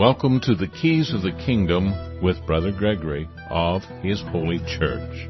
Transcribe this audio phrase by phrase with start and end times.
[0.00, 5.28] Welcome to the Keys of the Kingdom with Brother Gregory of His Holy Church.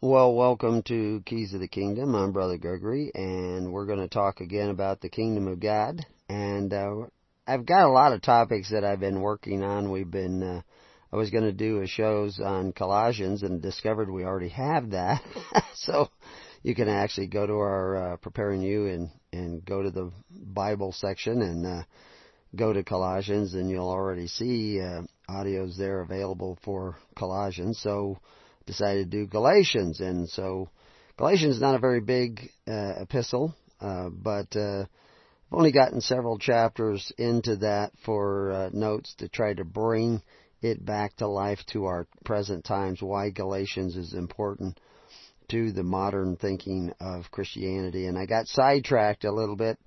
[0.00, 2.14] Well, welcome to Keys of the Kingdom.
[2.14, 6.06] I'm Brother Gregory, and we're going to talk again about the Kingdom of God.
[6.28, 7.06] And uh,
[7.48, 9.92] I've got a lot of topics that I've been working on.
[9.92, 10.62] We've been, uh,
[11.12, 15.22] I was going to do a shows on Colossians, and discovered we already have that.
[15.74, 16.08] so
[16.64, 20.90] you can actually go to our uh, Preparing You and and go to the Bible
[20.90, 21.82] section and uh,
[22.56, 27.78] go to Colossians, and you'll already see uh, audios there available for Colossians.
[27.80, 28.18] So
[28.66, 30.68] decided to do Galatians, and so
[31.16, 34.86] Galatians is not a very big uh, epistle, uh, but uh,
[35.46, 40.22] I've only gotten several chapters into that for uh, notes to try to bring
[40.60, 43.00] it back to life to our present times.
[43.00, 44.80] Why Galatians is important
[45.50, 49.78] to the modern thinking of Christianity, and I got sidetracked a little bit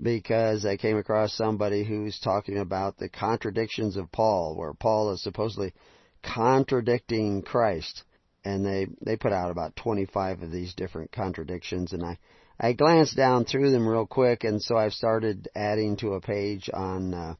[0.00, 5.22] because I came across somebody who's talking about the contradictions of Paul, where Paul is
[5.22, 5.74] supposedly
[6.22, 8.04] contradicting Christ
[8.44, 12.18] and they they put out about 25 of these different contradictions and I
[12.58, 16.70] I glanced down through them real quick and so I've started adding to a page
[16.72, 17.34] on uh,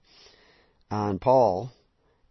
[0.91, 1.73] on Paul.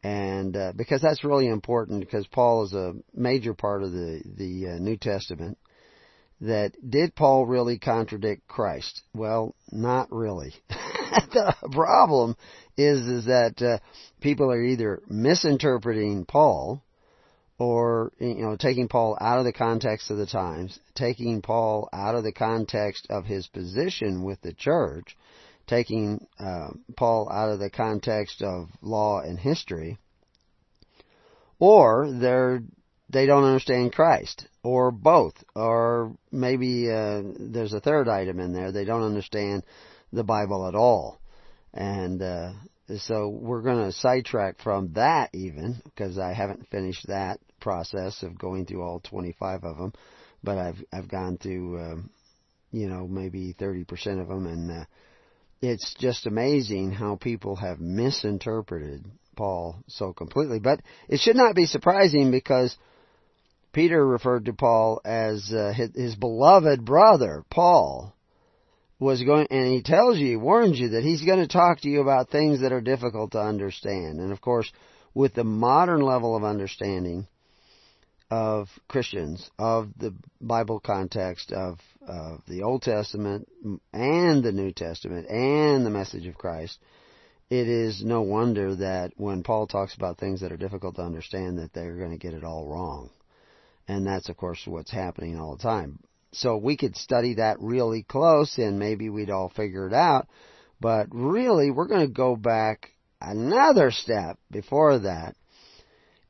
[0.03, 4.71] And uh, because that's really important because Paul is a major part of the the
[4.71, 5.57] uh, New Testament
[6.41, 9.01] that did Paul really contradict Christ?
[9.13, 10.53] Well not really.
[11.31, 12.35] The problem
[12.75, 13.77] is is that uh,
[14.19, 16.83] people are either misinterpreting Paul
[17.63, 22.13] or you know taking Paul out of the context of the times, taking Paul out
[22.13, 25.15] of the context of his position with the church,
[25.65, 29.97] taking uh, Paul out of the context of law and history,
[31.57, 32.63] or they're
[33.09, 38.73] they don't understand Christ, or both, or maybe uh, there's a third item in there
[38.73, 39.63] they don't understand
[40.11, 41.21] the Bible at all,
[41.73, 42.51] and uh,
[42.97, 48.37] so we're going to sidetrack from that even because I haven't finished that process of
[48.37, 49.93] going through all 25 of them,
[50.43, 52.09] but I've I've gone through um,
[52.71, 54.85] you know maybe 30% of them, and uh,
[55.61, 60.59] it's just amazing how people have misinterpreted Paul so completely.
[60.59, 62.77] But it should not be surprising because
[63.71, 68.13] Peter referred to Paul as uh, his, his beloved brother Paul
[68.99, 71.89] was going, and he tells you, he warns you that he's going to talk to
[71.89, 74.19] you about things that are difficult to understand.
[74.19, 74.71] And of course,
[75.13, 77.27] with the modern level of understanding
[78.33, 80.11] of Christians, of the
[80.41, 83.47] Bible context, of, of the Old Testament
[83.93, 86.79] and the New Testament and the message of Christ,
[87.51, 91.59] it is no wonder that when Paul talks about things that are difficult to understand,
[91.59, 93.11] that they're going to get it all wrong.
[93.87, 95.99] And that's, of course, what's happening all the time.
[96.31, 100.27] So we could study that really close and maybe we'd all figure it out.
[100.81, 102.89] But really, we're going to go back
[103.21, 105.35] another step before that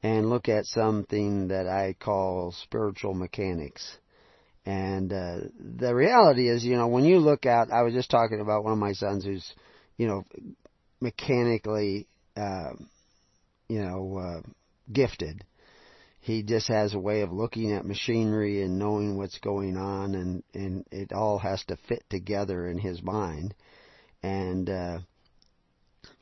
[0.03, 3.97] and look at something that I call spiritual mechanics.
[4.66, 8.40] And uh, the reality is, you know, when you look at, I was just talking
[8.40, 9.52] about one of my sons who's,
[9.97, 10.25] you know,
[11.02, 12.74] mechanically, uh,
[13.68, 14.50] you know, uh,
[14.92, 15.44] gifted
[16.24, 20.42] he just has a way of looking at machinery and knowing what's going on and
[20.53, 23.53] and it all has to fit together in his mind
[24.24, 25.00] and uh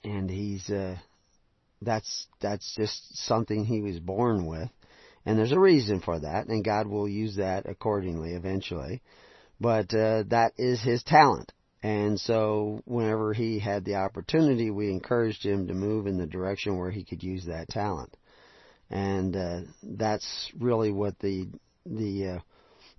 [0.04, 0.96] and he's uh
[1.82, 4.70] that's that's just something he was born with.
[5.26, 9.02] And there's a reason for that and God will use that accordingly eventually.
[9.60, 11.52] But uh that is his talent.
[11.84, 16.78] And so whenever he had the opportunity we encouraged him to move in the direction
[16.78, 18.16] where he could use that talent.
[18.92, 21.48] And uh, that's really what the
[21.86, 22.42] the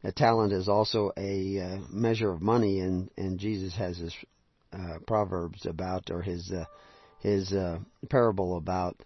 [0.05, 4.15] uh, talent is also a uh, measure of money, and and Jesus has his
[4.73, 6.65] uh, proverbs about or his uh,
[7.23, 7.79] his uh,
[8.11, 8.97] parable about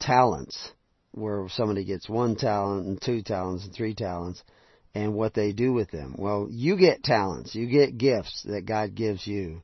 [0.00, 0.72] talents,
[1.12, 4.42] where somebody gets one talent and two talents and three talents,
[4.94, 6.14] and what they do with them.
[6.16, 9.62] Well, you get talents, you get gifts that God gives you,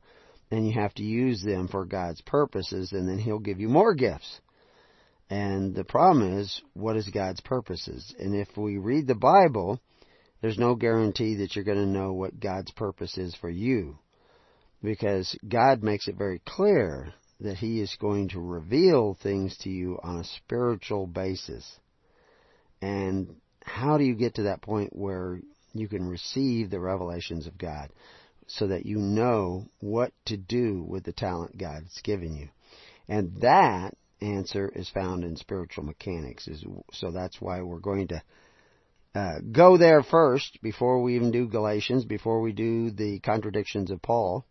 [0.51, 3.95] and you have to use them for God's purposes, and then He'll give you more
[3.95, 4.41] gifts.
[5.31, 8.15] And the problem is, what is God's purposes?
[8.19, 9.81] And if we read the Bible,
[10.43, 13.99] there's no guarantee that you're going to know what God's purpose is for you.
[14.83, 19.99] Because God makes it very clear that He is going to reveal things to you
[20.03, 21.79] on a spiritual basis.
[22.81, 25.41] And how do you get to that point where
[25.73, 27.91] you can receive the revelations of God
[28.47, 32.49] so that you know what to do with the talent God's given you?
[33.09, 36.49] And that answer is found in spiritual mechanics.
[36.93, 38.23] So that's why we're going to
[39.15, 44.01] uh, go there first before we even do Galatians, before we do the contradictions of
[44.01, 44.47] Paul.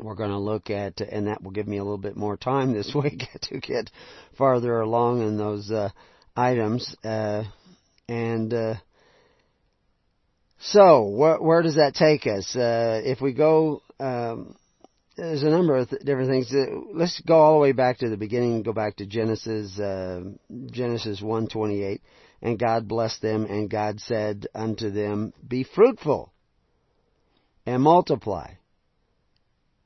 [0.00, 2.72] We're going to look at, and that will give me a little bit more time
[2.72, 3.90] this week to get
[4.36, 5.90] farther along in those uh,
[6.36, 6.94] items.
[7.04, 7.44] Uh,
[8.08, 8.74] and uh,
[10.58, 12.54] so, wh- where does that take us?
[12.54, 14.56] Uh, if we go, um,
[15.16, 16.52] there's a number of th- different things.
[16.92, 18.62] Let's go all the way back to the beginning.
[18.62, 20.20] Go back to Genesis, uh,
[20.70, 22.02] Genesis one twenty eight.
[22.42, 26.32] And God blessed them, and God said unto them, Be fruitful
[27.64, 28.52] and multiply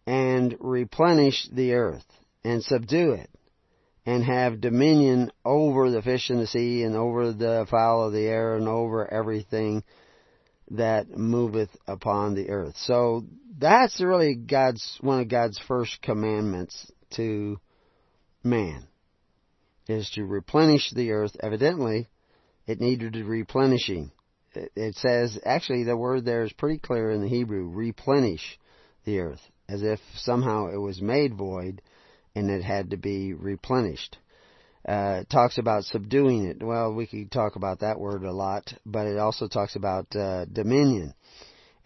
[0.06, 2.06] and replenish the earth
[2.44, 3.30] and subdue it
[4.06, 8.26] and have dominion over the fish in the sea and over the fowl of the
[8.26, 9.84] air and over everything
[10.70, 12.76] that moveth upon the earth.
[12.78, 13.24] So
[13.58, 17.60] that's really God's one of God's first commandments to
[18.42, 18.86] man
[19.88, 21.36] is to replenish the earth.
[21.42, 22.08] Evidently,
[22.66, 24.12] it needed replenishing.
[24.54, 28.58] It says actually the word there is pretty clear in the Hebrew, replenish
[29.04, 31.80] the earth, as if somehow it was made void
[32.34, 34.18] and it had to be replenished.
[34.88, 36.62] Uh, it talks about subduing it.
[36.62, 40.46] Well, we could talk about that word a lot, but it also talks about uh,
[40.46, 41.14] dominion.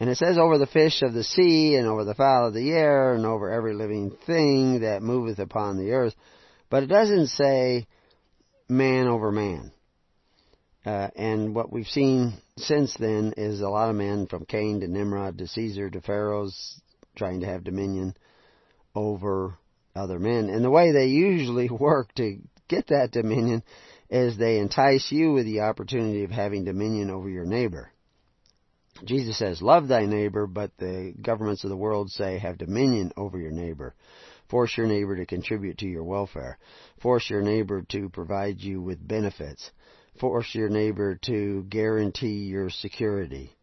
[0.00, 2.70] And it says over the fish of the sea and over the fowl of the
[2.70, 6.14] air and over every living thing that moveth upon the earth.
[6.70, 7.86] But it doesn't say
[8.68, 9.72] man over man.
[10.84, 14.88] Uh, and what we've seen since then is a lot of men from Cain to
[14.88, 16.80] Nimrod to Caesar to Pharaohs
[17.14, 18.16] trying to have dominion
[18.94, 19.58] over
[19.94, 20.48] other men.
[20.48, 22.38] And the way they usually work to
[22.68, 23.62] get that dominion
[24.10, 27.90] is they entice you with the opportunity of having dominion over your neighbor.
[29.04, 33.38] Jesus says, love thy neighbor, but the governments of the world say, have dominion over
[33.38, 33.94] your neighbor.
[34.48, 36.58] Force your neighbor to contribute to your welfare.
[37.00, 39.70] Force your neighbor to provide you with benefits.
[40.20, 43.53] Force your neighbor to guarantee your security.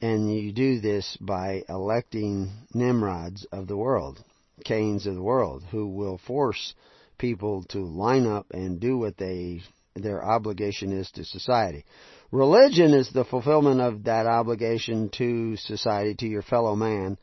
[0.00, 4.22] And you do this by electing Nimrods of the world.
[4.64, 6.74] Cains of the world who will force
[7.18, 9.62] people to line up and do what they
[9.94, 11.84] their obligation is to society.
[12.30, 17.18] Religion is the fulfillment of that obligation to society, to your fellow man,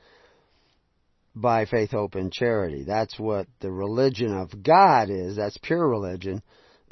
[1.35, 2.83] by faith, hope, and charity.
[2.85, 5.35] That's what the religion of God is.
[5.35, 6.41] That's pure religion.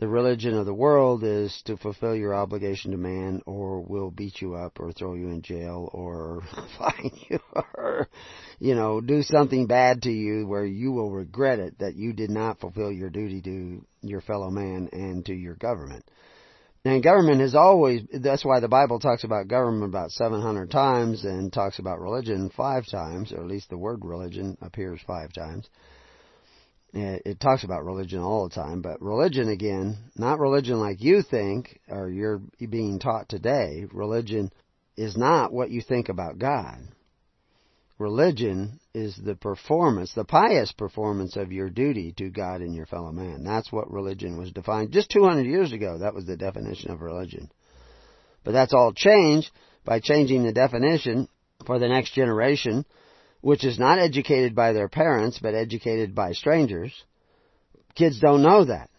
[0.04, 4.42] The religion of the world is to fulfill your obligation to man or will beat
[4.42, 6.42] you up or throw you in jail or
[6.78, 8.10] fine you or,
[8.60, 12.30] you know, do something bad to you where you will regret it that you did
[12.30, 16.04] not fulfill your duty to your fellow man and to your government.
[16.84, 21.54] And government has always, that's why the Bible talks about government about 700 times and
[21.54, 25.70] talks about religion five times, or at least the word religion appears five times
[26.94, 31.80] it talks about religion all the time, but religion again, not religion like you think
[31.90, 33.86] or you're being taught today.
[33.92, 34.52] Religion
[34.96, 36.78] is not what you think about God.
[37.98, 43.12] Religion is the performance, the pious performance of your duty to God and your fellow
[43.12, 43.44] man.
[43.44, 44.92] That's what religion was defined.
[44.92, 47.50] Just 200 years ago, that was the definition of religion.
[48.44, 49.50] But that's all changed
[49.86, 51.28] by changing the definition
[51.66, 52.86] for the next generation
[53.44, 56.94] which is not educated by their parents, but educated by strangers,
[57.94, 58.90] kids don't know that.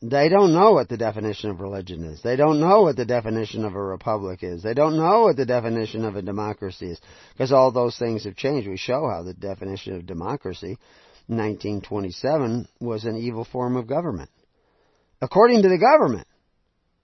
[0.00, 2.22] They don't know what the definition of religion is.
[2.22, 4.62] They don't know what the definition of a republic is.
[4.62, 7.00] They don't know what the definition of a democracy is.
[7.34, 8.66] Because all those things have changed.
[8.66, 10.78] We show how the definition of democracy,
[11.26, 14.30] 1927, was an evil form of government.
[15.20, 16.26] According to the government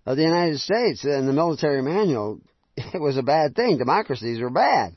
[0.06, 2.40] of the United States and the military manual,
[2.76, 3.76] it was a bad thing.
[3.76, 4.96] Democracies were bad.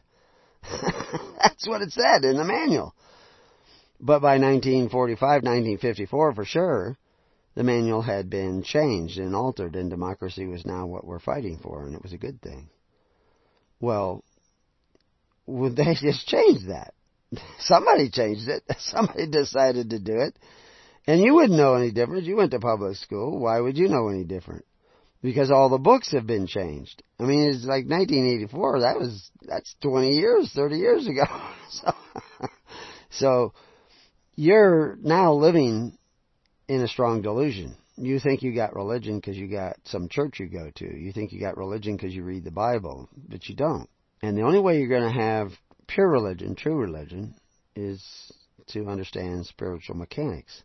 [1.43, 2.95] That's what it said in the manual.
[4.00, 6.97] But by 1945, 1954 for sure,
[7.55, 11.85] the manual had been changed and altered and democracy was now what we're fighting for
[11.85, 12.69] and it was a good thing.
[13.79, 14.23] Well,
[15.45, 16.93] would they just changed that.
[17.59, 18.63] Somebody changed it.
[18.79, 20.35] Somebody decided to do it.
[21.05, 22.25] And you wouldn't know any difference.
[22.25, 23.39] You went to public school.
[23.39, 24.65] Why would you know any different?
[25.23, 27.01] Because all the books have been changed.
[27.19, 28.81] I mean, it's like 1984.
[28.81, 31.23] That was that's 20 years, 30 years ago.
[31.69, 31.93] so,
[33.09, 33.53] so
[34.35, 35.97] you're now living
[36.67, 37.77] in a strong delusion.
[37.95, 40.85] You think you got religion because you got some church you go to.
[40.85, 43.87] You think you got religion because you read the Bible, but you don't.
[44.21, 45.51] And the only way you're going to have
[45.87, 47.35] pure religion, true religion,
[47.75, 48.03] is
[48.67, 50.63] to understand spiritual mechanics.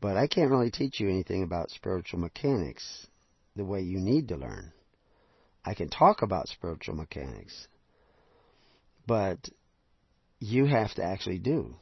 [0.00, 3.06] But I can't really teach you anything about spiritual mechanics
[3.56, 4.72] the way you need to learn.
[5.64, 7.66] I can talk about spiritual mechanics,
[9.06, 9.48] but
[10.38, 11.74] you have to actually do.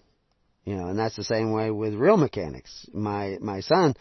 [0.64, 2.86] You know, and that's the same way with real mechanics.
[2.94, 3.94] My my son,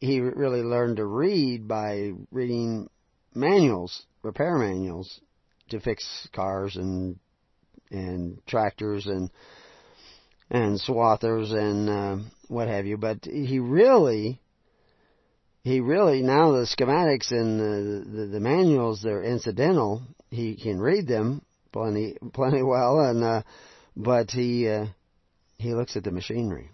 [0.00, 2.90] he really learned to read by reading
[3.34, 5.20] manuals, repair manuals,
[5.70, 7.18] to fix cars and
[7.90, 9.30] and tractors and
[10.50, 12.16] and swathers and uh,
[12.48, 12.98] what have you.
[12.98, 14.42] But he really,
[15.64, 20.02] he really now the schematics and the, the the manuals they're incidental.
[20.30, 21.42] He can read them
[21.72, 23.42] plenty plenty well, and uh,
[23.96, 24.86] but he uh,
[25.56, 26.70] he looks at the machinery.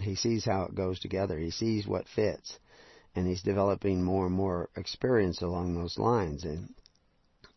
[0.00, 1.36] He sees how it goes together.
[1.36, 2.56] He sees what fits,
[3.16, 6.44] and he's developing more and more experience along those lines.
[6.44, 6.72] And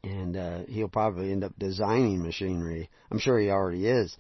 [0.04, 2.90] and uh, he'll probably end up designing machinery.
[3.12, 4.18] I'm sure he already is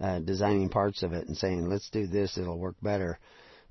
[0.00, 3.18] uh, designing parts of it and saying, "Let's do this; it'll work better."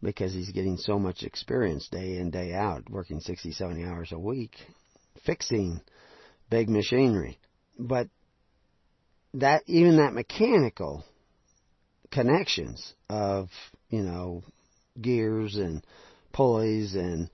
[0.03, 4.19] Because he's getting so much experience day in day out, working 60, 70 hours a
[4.19, 4.51] week,
[5.25, 5.79] fixing
[6.49, 7.39] big machinery.
[7.79, 8.09] But
[9.33, 11.03] that even that mechanical
[12.11, 13.49] connections of
[13.89, 14.43] you know
[15.01, 15.83] gears and
[16.31, 17.29] pulleys and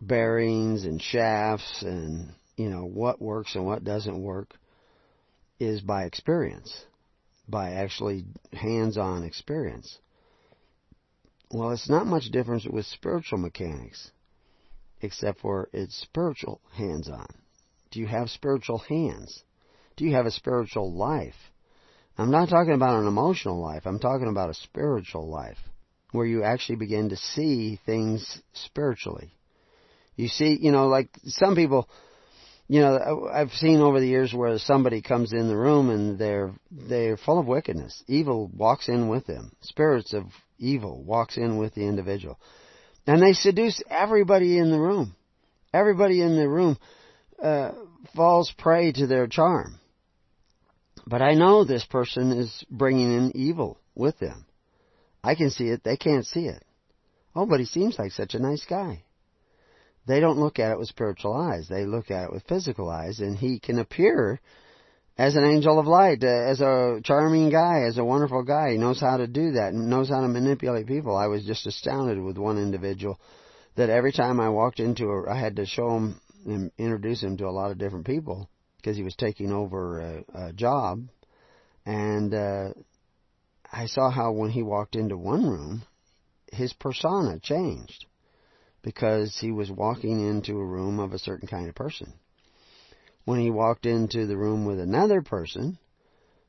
[0.00, 4.54] bearings and shafts and you know what works and what doesn't work
[5.58, 6.84] is by experience
[7.48, 9.98] by actually hands-on experience
[11.52, 14.10] well it's not much difference with spiritual mechanics
[15.00, 17.28] except for it's spiritual hands-on
[17.90, 19.44] do you have spiritual hands
[19.96, 21.52] do you have a spiritual life
[22.18, 23.82] I'm not talking about an emotional life.
[23.86, 25.58] I'm talking about a spiritual life
[26.10, 29.34] where you actually begin to see things spiritually.
[30.14, 31.88] You see, you know, like some people,
[32.72, 36.52] you know, I've seen over the years where somebody comes in the room and they're
[36.70, 38.02] they're full of wickedness.
[38.06, 39.52] Evil walks in with them.
[39.60, 40.24] Spirits of
[40.58, 42.40] evil walks in with the individual.
[43.06, 45.14] And they seduce everybody in the room.
[45.74, 46.78] Everybody in the room
[47.42, 47.72] uh,
[48.16, 49.78] falls prey to their charm.
[51.06, 54.46] But I know this person is bringing in evil with them.
[55.22, 56.64] I can see it, they can't see it.
[57.36, 59.02] Oh, but he seems like such a nice guy.
[60.06, 61.68] They don't look at it with spiritual eyes.
[61.68, 64.40] They look at it with physical eyes, and he can appear
[65.16, 68.72] as an angel of light, uh, as a charming guy, as a wonderful guy.
[68.72, 71.16] He knows how to do that and knows how to manipulate people.
[71.16, 73.20] I was just astounded with one individual
[73.76, 77.36] that every time I walked into a, I had to show him and introduce him
[77.36, 81.06] to a lot of different people because he was taking over a, a job,
[81.86, 82.70] and uh,
[83.70, 85.82] I saw how when he walked into one room,
[86.52, 88.06] his persona changed
[88.82, 92.12] because he was walking into a room of a certain kind of person.
[93.24, 95.78] When he walked into the room with another person,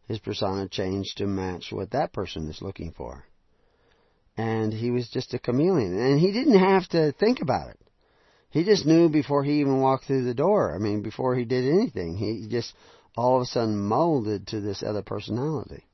[0.08, 3.26] his persona changed to match what that person is looking for.
[4.36, 5.98] And he was just a chameleon.
[5.98, 7.80] And he didn't have to think about it.
[8.50, 10.76] He just knew before he even walked through the door.
[10.76, 12.74] I mean, before he did anything, he just
[13.16, 15.86] all of a sudden molded to this other personality.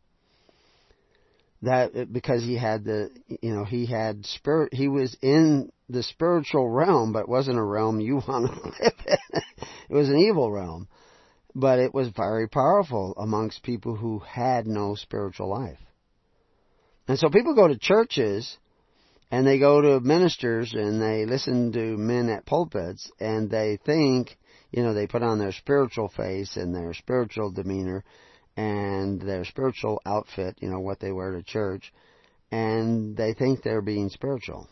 [1.61, 3.09] That uh, because he had the,
[3.41, 4.73] you know, he had spirit.
[4.73, 9.41] He was in the spiritual realm, but wasn't a realm you want to live in.
[9.89, 10.87] it was an evil realm,
[11.53, 15.79] but it was very powerful amongst people who had no spiritual life.
[17.07, 18.57] And so people go to churches
[19.31, 24.37] and they go to ministers and they listen to men at pulpits and they think,
[24.71, 28.03] you know, they put on their spiritual face and their spiritual demeanor
[28.59, 31.93] and their spiritual outfit, you know, what they wear to church,
[32.51, 34.67] and they think they're being spiritual.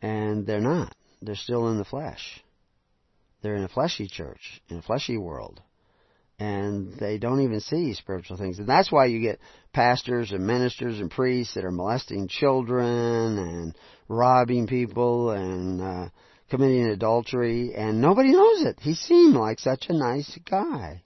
[0.00, 0.94] And they're not.
[1.20, 2.42] They're still in the flesh.
[3.42, 5.60] They're in a fleshy church, in a fleshy world
[6.38, 8.58] and they don't even see spiritual things.
[8.58, 9.38] And that's why you get
[9.72, 13.76] pastors and ministers and priests that are molesting children and
[14.08, 16.08] robbing people and uh,
[16.50, 18.78] committing adultery, and nobody knows it.
[18.80, 21.04] He seemed like such a nice guy.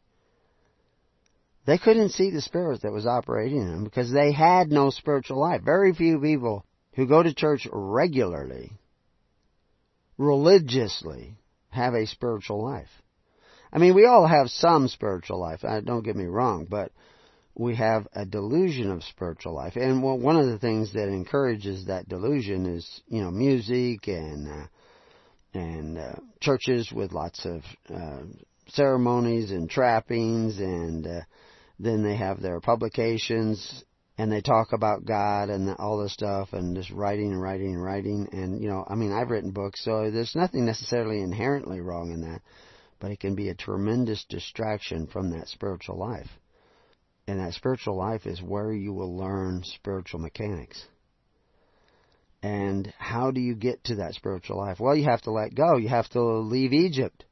[1.69, 5.39] They couldn't see the spirit that was operating in him because they had no spiritual
[5.39, 5.61] life.
[5.63, 8.73] Very few people who go to church regularly,
[10.17, 11.37] religiously,
[11.69, 12.89] have a spiritual life.
[13.71, 15.63] I mean, we all have some spiritual life.
[15.63, 16.91] Uh, don't get me wrong, but
[17.55, 19.77] we have a delusion of spiritual life.
[19.77, 24.67] And one of the things that encourages that delusion is, you know, music and uh,
[25.53, 27.61] and uh, churches with lots of
[27.95, 28.21] uh,
[28.69, 31.21] ceremonies and trappings, and uh,
[31.79, 33.85] then they have their publications
[34.17, 37.83] and they talk about God and all this stuff and just writing and writing and
[37.83, 38.29] writing.
[38.33, 42.23] And you know, I mean, I've written books, so there's nothing necessarily inherently wrong in
[42.23, 42.41] that
[43.01, 46.29] but it can be a tremendous distraction from that spiritual life.
[47.27, 50.83] And that spiritual life is where you will learn spiritual mechanics.
[52.43, 54.81] And how do you get to that spiritual life?
[54.81, 55.77] Well, you have to let go.
[55.77, 57.25] You have to leave Egypt,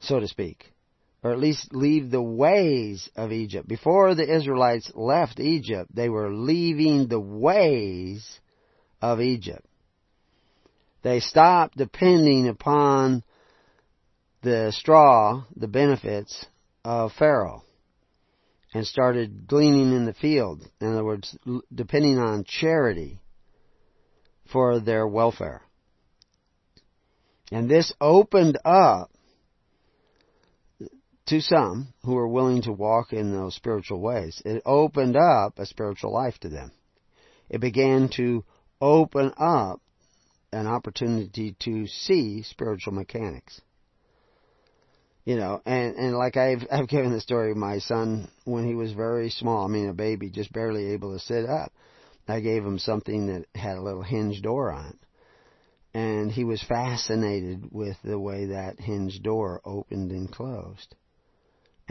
[0.00, 0.71] so to speak.
[1.22, 3.68] Or at least leave the ways of Egypt.
[3.68, 8.40] Before the Israelites left Egypt, they were leaving the ways
[9.00, 9.64] of Egypt.
[11.02, 13.22] They stopped depending upon
[14.42, 16.46] the straw, the benefits
[16.84, 17.62] of Pharaoh,
[18.74, 20.66] and started gleaning in the field.
[20.80, 21.36] In other words,
[21.72, 23.20] depending on charity
[24.50, 25.62] for their welfare.
[27.52, 29.10] And this opened up
[31.26, 34.42] to some who were willing to walk in those spiritual ways.
[34.44, 36.72] It opened up a spiritual life to them.
[37.48, 38.44] It began to
[38.80, 39.80] open up
[40.52, 43.60] an opportunity to see spiritual mechanics.
[45.24, 48.74] You know, and, and like I've, I've given the story of my son when he
[48.74, 51.72] was very small, I mean a baby, just barely able to sit up.
[52.26, 54.98] I gave him something that had a little hinge door on it.
[55.94, 60.96] And he was fascinated with the way that hinge door opened and closed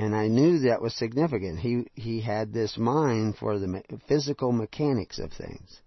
[0.02, 1.60] and I knew that was significant.
[1.60, 5.80] He he had this mind for the physical mechanics of things,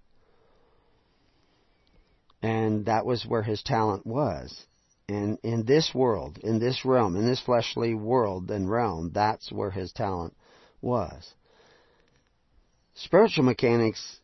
[2.40, 4.66] and that was where his talent was.
[5.08, 9.72] And in this world, in this realm, in this fleshly world and realm, that's where
[9.72, 10.34] his talent
[10.80, 11.34] was.
[12.94, 14.20] Spiritual mechanics,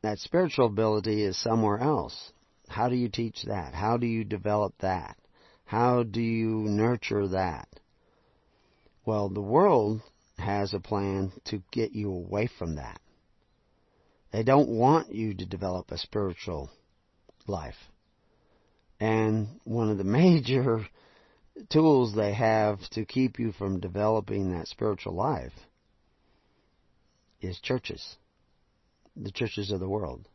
[0.00, 2.32] that spiritual ability is somewhere else.
[2.66, 3.74] How do you teach that?
[3.74, 5.18] How do you develop that?
[5.66, 7.68] How do you nurture that?
[9.04, 10.00] Well, the world
[10.38, 13.00] has a plan to get you away from that.
[14.32, 16.70] They don't want you to develop a spiritual
[17.46, 17.76] life.
[19.00, 20.86] And one of the major
[21.70, 25.52] tools they have to keep you from developing that spiritual life
[27.40, 28.16] is churches.
[29.16, 30.28] The churches of the world.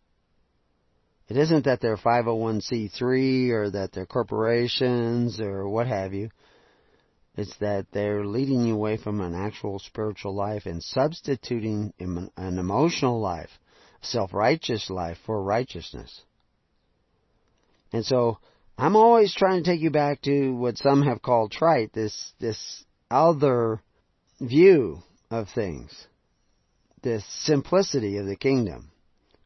[1.29, 6.29] It isn't that they're 501c3 or that they're corporations or what have you.
[7.37, 13.21] It's that they're leading you away from an actual spiritual life and substituting an emotional
[13.21, 13.51] life,
[14.01, 16.23] self-righteous life for righteousness.
[17.93, 18.39] And so,
[18.75, 22.83] I'm always trying to take you back to what some have called trite, this, this
[23.09, 23.81] other
[24.41, 26.07] view of things.
[27.03, 28.91] This simplicity of the kingdom.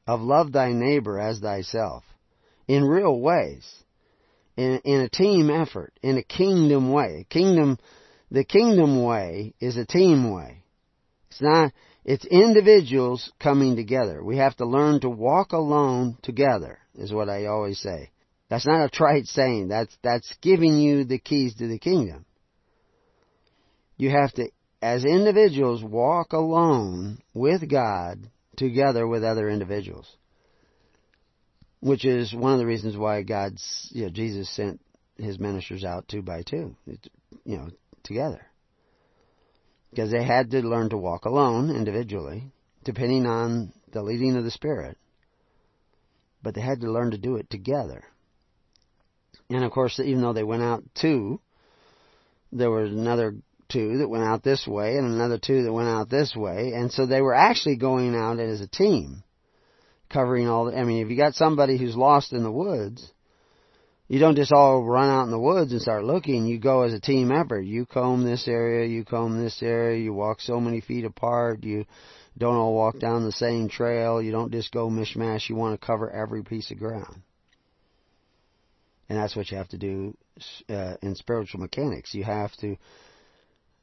[0.08, 2.04] Of love thy neighbor as thyself.
[2.68, 3.81] In real ways
[4.58, 7.26] in, in a team effort, in a kingdom way.
[7.30, 7.78] Kingdom,
[8.30, 10.64] the kingdom way is a team way.
[11.30, 11.72] It's not,
[12.04, 14.24] it's individuals coming together.
[14.24, 18.12] We have to learn to walk alone together, is what I always say.
[18.50, 19.70] That's not a trite saying.
[19.70, 22.26] That's, that's giving you the keys to the kingdom.
[23.96, 24.50] You have to,
[24.82, 30.18] as individuals, walk alone with God together with other individuals
[31.82, 34.80] which is one of the reasons why God's, you know, Jesus sent
[35.18, 36.76] his ministers out two by two,
[37.44, 37.68] you know,
[38.04, 38.46] together.
[39.90, 42.52] Because they had to learn to walk alone individually,
[42.84, 44.98] depending on the leading of the Spirit.
[46.42, 48.04] But they had to learn to do it together.
[49.50, 51.42] And of course, even though they went out two,
[52.52, 53.36] there was another
[53.70, 56.74] two that went out this way and another two that went out this way.
[56.74, 59.24] And so they were actually going out as a team
[60.12, 63.12] covering all the, I mean, if you got somebody who's lost in the woods,
[64.08, 66.46] you don't just all run out in the woods and start looking.
[66.46, 67.62] You go as a team effort.
[67.62, 71.86] You comb this area, you comb this area, you walk so many feet apart, you
[72.38, 75.86] don't all walk down the same trail, you don't just go mishmash, you want to
[75.86, 77.22] cover every piece of ground.
[79.08, 80.18] And that's what you have to do
[80.70, 82.14] uh, in spiritual mechanics.
[82.14, 82.78] You have to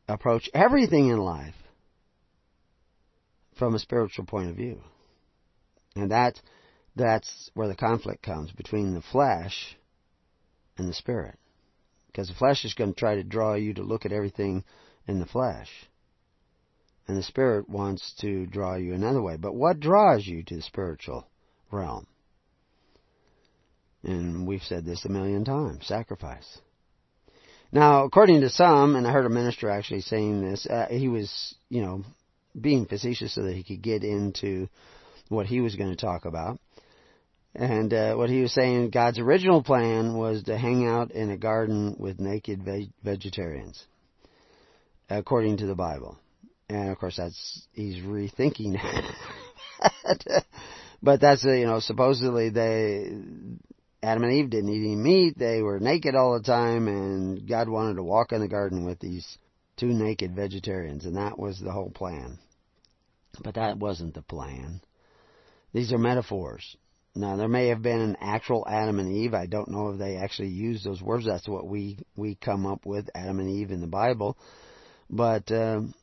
[0.08, 1.54] approach everything in life
[3.58, 4.80] from a spiritual point of view.
[5.98, 6.40] And that,
[6.94, 9.76] that's where the conflict comes between the flesh
[10.76, 11.36] and the spirit.
[12.06, 14.64] Because the flesh is going to try to draw you to look at everything
[15.06, 15.68] in the flesh.
[17.06, 19.36] And the spirit wants to draw you another way.
[19.36, 21.26] But what draws you to the spiritual
[21.72, 22.06] realm?
[24.04, 26.60] And we've said this a million times sacrifice.
[27.72, 31.54] Now, according to some, and I heard a minister actually saying this, uh, he was,
[31.68, 32.04] you know,
[32.58, 34.68] being facetious so that he could get into
[35.28, 36.58] what he was going to talk about.
[37.54, 41.36] And uh, what he was saying, God's original plan was to hang out in a
[41.36, 43.84] garden with naked ve- vegetarians,
[45.08, 46.18] according to the Bible.
[46.68, 48.74] And of course, that's he's rethinking
[49.82, 50.44] that.
[51.02, 53.10] but that's you know supposedly they
[54.02, 57.68] Adam and Eve didn't eat any meat; they were naked all the time, and God
[57.68, 59.38] wanted to walk in the garden with these
[59.76, 62.38] two naked vegetarians, and that was the whole plan.
[63.42, 64.80] But that wasn't the plan.
[65.72, 66.76] These are metaphors.
[67.14, 69.34] Now there may have been an actual Adam and Eve.
[69.34, 71.26] I don't know if they actually used those words.
[71.26, 74.38] That's what we we come up with Adam and Eve in the Bible,
[75.10, 75.94] but um,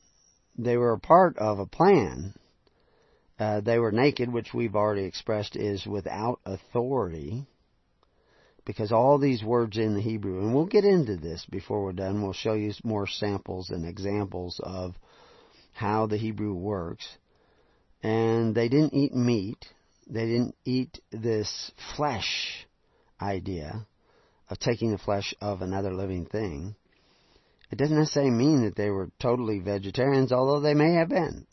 [0.58, 2.34] they were a part of a plan.
[3.38, 7.46] Uh, they were naked, which we've already expressed is without authority,
[8.64, 12.22] because all these words in the Hebrew, and we'll get into this before we're done.
[12.22, 14.94] We'll show you more samples and examples of
[15.72, 17.06] how the Hebrew works.
[18.02, 19.66] And they didn't eat meat
[20.06, 22.66] they didn't eat this flesh
[23.20, 23.86] idea
[24.48, 26.76] of taking the flesh of another living thing.
[27.72, 31.46] It doesn't necessarily mean that they were totally vegetarians, although they may have been.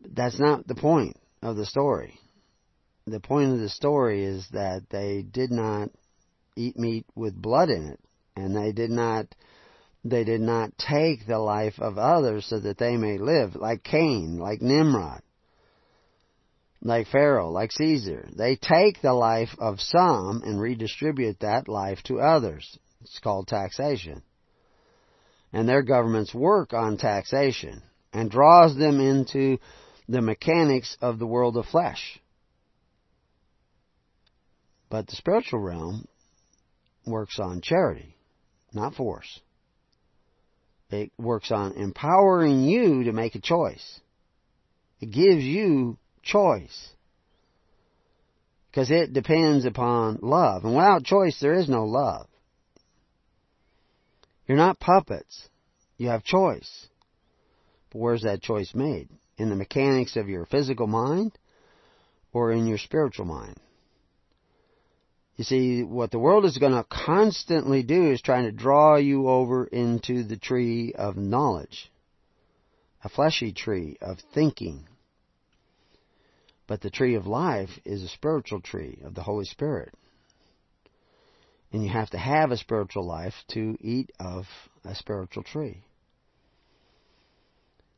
[0.00, 2.18] That's not the point of the story.
[3.06, 5.90] The point of the story is that they did not
[6.56, 8.00] eat meat with blood in it,
[8.34, 9.26] and they did not
[10.04, 14.38] they did not take the life of others so that they may live, like Cain,
[14.38, 15.22] like Nimrod
[16.84, 18.28] like Pharaoh, like Caesar.
[18.36, 22.78] They take the life of some and redistribute that life to others.
[23.00, 24.22] It's called taxation.
[25.52, 29.58] And their governments work on taxation and draws them into
[30.08, 32.20] the mechanics of the world of flesh.
[34.90, 36.06] But the spiritual realm
[37.06, 38.16] works on charity,
[38.72, 39.40] not force.
[40.94, 44.00] It works on empowering you to make a choice.
[45.00, 46.90] It gives you choice.
[48.70, 50.64] Because it depends upon love.
[50.64, 52.26] And without choice, there is no love.
[54.46, 55.48] You're not puppets.
[55.96, 56.86] You have choice.
[57.90, 59.08] But where's that choice made?
[59.36, 61.32] In the mechanics of your physical mind
[62.32, 63.56] or in your spiritual mind?
[65.36, 69.28] You see, what the world is going to constantly do is trying to draw you
[69.28, 71.90] over into the tree of knowledge,
[73.02, 74.86] a fleshy tree of thinking,
[76.66, 79.92] but the tree of life is a spiritual tree of the Holy Spirit.
[81.72, 84.46] And you have to have a spiritual life to eat of
[84.84, 85.82] a spiritual tree.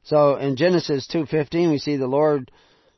[0.05, 2.51] So in Genesis 2:15 we see the Lord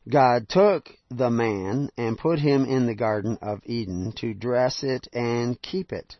[0.08, 5.06] God took the man and put him in the garden of Eden to dress it
[5.12, 6.16] and keep it.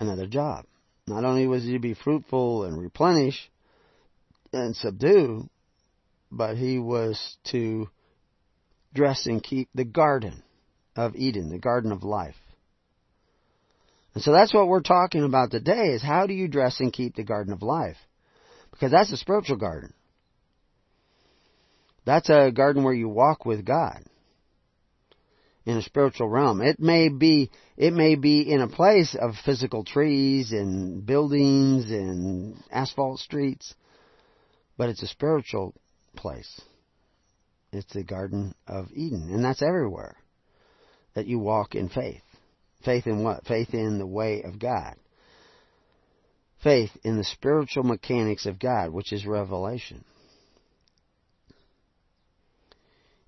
[0.00, 0.64] Another job.
[1.06, 3.50] Not only was he to be fruitful and replenish
[4.52, 5.48] and subdue,
[6.30, 7.88] but he was to
[8.92, 10.42] dress and keep the garden
[10.96, 12.36] of Eden, the garden of life.
[14.14, 17.14] And so that's what we're talking about today is how do you dress and keep
[17.14, 17.98] the garden of life?
[18.72, 19.92] Because that's a spiritual garden.
[22.08, 24.02] That's a garden where you walk with God
[25.66, 26.62] in a spiritual realm.
[26.62, 32.56] It may be it may be in a place of physical trees and buildings and
[32.72, 33.74] asphalt streets,
[34.78, 35.74] but it's a spiritual
[36.16, 36.62] place.
[37.74, 39.28] It's the Garden of Eden.
[39.30, 40.16] And that's everywhere.
[41.12, 42.22] That you walk in faith.
[42.86, 43.44] Faith in what?
[43.44, 44.94] Faith in the way of God.
[46.62, 50.06] Faith in the spiritual mechanics of God, which is revelation.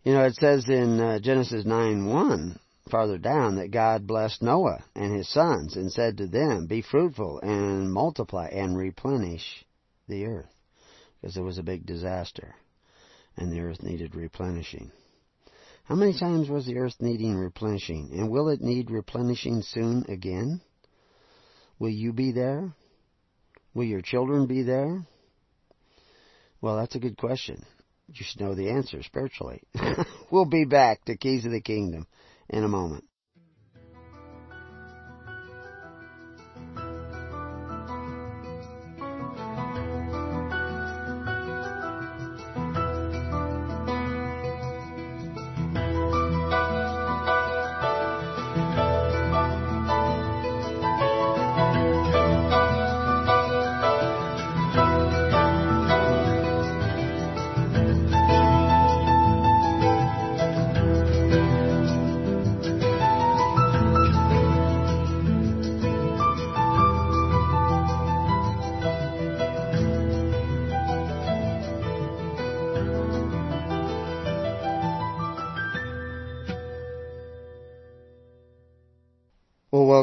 [0.02, 2.58] You know, it says in uh, Genesis 9 1,
[2.90, 7.40] farther down, that God blessed Noah and his sons and said to them, Be fruitful
[7.42, 9.64] and multiply and replenish
[10.08, 10.48] the earth.
[11.20, 12.54] Because it was a big disaster
[13.36, 14.90] and the earth needed replenishing.
[15.84, 18.10] How many times was the earth needing replenishing?
[18.12, 20.62] And will it need replenishing soon again?
[21.78, 22.72] Will you be there?
[23.74, 25.04] Will your children be there?
[26.62, 27.64] Well, that's a good question.
[28.12, 29.62] You should know the answer spiritually.
[30.30, 32.06] we'll be back to Keys of the Kingdom
[32.48, 33.04] in a moment.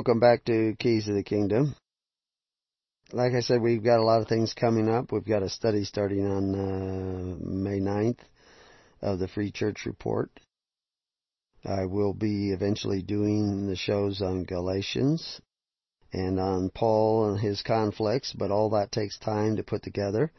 [0.08, 1.76] Welcome back to Keys of the Kingdom.
[3.12, 5.12] Like I said, we've got a lot of things coming up.
[5.12, 8.20] We've got a study starting on uh, May 9th
[9.02, 10.32] of the Free Church Report.
[11.66, 15.42] I will be eventually doing the shows on Galatians
[16.14, 20.32] and on Paul and his conflicts, but all that takes time to put together.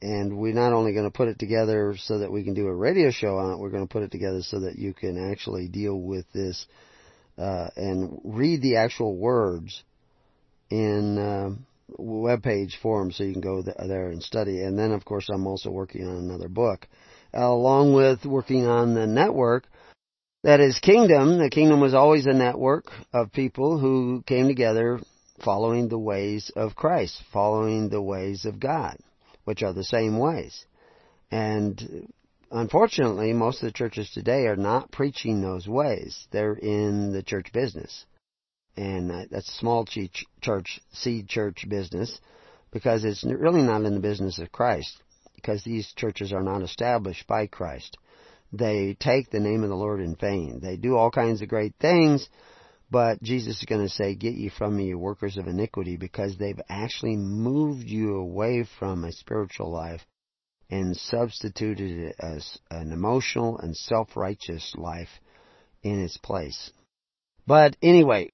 [0.00, 2.72] and we're not only going to put it together so that we can do a
[2.72, 5.66] radio show on it, we're going to put it together so that you can actually
[5.66, 6.66] deal with this
[7.38, 9.82] uh, and read the actual words
[10.70, 11.50] in uh,
[11.98, 14.62] web page form so you can go there and study.
[14.62, 16.86] And then, of course, I'm also working on another book,
[17.32, 19.66] along with working on the network
[20.44, 21.38] that is Kingdom.
[21.38, 25.00] The Kingdom was always a network of people who came together
[25.42, 28.96] following the ways of Christ, following the ways of God,
[29.44, 30.64] which are the same ways.
[31.30, 32.12] And
[32.54, 36.26] unfortunately, most of the churches today are not preaching those ways.
[36.30, 38.06] They're in the church business.
[38.76, 42.20] And uh, that's a small church, seed church business,
[42.72, 45.02] because it's really not in the business of Christ,
[45.34, 47.96] because these churches are not established by Christ.
[48.52, 50.60] They take the name of the Lord in vain.
[50.62, 52.28] They do all kinds of great things,
[52.90, 56.36] but Jesus is going to say, Get ye from me, you workers of iniquity, because
[56.36, 60.02] they've actually moved you away from a spiritual life
[60.74, 65.08] and substituted an emotional and self-righteous life
[65.84, 66.72] in its place.
[67.46, 68.30] But anyway,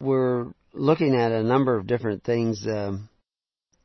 [0.00, 3.08] we're looking at a number of different things um,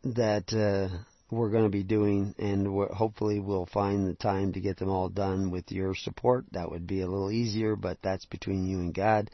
[0.04, 0.98] that uh,
[1.30, 5.10] we're going to be doing, and hopefully we'll find the time to get them all
[5.10, 6.46] done with your support.
[6.54, 9.30] That would be a little easier, but that's between you and God.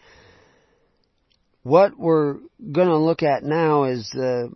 [1.63, 4.47] What we're going to look at now is uh,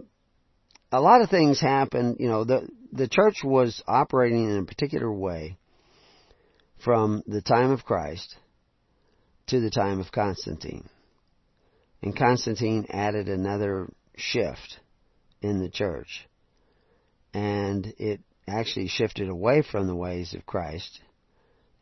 [0.92, 2.18] a lot of things happen.
[2.20, 5.58] You know, the the church was operating in a particular way
[6.84, 8.36] from the time of Christ
[9.48, 10.90] to the time of Constantine.
[12.02, 14.80] And Constantine added another shift
[15.42, 16.28] in the church.
[17.34, 21.02] And it actually shifted away from the ways of Christ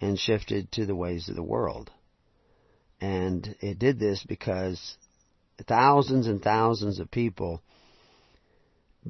[0.01, 1.91] and shifted to the ways of the world.
[2.99, 4.97] And it did this because
[5.67, 7.61] thousands and thousands of people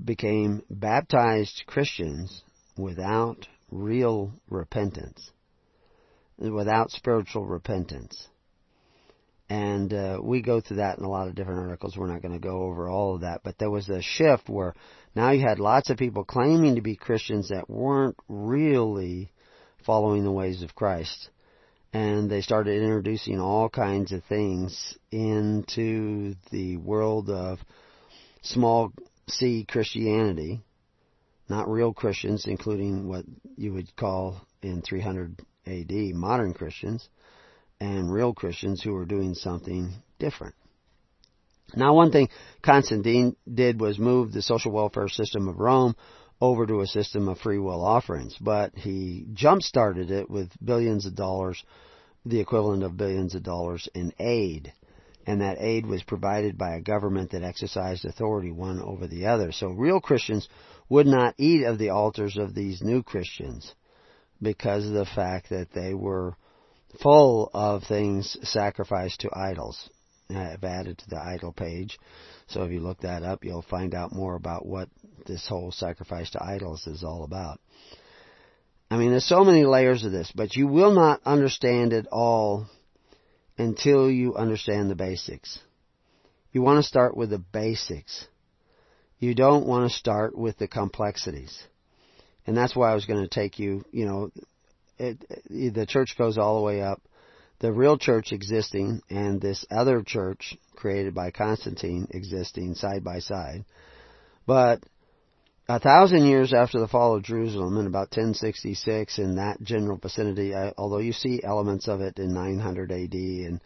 [0.06, 2.44] became baptized Christians
[2.78, 5.32] without real repentance,
[6.38, 8.28] without spiritual repentance.
[9.50, 11.96] And uh, we go through that in a lot of different articles.
[11.96, 14.74] We're not going to go over all of that, but there was a shift where
[15.16, 19.32] now you had lots of people claiming to be Christians that weren't really
[19.86, 21.30] following the ways of Christ.
[21.94, 27.60] And they started introducing all kinds of things into the world of
[28.42, 28.92] small
[29.30, 30.62] see Christianity,
[31.50, 37.08] not real Christians, including what you would call in 300 AD modern Christians,
[37.80, 40.56] and real Christians who were doing something different.
[41.76, 42.30] Now, one thing
[42.62, 45.96] Constantine did was move the social welfare system of Rome
[46.40, 51.06] over to a system of free will offerings, but he jump started it with billions
[51.06, 51.62] of dollars,
[52.26, 54.72] the equivalent of billions of dollars in aid
[55.28, 59.52] and that aid was provided by a government that exercised authority one over the other.
[59.52, 60.48] So real Christians
[60.88, 63.76] would not eat of the altars of these new Christians
[64.42, 66.38] because of the fact that they were
[67.04, 69.90] full of things sacrificed to idols.
[70.30, 72.00] I've added to the idol page.
[72.48, 74.88] So if you look that up, you'll find out more about what
[75.26, 77.60] this whole sacrifice to idols is all about.
[78.90, 82.68] I mean, there's so many layers of this, but you will not understand it all
[83.58, 85.60] until you understand the basics.
[86.52, 88.28] You want to start with the basics.
[89.20, 91.58] You don't want to start with the complexities.
[92.46, 94.32] And that's why I was going to take you, you know,
[94.98, 97.02] it, it, the church goes all the way up.
[97.60, 103.66] The real church existing and this other church created by Constantine existing side by side.
[104.46, 104.84] But
[105.70, 110.54] a thousand years after the fall of Jerusalem in about 1066 in that general vicinity,
[110.78, 113.62] although you see elements of it in 900 AD and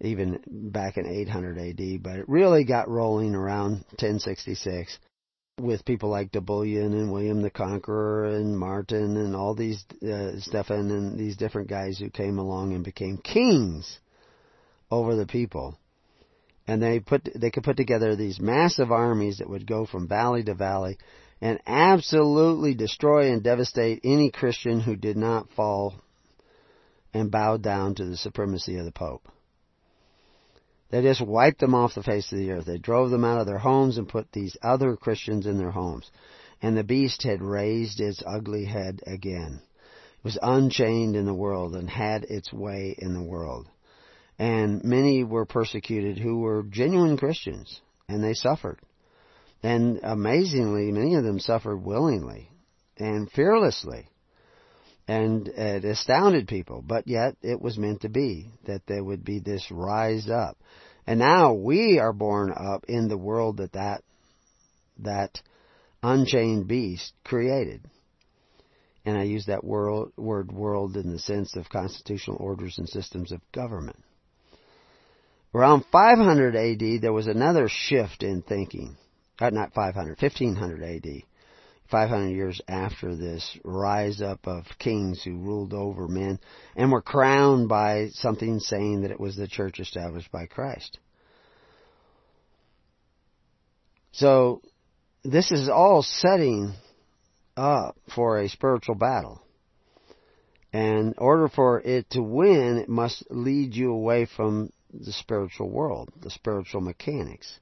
[0.00, 4.98] even back in 800 AD, but it really got rolling around 1066
[5.58, 10.38] with people like de Bouillon and William the Conqueror and Martin and all these uh,
[10.38, 13.98] Stephen and these different guys who came along and became kings
[14.90, 15.76] over the people.
[16.68, 20.44] And they put they could put together these massive armies that would go from valley
[20.44, 20.98] to valley
[21.40, 25.94] and absolutely destroy and devastate any Christian who did not fall
[27.14, 29.28] and bow down to the supremacy of the Pope.
[30.90, 32.64] They just wiped them off the face of the earth.
[32.64, 36.10] They drove them out of their homes and put these other Christians in their homes.
[36.62, 39.60] And the beast had raised its ugly head again.
[40.18, 43.68] It was unchained in the world and had its way in the world.
[44.38, 48.78] And many were persecuted who were genuine Christians, and they suffered.
[49.62, 52.50] And amazingly, many of them suffered willingly
[52.96, 54.08] and fearlessly.
[55.08, 59.38] And it astounded people, but yet it was meant to be that there would be
[59.40, 60.58] this rise up.
[61.06, 64.02] And now we are born up in the world that that,
[64.98, 65.40] that
[66.02, 67.82] unchained beast created.
[69.06, 73.32] And I use that word, word world in the sense of constitutional orders and systems
[73.32, 73.96] of government.
[75.54, 78.98] Around 500 AD, there was another shift in thinking.
[79.40, 81.22] Not 500, 1500 AD.
[81.90, 86.38] 500 years after this rise up of kings who ruled over men
[86.76, 90.98] and were crowned by something saying that it was the church established by Christ.
[94.12, 94.60] So,
[95.24, 96.74] this is all setting
[97.56, 99.40] up for a spiritual battle.
[100.72, 105.70] And in order for it to win, it must lead you away from the spiritual
[105.70, 107.60] world, the spiritual mechanics,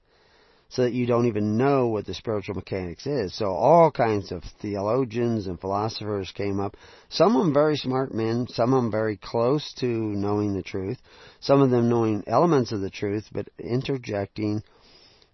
[0.76, 3.34] so that you don't even know what the spiritual mechanics is.
[3.34, 6.76] So all kinds of theologians and philosophers came up.
[7.08, 10.98] Some of them very smart men, some of them very close to knowing the truth,
[11.40, 14.62] some of them knowing elements of the truth, but interjecting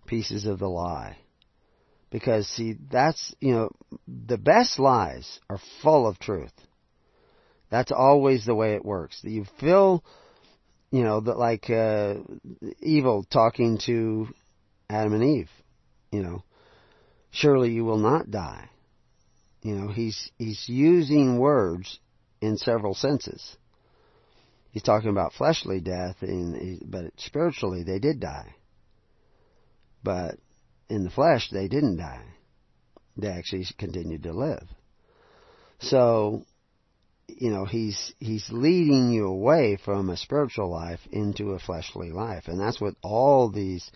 [0.06, 1.16] pieces of the lie.
[2.10, 3.70] Because see, that's, you know,
[4.06, 6.52] the best lies are full of truth.
[7.68, 9.18] That's always the way it works.
[9.24, 10.04] You fill,
[10.92, 12.18] you know, that like uh,
[12.80, 14.28] evil talking to
[14.92, 15.50] Adam and Eve.
[16.10, 16.44] You know,
[17.30, 18.68] surely you will not die.
[19.62, 21.98] You know, he's he's using words
[22.40, 23.56] in several senses.
[24.72, 28.54] He's talking about fleshly death, and but spiritually they did die.
[30.02, 30.36] But
[30.88, 32.24] in the flesh they didn't die.
[33.16, 34.66] They actually continued to live.
[35.78, 36.44] So
[37.28, 42.44] you know he's he's leading you away from a spiritual life into a fleshly life
[42.46, 43.90] and that's what all these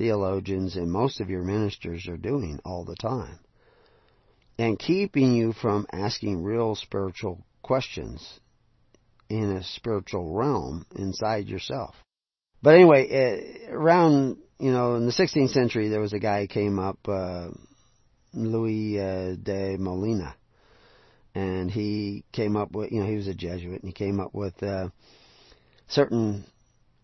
[0.00, 3.38] theologians and most of your ministers are doing all the time.
[4.58, 8.40] And keeping you from asking real spiritual questions
[9.28, 11.94] in a spiritual realm inside yourself.
[12.62, 16.48] But anyway eh, around you know in the 16th century there was a guy who
[16.48, 17.48] came up uh,
[18.32, 20.34] louis uh, de molina.
[21.34, 24.34] And he came up with, you know, he was a Jesuit, and he came up
[24.34, 24.88] with uh,
[25.86, 26.44] certain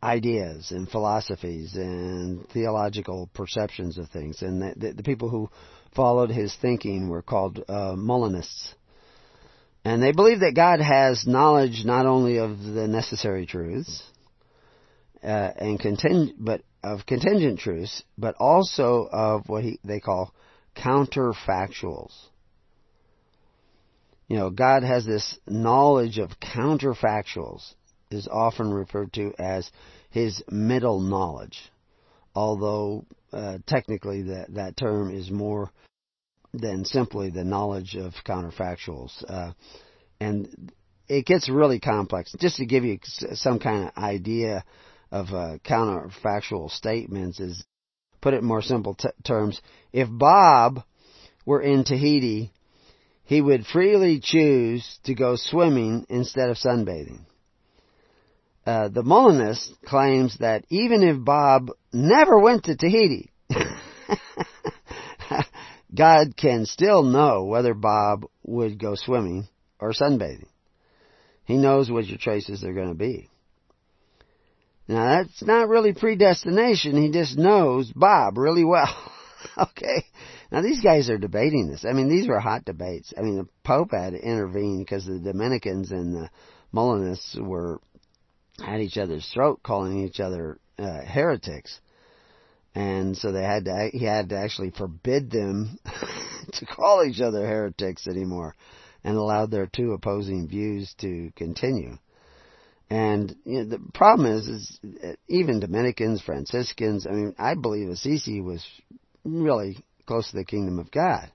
[0.02, 4.42] ideas and philosophies and theological perceptions of things.
[4.42, 5.50] And the, the, the people who
[5.94, 8.74] followed his thinking were called uh, Molinists.
[9.84, 14.02] And they believe that God has knowledge not only of the necessary truths,
[15.22, 20.32] uh, and conting- but of contingent truths, but also of what he, they call
[20.76, 22.12] counterfactuals.
[24.28, 27.74] You know, God has this knowledge of counterfactuals,
[28.10, 29.70] is often referred to as
[30.10, 31.58] his middle knowledge,
[32.34, 35.70] although uh, technically that, that term is more
[36.54, 39.12] than simply the knowledge of counterfactuals.
[39.28, 39.52] Uh,
[40.20, 40.72] and
[41.08, 42.34] it gets really complex.
[42.38, 42.98] Just to give you
[43.34, 44.64] some kind of idea
[45.10, 47.64] of uh, counterfactual statements is,
[48.20, 49.60] put it in more simple t- terms,
[49.92, 50.82] if Bob
[51.44, 52.52] were in Tahiti
[53.26, 57.20] he would freely choose to go swimming instead of sunbathing.
[58.66, 63.30] Uh, the Molinist claims that even if Bob never went to Tahiti,
[65.94, 69.46] God can still know whether Bob would go swimming
[69.78, 70.48] or sunbathing.
[71.44, 73.28] He knows what your choices are going to be.
[74.88, 78.94] Now that's not really predestination, he just knows Bob really well.
[79.58, 80.04] okay?
[80.50, 81.84] Now these guys are debating this.
[81.84, 83.12] I mean, these were hot debates.
[83.16, 86.30] I mean, the Pope had to intervene because the Dominicans and the
[86.72, 87.80] Molinists were
[88.64, 91.80] at each other's throat, calling each other uh, heretics,
[92.74, 93.90] and so they had to.
[93.92, 95.78] He had to actually forbid them
[96.52, 98.54] to call each other heretics anymore,
[99.02, 101.96] and allowed their two opposing views to continue.
[102.88, 104.80] And you know, the problem is, is
[105.28, 107.06] even Dominicans, Franciscans.
[107.06, 108.64] I mean, I believe Assisi was
[109.24, 111.32] really close to the kingdom of God,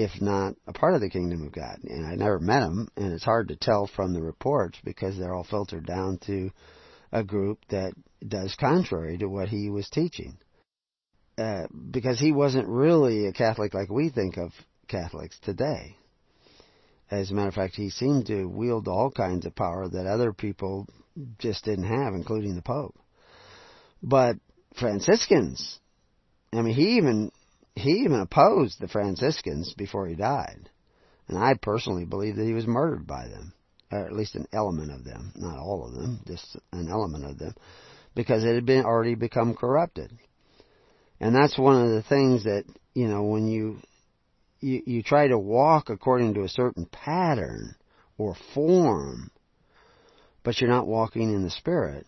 [0.00, 1.78] if not a part of the kingdom of God.
[1.84, 5.34] And I never met him, and it's hard to tell from the reports because they're
[5.34, 6.50] all filtered down to
[7.12, 7.92] a group that
[8.26, 10.38] does contrary to what he was teaching.
[11.36, 14.52] Uh, because he wasn't really a Catholic like we think of
[14.88, 15.96] Catholics today.
[17.10, 20.32] As a matter of fact, he seemed to wield all kinds of power that other
[20.32, 20.86] people
[21.38, 22.98] just didn't have, including the Pope.
[24.02, 24.36] But
[24.78, 25.78] Franciscans,
[26.54, 27.32] I mean, he even
[27.74, 30.68] he even opposed the Franciscans before he died,
[31.28, 33.52] and I personally believe that he was murdered by them,
[33.90, 37.38] or at least an element of them, not all of them, just an element of
[37.38, 37.54] them,
[38.14, 40.12] because it had been already become corrupted.
[41.20, 42.64] And that's one of the things that
[42.94, 43.78] you know when you
[44.60, 47.76] you, you try to walk according to a certain pattern
[48.18, 49.30] or form,
[50.42, 52.06] but you're not walking in the Spirit,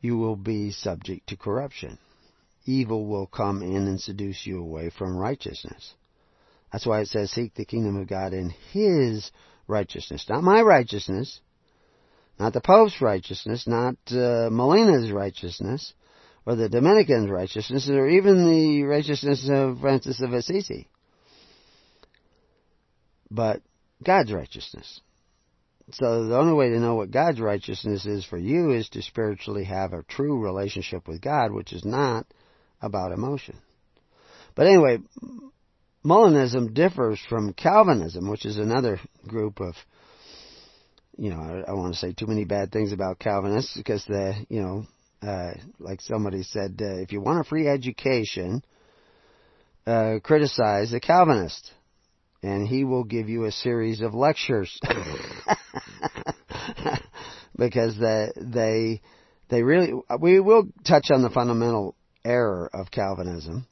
[0.00, 1.98] you will be subject to corruption
[2.64, 5.94] evil will come in and seduce you away from righteousness.
[6.72, 9.30] That's why it says, seek the kingdom of God in His
[9.68, 10.26] righteousness.
[10.28, 11.40] Not my righteousness,
[12.38, 15.94] not the Pope's righteousness, not uh, Molina's righteousness,
[16.46, 20.88] or the Dominican's righteousness, or even the righteousness of Francis of Assisi.
[23.30, 23.62] But
[24.02, 25.00] God's righteousness.
[25.92, 29.64] So the only way to know what God's righteousness is for you is to spiritually
[29.64, 32.26] have a true relationship with God, which is not
[32.84, 33.56] about emotion.
[34.54, 34.98] But anyway,
[36.04, 39.74] Molinism differs from Calvinism, which is another group of,
[41.16, 44.34] you know, I, I want to say too many bad things about Calvinists because the,
[44.48, 44.86] you know,
[45.26, 48.62] uh, like somebody said, uh, if you want a free education,
[49.86, 51.72] uh, criticize a Calvinist,
[52.42, 54.78] and he will give you a series of lectures
[57.56, 59.00] because they they
[59.48, 61.94] they really we will touch on the fundamental
[62.24, 63.66] error of Calvinism.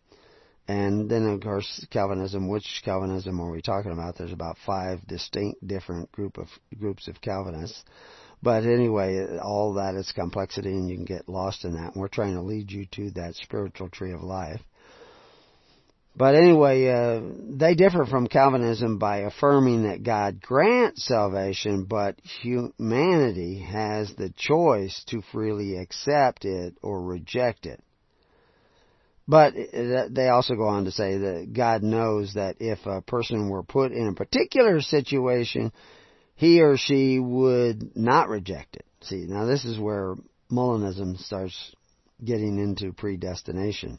[0.68, 2.48] And then, of course, Calvinism.
[2.48, 4.16] Which Calvinism are we talking about?
[4.16, 6.48] There's about five distinct, different group of
[6.78, 7.82] groups of Calvinists.
[8.42, 11.92] But anyway, all that is complexity, and you can get lost in that.
[11.92, 14.61] And we're trying to lead you to that spiritual tree of life.
[16.14, 17.20] But anyway, uh,
[17.57, 25.03] they differ from Calvinism by affirming that God grants salvation, but humanity has the choice
[25.07, 27.82] to freely accept it or reject it.
[29.28, 33.62] But they also go on to say that God knows that if a person were
[33.62, 35.72] put in a particular situation,
[36.34, 38.86] he or she would not reject it.
[39.02, 40.16] See, now this is where
[40.50, 41.74] Molinism starts
[42.24, 43.98] getting into predestination.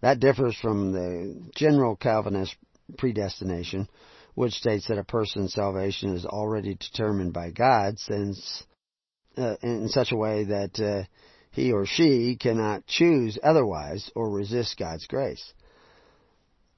[0.00, 2.54] That differs from the general Calvinist
[2.98, 3.88] predestination,
[4.34, 8.64] which states that a person's salvation is already determined by God since
[9.36, 11.04] uh, in such a way that uh,
[11.54, 15.52] he or she cannot choose otherwise or resist God's grace.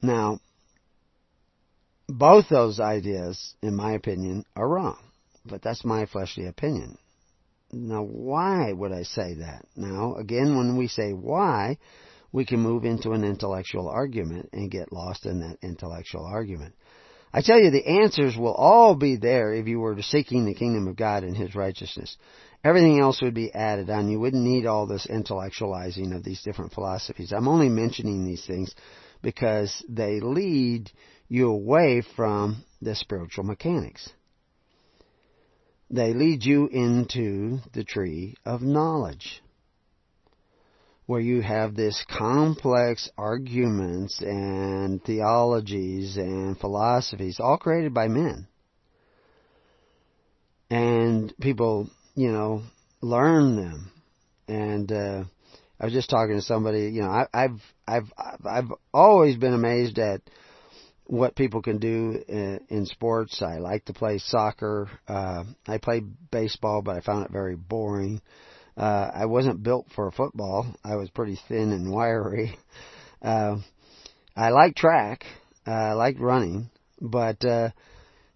[0.02, 0.40] Now,
[2.08, 4.98] both those ideas, in my opinion, are wrong.
[5.44, 6.98] But that's my fleshly opinion.
[7.72, 9.64] Now, why would I say that?
[9.76, 11.78] Now, again, when we say why,
[12.32, 16.74] we can move into an intellectual argument and get lost in that intellectual argument.
[17.32, 20.86] I tell you, the answers will all be there if you were seeking the kingdom
[20.86, 22.16] of God and His righteousness.
[22.66, 24.08] Everything else would be added on.
[24.08, 27.32] You wouldn't need all this intellectualizing of these different philosophies.
[27.32, 28.74] I'm only mentioning these things
[29.22, 30.90] because they lead
[31.28, 34.10] you away from the spiritual mechanics.
[35.90, 39.44] They lead you into the tree of knowledge,
[41.06, 48.48] where you have this complex arguments and theologies and philosophies, all created by men.
[50.68, 52.62] And people you know,
[53.00, 53.92] learn them.
[54.48, 55.24] And uh,
[55.78, 56.88] I was just talking to somebody.
[56.88, 58.12] You know, I, I've I've
[58.44, 60.22] I've always been amazed at
[61.04, 63.42] what people can do in, in sports.
[63.42, 64.88] I like to play soccer.
[65.06, 68.20] Uh, I played baseball, but I found it very boring.
[68.76, 70.66] Uh, I wasn't built for football.
[70.84, 72.58] I was pretty thin and wiry.
[73.22, 73.56] Uh,
[74.36, 75.24] I like track.
[75.66, 76.68] Uh, I like running,
[77.00, 77.70] but uh,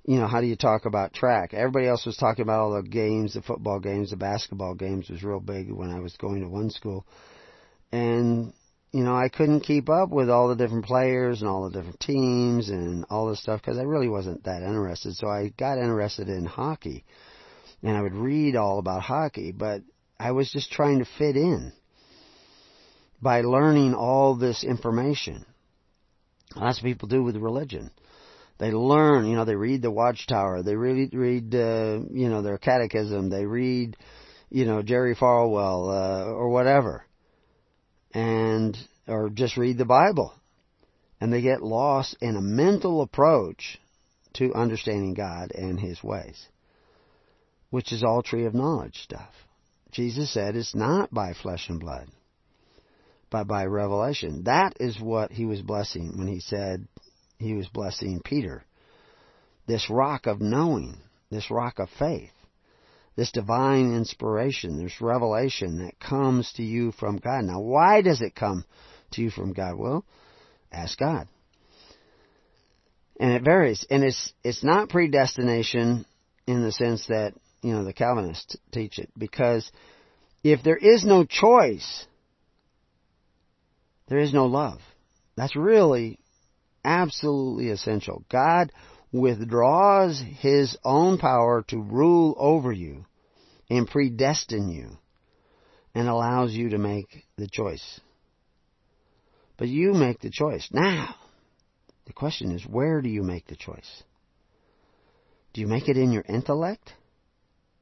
[0.04, 1.52] you know, how do you talk about track?
[1.52, 5.22] Everybody else was talking about all the games, the football games, the basketball games was
[5.22, 7.06] real big when I was going to one school.
[7.92, 8.52] And,
[8.92, 12.00] you know, I couldn't keep up with all the different players and all the different
[12.00, 15.16] teams and all this stuff because I really wasn't that interested.
[15.16, 17.04] So I got interested in hockey.
[17.82, 19.82] And I would read all about hockey, but
[20.18, 21.72] I was just trying to fit in
[23.22, 25.46] by learning all this information.
[26.54, 27.90] That's what people do with religion
[28.60, 32.58] they learn, you know, they read the Watchtower, they read, read, uh, you know, their
[32.58, 33.96] catechism, they read,
[34.50, 37.06] you know, Jerry Falwell, uh, or whatever.
[38.12, 38.76] And,
[39.08, 40.34] or just read the Bible.
[41.22, 43.78] And they get lost in a mental approach
[44.34, 46.46] to understanding God and His ways.
[47.70, 49.32] Which is all tree of knowledge stuff.
[49.90, 52.08] Jesus said it's not by flesh and blood,
[53.30, 54.44] but by revelation.
[54.44, 56.86] That is what He was blessing when He said,
[57.40, 58.62] he was blessing Peter.
[59.66, 60.98] This rock of knowing,
[61.30, 62.30] this rock of faith,
[63.16, 67.44] this divine inspiration, this revelation that comes to you from God.
[67.44, 68.64] Now, why does it come
[69.12, 69.76] to you from God?
[69.76, 70.04] Well,
[70.70, 71.28] ask God.
[73.18, 73.86] And it varies.
[73.90, 76.04] And it's, it's not predestination
[76.46, 77.32] in the sense that,
[77.62, 79.10] you know, the Calvinists teach it.
[79.16, 79.70] Because
[80.44, 82.06] if there is no choice,
[84.08, 84.80] there is no love.
[85.36, 86.19] That's really
[86.84, 88.24] absolutely essential.
[88.30, 88.72] God
[89.12, 93.06] withdraws His own power to rule over you
[93.68, 94.98] and predestine you
[95.94, 98.00] and allows you to make the choice.
[99.56, 100.68] But you make the choice.
[100.72, 101.14] Now,
[102.06, 104.02] the question is, where do you make the choice?
[105.52, 106.92] Do you make it in your intellect?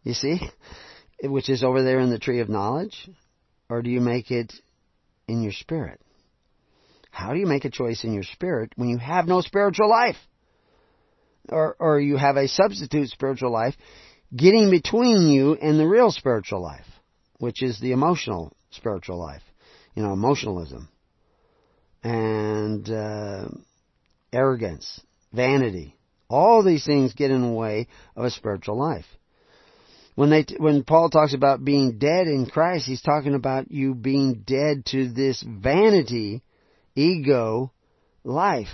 [0.02, 0.40] You see?
[1.22, 3.08] Which is over there in the tree of knowledge?
[3.68, 4.52] Or do you make it
[5.26, 6.00] in your spirit?
[7.18, 10.14] How do you make a choice in your spirit when you have no spiritual life?
[11.48, 13.74] Or, or you have a substitute spiritual life
[14.36, 16.86] getting between you and the real spiritual life,
[17.38, 19.42] which is the emotional spiritual life.
[19.96, 20.88] You know, emotionalism.
[22.04, 23.48] And, uh,
[24.32, 25.00] arrogance,
[25.32, 25.96] vanity.
[26.30, 29.06] All these things get in the way of a spiritual life.
[30.14, 34.44] When they, when Paul talks about being dead in Christ, he's talking about you being
[34.46, 36.44] dead to this vanity,
[36.98, 37.72] ego
[38.24, 38.68] life.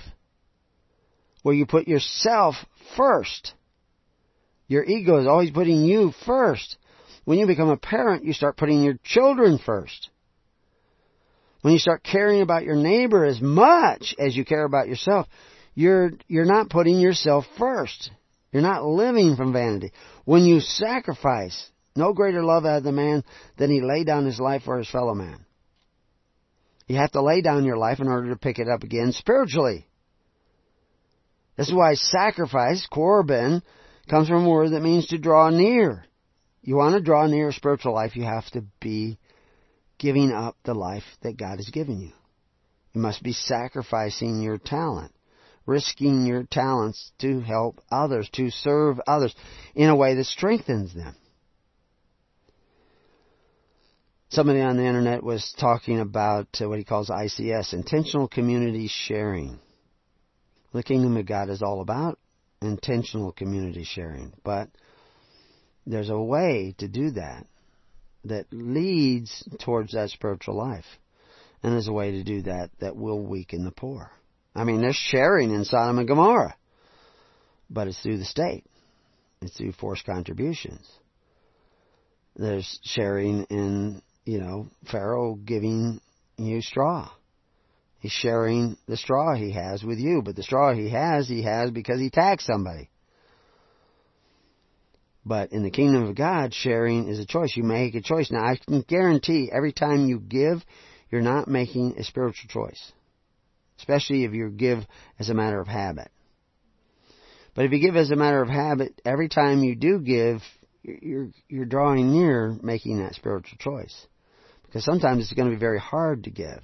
[1.43, 2.55] Where you put yourself
[2.97, 3.53] first.
[4.67, 6.79] Your ego is always putting you first.
[7.25, 10.09] When you become a parent, you start putting your children first.
[11.61, 15.27] When you start caring about your neighbor as much as you care about yourself,
[15.75, 18.11] you're, you're not putting yourself first.
[18.53, 19.93] You're not living from vanity.
[20.25, 23.25] When you sacrifice, no greater love hath the man
[23.57, 25.44] than he lay down his life for his fellow man.
[26.87, 29.87] You have to lay down your life in order to pick it up again spiritually.
[31.57, 33.63] This is why sacrifice, korban,
[34.09, 36.05] comes from a word that means to draw near.
[36.63, 39.19] You want to draw near spiritual life, you have to be
[39.99, 42.13] giving up the life that God has given you.
[42.93, 45.13] You must be sacrificing your talent,
[45.67, 49.35] risking your talents to help others, to serve others
[49.75, 51.17] in a way that strengthens them.
[54.35, 59.61] Somebody on the internet was talking about uh, what he calls ICS, intentional community sharing.
[60.73, 62.19] The kingdom of God is all about
[62.61, 64.71] intentional community sharing, but
[65.87, 67.47] there's a way to do that
[68.25, 70.99] that leads towards that spiritual life.
[71.63, 74.11] And there's a way to do that that will weaken the poor.
[74.53, 76.57] I mean, there's sharing in Sodom and Gomorrah,
[77.71, 78.65] but it's through the state.
[79.41, 80.91] It's through forced contributions.
[82.35, 86.01] There's sharing in, you know, Pharaoh giving
[86.37, 87.11] you straw.
[87.99, 91.71] He's sharing the straw he has with you, but the straw he has, he has
[91.71, 92.91] because he taxed somebody.
[95.25, 97.57] But in the kingdom of God, sharing is a choice.
[97.57, 98.31] You make a choice.
[98.31, 100.63] Now, I can guarantee every time you give,
[101.11, 102.93] you're not making a spiritual choice.
[103.79, 104.81] Especially if you give
[105.19, 106.11] as a matter of habit.
[107.55, 110.43] But if you give as a matter of habit, every time you do give,
[110.83, 114.07] you're, you're drawing near making that spiritual choice.
[114.75, 116.61] Because sometimes it's going to be very hard to give.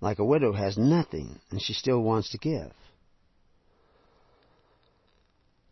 [0.00, 2.70] Like a widow has nothing and she still wants to give.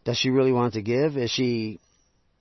[0.05, 1.17] Does she really want to give?
[1.17, 1.79] Is she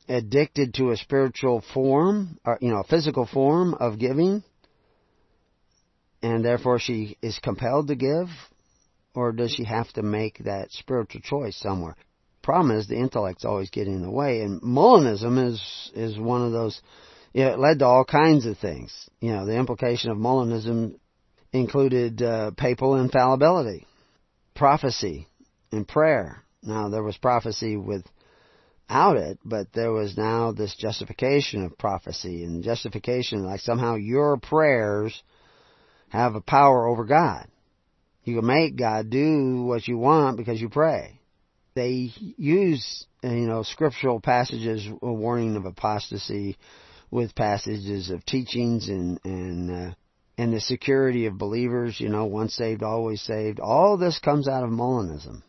[0.10, 4.42] addicted to a spiritual form, or, you know, a physical form of giving?
[6.24, 8.30] And therefore she is compelled to give?
[9.14, 11.96] Or does she have to make that spiritual choice somewhere?
[12.42, 16.52] Problem is the intellect's always getting in the way, and Molinism is is one of
[16.52, 16.82] those.
[17.36, 18.94] You know, it led to all kinds of things.
[19.20, 20.96] You know, the implication of Molinism
[21.52, 23.86] included uh, papal infallibility,
[24.56, 25.28] prophecy,
[25.70, 26.46] and prayer.
[26.64, 32.64] Now, there was prophecy without it, but there was now this justification of prophecy and
[32.64, 35.22] justification, like somehow your prayers
[36.08, 37.48] have a power over God.
[38.24, 41.20] You can make God do what you want because you pray.
[41.74, 46.56] They use, you know, scriptural passages a warning of apostasy
[47.12, 49.94] with passages of teachings and, and, uh,
[50.38, 53.60] and the security of believers, you know, once saved, always saved.
[53.60, 55.44] All this comes out of Molinism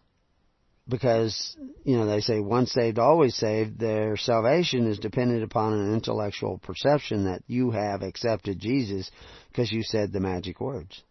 [0.89, 5.95] because you know they say once saved always saved their salvation is dependent upon an
[5.95, 9.11] intellectual perception that you have accepted Jesus
[9.49, 11.03] because you said the magic words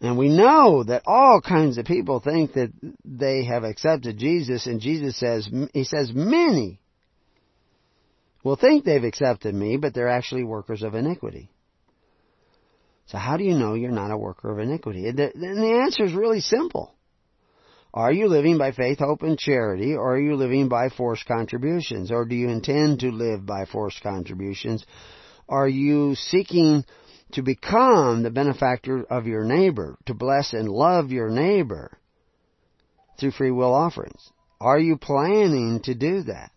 [0.00, 2.72] and we know that all kinds of people think that
[3.04, 6.80] they have accepted Jesus and Jesus says he says many
[8.46, 11.50] will think they've accepted me but they're actually workers of iniquity
[13.06, 16.12] so how do you know you're not a worker of iniquity and the answer is
[16.12, 16.96] really simple
[17.96, 22.10] are you living by faith, hope, and charity, or are you living by forced contributions?
[22.10, 24.84] Or do you intend to live by forced contributions?
[25.48, 26.84] Are you seeking
[27.32, 31.98] to become the benefactor of your neighbor, to bless and love your neighbor
[33.18, 34.30] through free will offerings?
[34.60, 36.50] Are you planning to do that?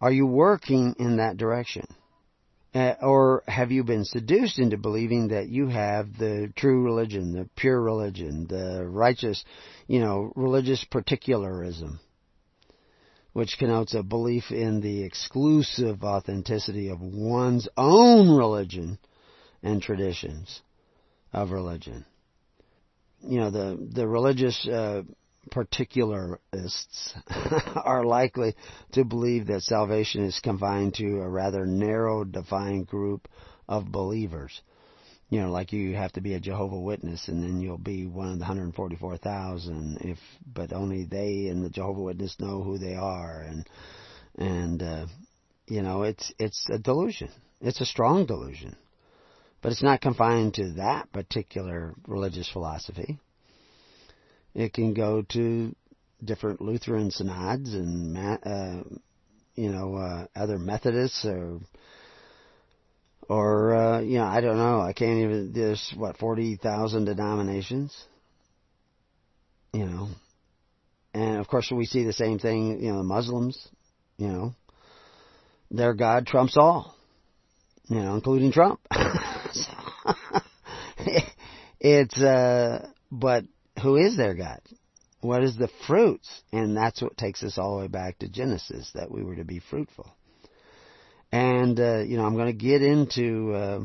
[0.00, 1.86] Are you working in that direction?
[2.72, 7.48] Uh, or have you been seduced into believing that you have the true religion, the
[7.56, 9.44] pure religion, the righteous,
[9.88, 11.98] you know, religious particularism,
[13.32, 18.98] which connotes a belief in the exclusive authenticity of one's own religion
[19.64, 20.62] and traditions
[21.32, 22.04] of religion.
[23.22, 25.02] You know, the, the religious uh,
[25.50, 27.14] particularists
[27.84, 28.54] are likely
[28.92, 33.28] to believe that salvation is confined to a rather narrow, defined group
[33.68, 34.60] of believers.
[35.30, 38.32] You know, like you have to be a Jehovah Witness, and then you'll be one
[38.32, 39.98] of the 144,000.
[40.00, 43.66] If, but only they and the Jehovah Witness know who they are, and
[44.36, 45.06] and uh,
[45.68, 47.30] you know, it's it's a delusion.
[47.60, 48.74] It's a strong delusion,
[49.62, 53.20] but it's not confined to that particular religious philosophy.
[54.54, 55.74] It can go to
[56.22, 58.82] different Lutheran synods and uh,
[59.54, 61.60] you know uh, other Methodists or
[63.28, 64.80] or uh, you know I don't know.
[64.80, 65.52] I can't even.
[65.52, 67.96] There's what forty thousand denominations.
[69.72, 70.08] You know,
[71.14, 72.80] and of course we see the same thing.
[72.80, 73.68] You know, the Muslims.
[74.18, 74.54] You know,
[75.70, 76.96] their God trumps all.
[77.88, 78.80] You know, including Trump.
[81.80, 83.44] it's uh, but
[83.82, 84.60] who is their God?
[85.20, 86.42] What is the fruits?
[86.52, 89.44] And that's what takes us all the way back to Genesis, that we were to
[89.44, 90.10] be fruitful.
[91.32, 93.80] And, uh, you know, I'm going to get into uh,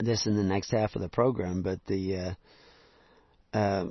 [0.00, 2.36] this in the next half of the program, but the,
[3.52, 3.86] uh, uh,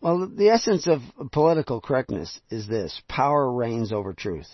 [0.00, 1.00] well, the essence of
[1.30, 4.48] political correctness is this power reigns over truth.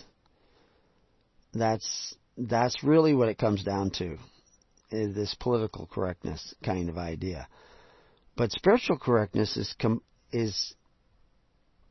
[1.53, 4.17] That's, that's really what it comes down to,
[4.91, 7.47] is this political correctness kind of idea.
[8.35, 10.73] But spiritual correctness is com- is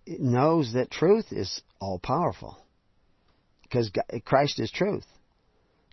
[0.07, 2.59] knows that truth is all powerful
[3.63, 3.91] because
[4.25, 5.07] Christ is truth.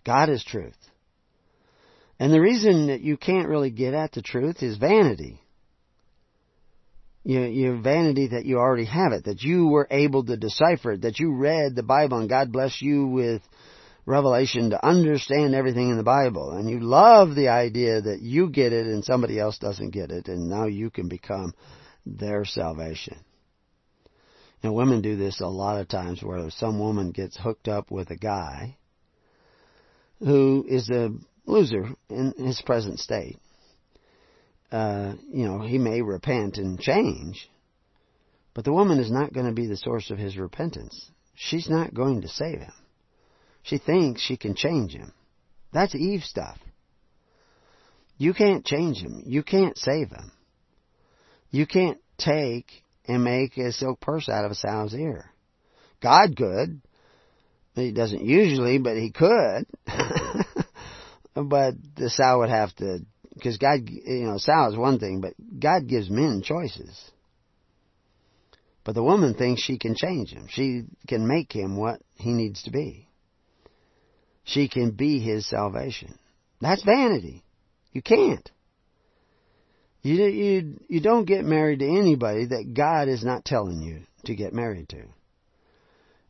[0.04, 0.76] God is truth.
[2.18, 5.40] And the reason that you can't really get at the truth is vanity.
[7.24, 11.02] Your, your vanity that you already have it, that you were able to decipher it,
[11.02, 13.42] that you read the Bible and God bless you with
[14.04, 16.50] revelation to understand everything in the Bible.
[16.50, 20.28] And you love the idea that you get it and somebody else doesn't get it,
[20.28, 21.54] and now you can become
[22.04, 23.18] their salvation.
[24.62, 28.10] And women do this a lot of times where some woman gets hooked up with
[28.10, 28.76] a guy
[30.20, 31.10] who is a
[31.46, 33.38] loser in his present state.
[34.70, 37.50] Uh, you know, he may repent and change,
[38.54, 41.10] but the woman is not going to be the source of his repentance.
[41.34, 42.72] She's not going to save him.
[43.62, 45.12] She thinks she can change him.
[45.72, 46.58] That's Eve stuff.
[48.18, 49.22] You can't change him.
[49.26, 50.32] You can't save him.
[51.50, 52.70] You can't take
[53.06, 55.30] and make a silk purse out of a sow's ear.
[56.00, 56.82] God could.
[57.74, 59.66] He doesn't usually, but he could.
[61.34, 62.98] but the sow would have to,
[63.34, 67.10] because God, you know, sow is one thing, but God gives men choices.
[68.84, 70.48] But the woman thinks she can change him.
[70.50, 73.08] She can make him what he needs to be
[74.44, 76.18] she can be his salvation.
[76.60, 77.42] That's vanity.
[77.92, 78.50] You can't.
[80.02, 84.34] You, you, you don't get married to anybody that God is not telling you to
[84.34, 85.04] get married to.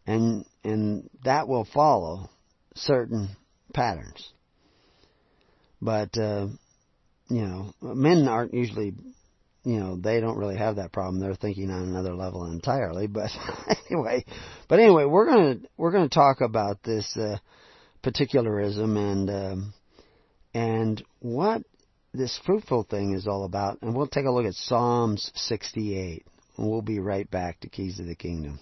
[0.06, 2.28] And, and that will follow
[2.74, 3.30] certain
[3.72, 4.30] patterns.
[5.80, 6.48] But, uh,
[7.28, 8.92] you know, men aren't usually,
[9.64, 11.20] you know, they don't really have that problem.
[11.20, 13.06] They're thinking on another level entirely.
[13.06, 13.30] But
[13.90, 14.24] anyway,
[14.68, 17.38] but anyway, we're gonna, we're gonna talk about this, uh,
[18.02, 19.74] particularism and um,
[20.54, 21.62] and what
[22.12, 23.78] this fruitful thing is all about.
[23.82, 26.26] And we'll take a look at Psalms 68.
[26.56, 28.60] And we'll be right back to Keys of the Kingdom.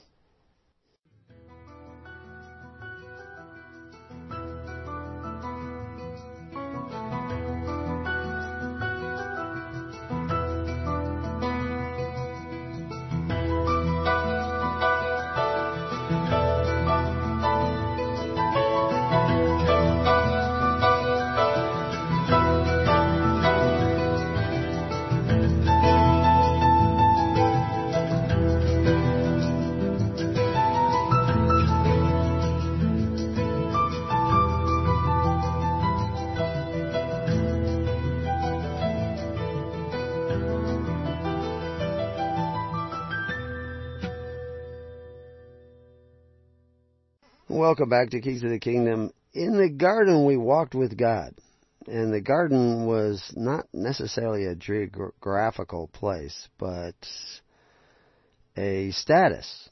[47.80, 49.10] Welcome back to Keys of the Kingdom.
[49.32, 51.32] In the garden, we walked with God.
[51.86, 56.94] And the garden was not necessarily a geographical place, but
[58.54, 59.70] a status.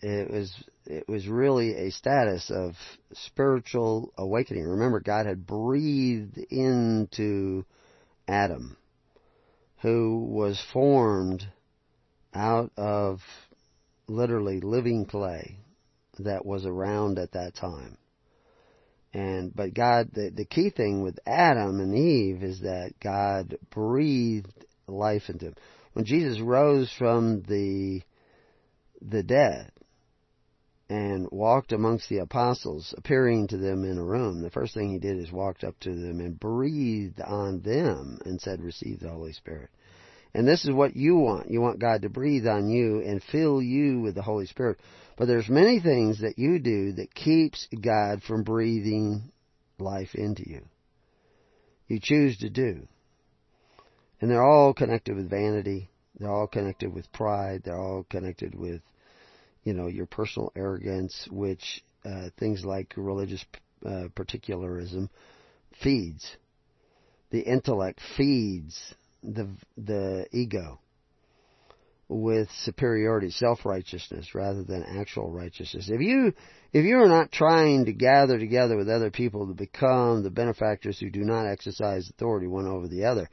[0.00, 0.54] It was
[0.86, 2.72] it was really a status of
[3.12, 4.64] spiritual awakening.
[4.64, 7.66] Remember, God had breathed into
[8.26, 8.78] Adam,
[9.82, 11.46] who was formed
[12.32, 13.20] out of
[14.08, 15.58] literally living clay
[16.20, 17.98] that was around at that time.
[19.12, 24.66] And but God, the the key thing with Adam and Eve is that God breathed
[24.88, 25.54] life into them.
[25.92, 28.02] When Jesus rose from the
[29.00, 29.70] the dead
[30.88, 34.98] and walked amongst the apostles, appearing to them in a room, the first thing he
[34.98, 39.32] did is walked up to them and breathed on them and said, Receive the Holy
[39.32, 39.70] Spirit.
[40.34, 41.50] And this is what you want.
[41.50, 44.80] You want God to breathe on you and fill you with the Holy Spirit.
[45.16, 49.30] But there's many things that you do that keeps God from breathing
[49.78, 50.62] life into you.
[51.86, 52.88] You choose to do.
[54.20, 55.90] And they're all connected with vanity.
[56.18, 57.62] They're all connected with pride.
[57.64, 58.80] They're all connected with,
[59.62, 63.44] you know, your personal arrogance, which uh, things like religious
[63.84, 65.10] uh, particularism
[65.82, 66.36] feeds.
[67.30, 70.78] The intellect feeds the the ego
[72.14, 75.90] with superiority, self-righteousness rather than actual righteousness.
[75.90, 76.32] If you
[76.72, 80.98] if you are not trying to gather together with other people to become the benefactors
[80.98, 83.28] who do not exercise authority one over the other,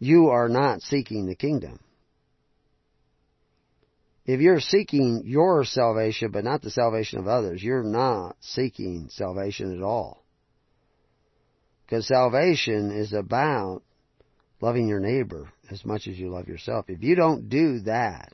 [0.00, 1.78] you are not seeking the kingdom.
[4.24, 9.76] If you're seeking your salvation but not the salvation of others, you're not seeking salvation
[9.76, 10.24] at all.
[11.86, 13.84] Because salvation is about
[14.60, 16.86] loving your neighbor as much as you love yourself.
[16.88, 18.32] If you don't do that,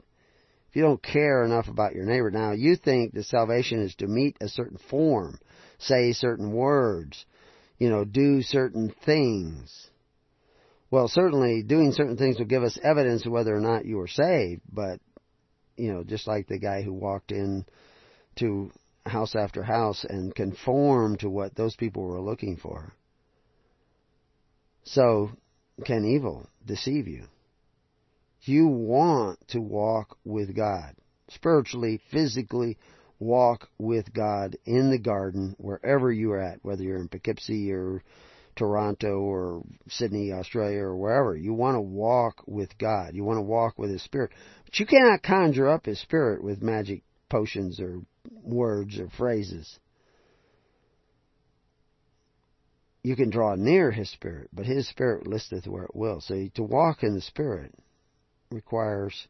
[0.70, 4.06] if you don't care enough about your neighbor, now you think that salvation is to
[4.06, 5.38] meet a certain form,
[5.78, 7.26] say certain words,
[7.78, 9.88] you know, do certain things.
[10.90, 14.08] Well, certainly doing certain things will give us evidence of whether or not you are
[14.08, 15.00] saved, but,
[15.76, 17.64] you know, just like the guy who walked in
[18.36, 18.70] to
[19.04, 22.92] house after house and conformed to what those people were looking for.
[24.84, 25.30] So,
[25.84, 27.24] can evil deceive you?
[28.42, 30.94] You want to walk with God.
[31.28, 32.76] Spiritually, physically,
[33.18, 38.02] walk with God in the garden, wherever you are at, whether you're in Poughkeepsie or
[38.56, 41.36] Toronto or Sydney, Australia or wherever.
[41.36, 43.14] You want to walk with God.
[43.14, 44.32] You want to walk with His Spirit.
[44.64, 49.78] But you cannot conjure up His Spirit with magic potions or words or phrases.
[53.02, 56.20] You can draw near His Spirit, but His Spirit listeth where it will.
[56.20, 57.74] So to walk in the Spirit
[58.50, 59.26] requires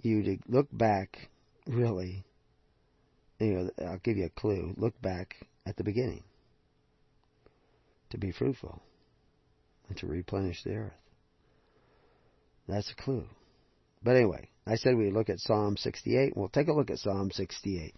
[0.00, 1.30] you to look back,
[1.66, 2.24] really.
[3.38, 4.74] You know, I'll give you a clue.
[4.76, 5.34] Look back
[5.66, 6.22] at the beginning.
[8.10, 8.82] To be fruitful
[9.88, 10.92] and to replenish the earth.
[12.68, 13.24] That's a clue.
[14.02, 16.36] But anyway, I said we look at Psalm 68.
[16.36, 17.94] We'll take a look at Psalm 68.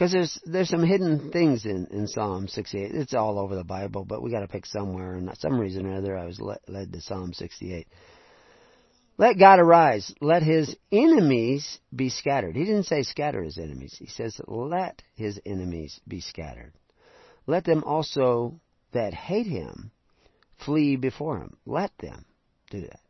[0.00, 2.92] Because there's there's some hidden things in in Psalm 68.
[2.94, 5.12] It's all over the Bible, but we got to pick somewhere.
[5.12, 7.86] And some reason or other, I was led, led to Psalm 68.
[9.18, 10.10] Let God arise.
[10.22, 12.56] Let his enemies be scattered.
[12.56, 13.94] He didn't say scatter his enemies.
[13.98, 16.72] He says let his enemies be scattered.
[17.46, 18.58] Let them also
[18.92, 19.90] that hate him
[20.64, 21.58] flee before him.
[21.66, 22.24] Let them
[22.70, 23.00] do that.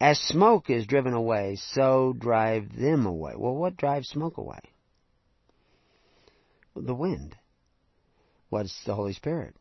[0.00, 3.32] As smoke is driven away, so drive them away.
[3.36, 4.60] Well, what drives smoke away?
[6.76, 7.36] The wind.
[8.48, 9.54] What's the Holy Spirit?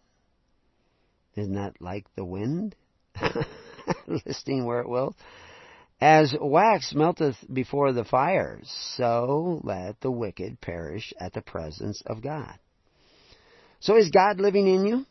[1.36, 2.76] Isn't that like the wind?
[4.08, 5.16] Listing where it will.
[6.02, 8.60] As wax melteth before the fire,
[8.96, 12.60] so let the wicked perish at the presence of God.
[13.80, 15.06] So is God living in you?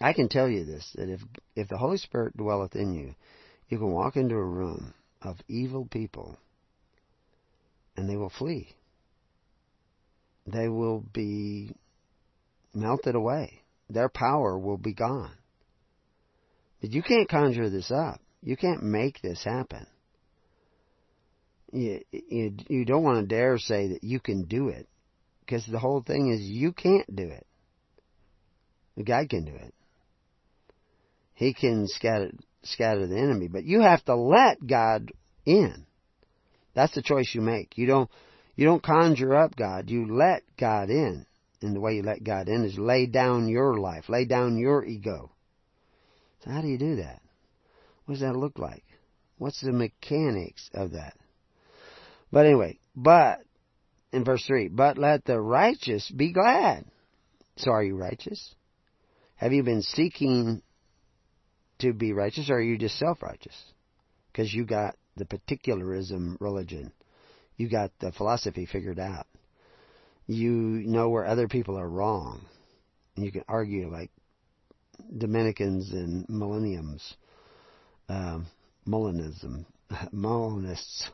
[0.00, 1.20] I can tell you this, that if,
[1.56, 3.14] if the Holy Spirit dwelleth in you,
[3.68, 6.38] you can walk into a room of evil people
[7.96, 8.74] and they will flee
[10.52, 11.74] they will be
[12.74, 13.62] melted away.
[13.88, 15.32] Their power will be gone.
[16.80, 18.20] But you can't conjure this up.
[18.42, 19.86] You can't make this happen.
[21.72, 24.88] You, you, you don't want to dare say that you can do it.
[25.40, 27.46] Because the whole thing is you can't do it.
[29.04, 29.74] God can do it.
[31.34, 32.30] He can scatter,
[32.62, 33.48] scatter the enemy.
[33.48, 35.10] But you have to let God
[35.44, 35.86] in.
[36.74, 37.76] That's the choice you make.
[37.76, 38.10] You don't,
[38.60, 39.88] you don't conjure up God.
[39.88, 41.24] You let God in.
[41.62, 44.84] And the way you let God in is lay down your life, lay down your
[44.84, 45.32] ego.
[46.44, 47.22] So how do you do that?
[48.04, 48.84] What does that look like?
[49.38, 51.14] What's the mechanics of that?
[52.30, 53.38] But anyway, but,
[54.12, 56.84] in verse 3, but let the righteous be glad.
[57.56, 58.54] So are you righteous?
[59.36, 60.60] Have you been seeking
[61.78, 63.56] to be righteous or are you just self-righteous?
[64.30, 66.92] Because you got the particularism religion
[67.60, 69.26] you got the philosophy figured out.
[70.26, 72.40] You know where other people are wrong.
[73.14, 74.10] And you can argue like
[75.14, 77.16] Dominicans and millenniums,
[78.08, 78.46] um,
[78.88, 79.66] Molinism,
[80.10, 81.10] Molinists.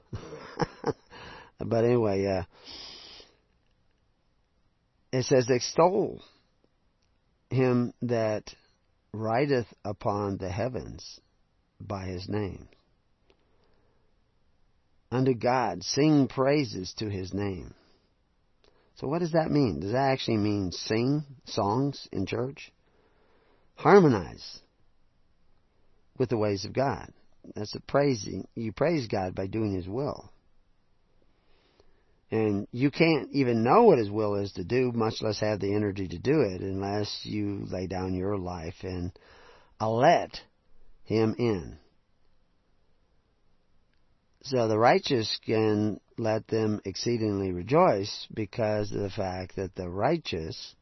[1.59, 2.43] but anyway, uh,
[5.13, 6.23] it says, extol
[7.51, 8.55] him that
[9.13, 11.19] rideth upon the heavens
[11.81, 12.69] by his name.
[15.11, 17.75] Unto God, sing praises to his name.
[18.97, 19.81] So what does that mean?
[19.81, 22.73] Does that actually mean sing songs in church?
[23.75, 24.61] Harmonize
[26.19, 27.13] with the ways of God.
[27.55, 28.49] That's a praising.
[28.55, 30.33] You praise God by doing His will.
[32.31, 35.75] And you can't even know what His will is to do, much less have the
[35.75, 39.13] energy to do it, unless you lay down your life and
[39.81, 40.41] uh, let
[41.05, 41.79] Him in.
[44.49, 50.77] So the righteous can let them exceedingly rejoice because of the fact that the righteous,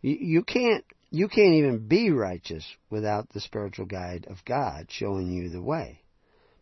[0.00, 5.50] you, can't you can't even be righteous without the spiritual guide of God showing you
[5.50, 6.00] the way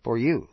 [0.02, 0.48] for you.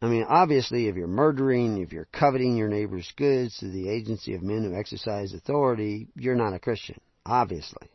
[0.00, 4.34] I mean, obviously, if you're murdering, if you're coveting your neighbor's goods through the agency
[4.34, 7.88] of men who exercise authority, you're not a Christian, obviously.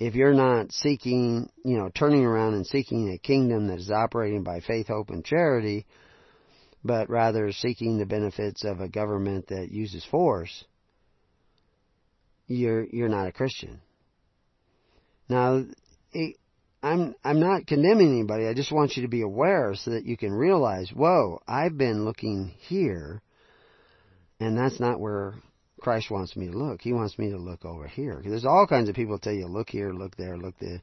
[0.00, 4.42] If you're not seeking, you know, turning around and seeking a kingdom that is operating
[4.42, 5.84] by faith, hope, and charity,
[6.82, 10.64] but rather seeking the benefits of a government that uses force,
[12.46, 13.82] you're you're not a Christian.
[15.28, 15.64] Now,
[16.12, 16.36] it,
[16.82, 18.46] I'm I'm not condemning anybody.
[18.46, 22.06] I just want you to be aware so that you can realize, whoa, I've been
[22.06, 23.20] looking here,
[24.40, 25.34] and that's not where
[25.80, 26.82] Christ wants me to look.
[26.82, 28.22] He wants me to look over here.
[28.24, 30.82] There's all kinds of people tell you, look here, look there, look there,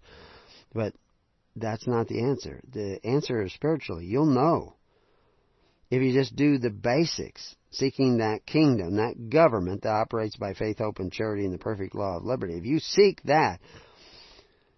[0.73, 0.93] but
[1.55, 2.61] that's not the answer.
[2.71, 4.05] The answer is spiritually.
[4.05, 4.75] You'll know
[5.89, 10.79] if you just do the basics, seeking that kingdom, that government that operates by faith,
[10.79, 13.59] hope, and charity and the perfect law of liberty, if you seek that,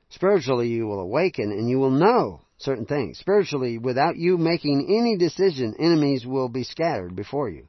[0.10, 3.18] spiritually you will awaken and you will know certain things.
[3.18, 7.68] Spiritually, without you making any decision, enemies will be scattered before you.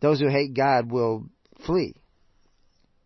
[0.00, 1.26] Those who hate God will
[1.64, 1.94] flee.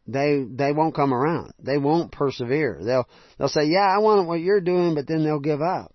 [0.06, 1.52] They they won't come around.
[1.58, 2.80] They won't persevere.
[2.82, 5.94] They'll they'll say, "Yeah, I want what you're doing," but then they'll give up.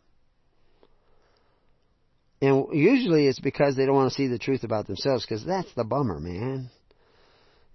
[2.41, 5.71] And usually it's because they don't want to see the truth about themselves, because that's
[5.73, 6.69] the bummer, man.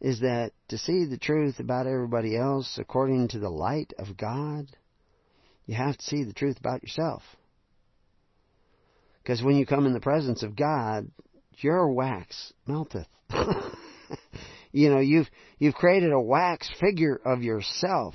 [0.00, 4.66] Is that to see the truth about everybody else according to the light of God,
[5.66, 7.22] you have to see the truth about yourself.
[9.22, 11.10] Because when you come in the presence of God,
[11.62, 13.06] your wax melteth.
[14.72, 15.28] you know, you've
[15.58, 18.14] you've created a wax figure of yourself,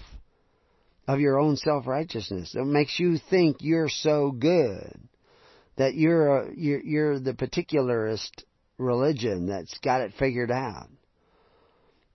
[1.07, 2.51] of your own self righteousness.
[2.53, 4.99] That makes you think you're so good
[5.79, 8.43] that you're a, you're, you're the particularist
[8.77, 10.89] religion that's got it figured out.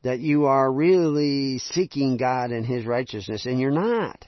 [0.02, 4.26] That you are really seeking God and His righteousness, and you're not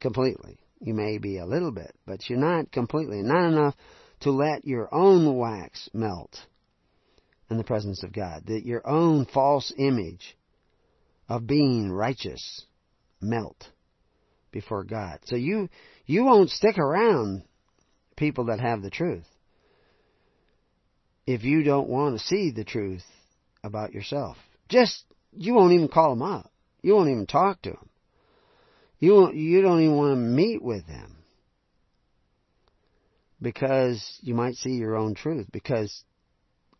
[0.00, 0.58] completely.
[0.80, 3.20] You may be a little bit, but you're not completely.
[3.22, 3.74] Not enough
[4.22, 6.38] to let your own wax melt
[7.50, 8.44] in the presence of God.
[8.46, 10.36] That your own false image
[11.28, 12.64] of being righteous
[13.20, 13.68] melt
[14.50, 15.20] before God.
[15.24, 15.68] So you
[16.06, 17.42] you won't stick around
[18.16, 19.26] people that have the truth.
[21.26, 23.04] If you don't want to see the truth
[23.62, 24.36] about yourself,
[24.68, 26.50] just you won't even call them up.
[26.82, 27.88] You won't even talk to them.
[28.98, 31.21] You won't, you don't even want to meet with them
[33.42, 35.46] because you might see your own truth.
[35.52, 36.04] Because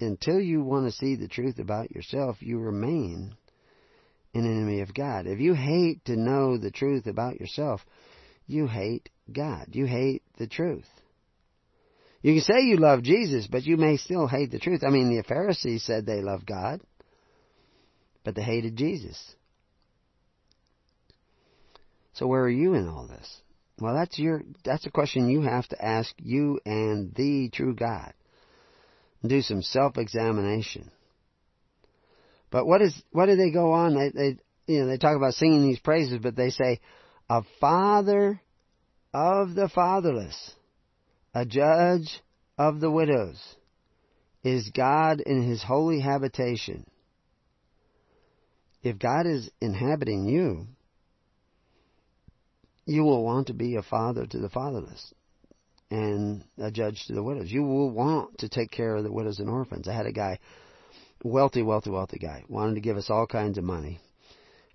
[0.01, 3.35] until you want to see the truth about yourself, you remain
[4.35, 5.27] an enemy of God.
[5.27, 7.85] If you hate to know the truth about yourself,
[8.47, 9.69] you hate God.
[9.73, 10.89] You hate the truth.
[12.23, 14.85] You can say you love Jesus, but you may still hate the truth.
[14.87, 16.81] I mean, the Pharisees said they loved God,
[18.25, 19.35] but they hated Jesus.
[22.15, 23.41] So where are you in all this?
[23.81, 28.13] Well, that's your that's a question you have to ask you and the true God.
[29.25, 30.91] Do some self-examination.
[32.51, 33.95] But what is what do they go on?
[33.95, 36.81] They, they you know they talk about singing these praises, but they say,
[37.31, 38.41] "A father
[39.15, 40.55] of the fatherless."
[41.35, 42.21] a judge
[42.59, 43.41] of the widows,
[44.45, 46.85] is God in his holy habitation.
[48.83, 50.67] If God is inhabiting you,
[52.85, 55.13] you will want to be a father to the fatherless
[55.91, 57.51] and a judge to the widows.
[57.51, 59.87] You will want to take care of the widows and orphans.
[59.87, 60.39] I had a guy,
[61.23, 64.01] wealthy, wealthy, wealthy guy, wanted to give us all kinds of money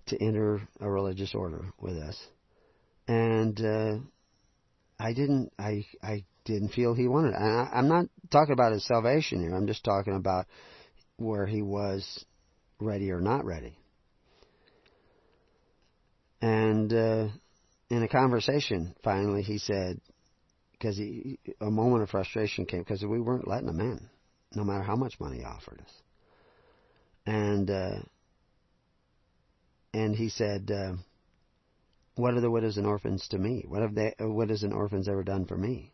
[0.06, 2.16] to enter a religious order with us.
[3.06, 3.96] And uh,
[4.98, 5.52] I didn't.
[5.58, 7.34] I I didn't feel he wanted.
[7.34, 7.36] It.
[7.36, 9.54] I, I'm not talking about his salvation here.
[9.54, 10.46] I'm just talking about
[11.16, 12.24] where he was
[12.80, 13.76] ready or not ready.
[16.40, 17.28] And uh,
[17.90, 20.00] in a conversation, finally, he said,
[20.72, 24.08] because a moment of frustration came because we weren't letting him in,
[24.54, 25.92] no matter how much money he offered us.
[27.26, 28.00] And uh,
[29.92, 30.92] and he said, uh,
[32.14, 33.64] What are the widows and orphans to me?
[33.66, 35.92] What have the widows and orphans ever done for me?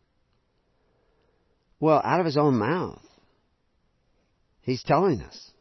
[1.79, 3.01] Well, out of his own mouth,
[4.61, 5.51] he's telling us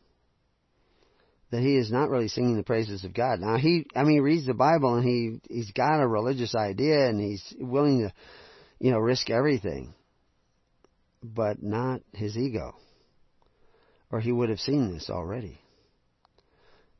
[1.54, 3.38] that he is not really singing the praises of God.
[3.38, 7.06] Now he, I mean, he reads the Bible and he he's got a religious idea
[7.08, 8.12] and he's willing to,
[8.80, 9.94] you know, risk everything,
[11.22, 12.74] but not his ego,
[14.10, 15.60] or he would have seen this already.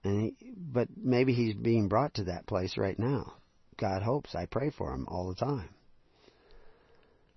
[0.05, 3.33] And he, but maybe he's being brought to that place right now.
[3.77, 4.37] God hopes.
[4.37, 5.71] I pray for him all the time.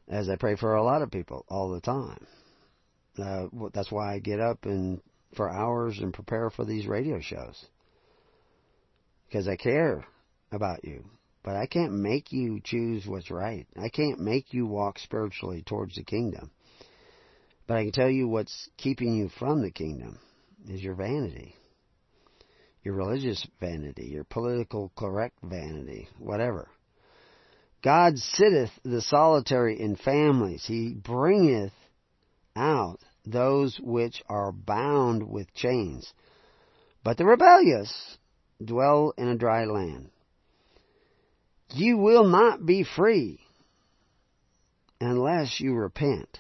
[0.08, 2.28] As I pray for a lot of people all the time.
[3.18, 5.02] Uh, that's why I get up and
[5.36, 7.66] for hours and prepare for these radio shows.
[9.28, 10.06] Because I care
[10.52, 11.04] about you.
[11.44, 13.68] But I can't make you choose what's right.
[13.82, 16.52] I can't make you walk spiritually towards the kingdom.
[17.68, 20.20] But I can tell you what's keeping you from the kingdom
[20.70, 21.56] is your vanity
[22.88, 26.70] your religious vanity, your political correct vanity, whatever.
[27.84, 30.64] God sitteth the solitary in families.
[30.66, 31.74] He bringeth
[32.56, 33.00] out
[33.32, 36.14] those which are bound with chains.
[37.04, 38.18] But the rebellious
[38.64, 40.10] dwell in a dry land.
[41.74, 43.40] You will not be free
[45.00, 46.40] unless you repent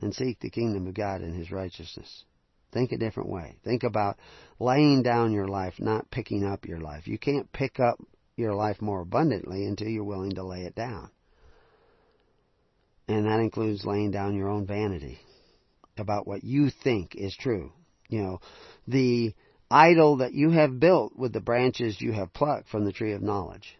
[0.00, 2.24] and seek the kingdom of God and His righteousness.
[2.72, 3.56] Think a different way.
[3.64, 4.18] Think about
[4.60, 7.08] laying down your life, not picking up your life.
[7.08, 7.98] You can't pick up
[8.36, 11.10] your life more abundantly until you're willing to lay it down.
[13.08, 15.18] And that includes laying down your own vanity
[15.98, 17.72] about what you think is true.
[18.08, 18.40] You know,
[18.86, 19.34] the
[19.70, 23.22] idol that you have built with the branches you have plucked from the tree of
[23.22, 23.76] knowledge.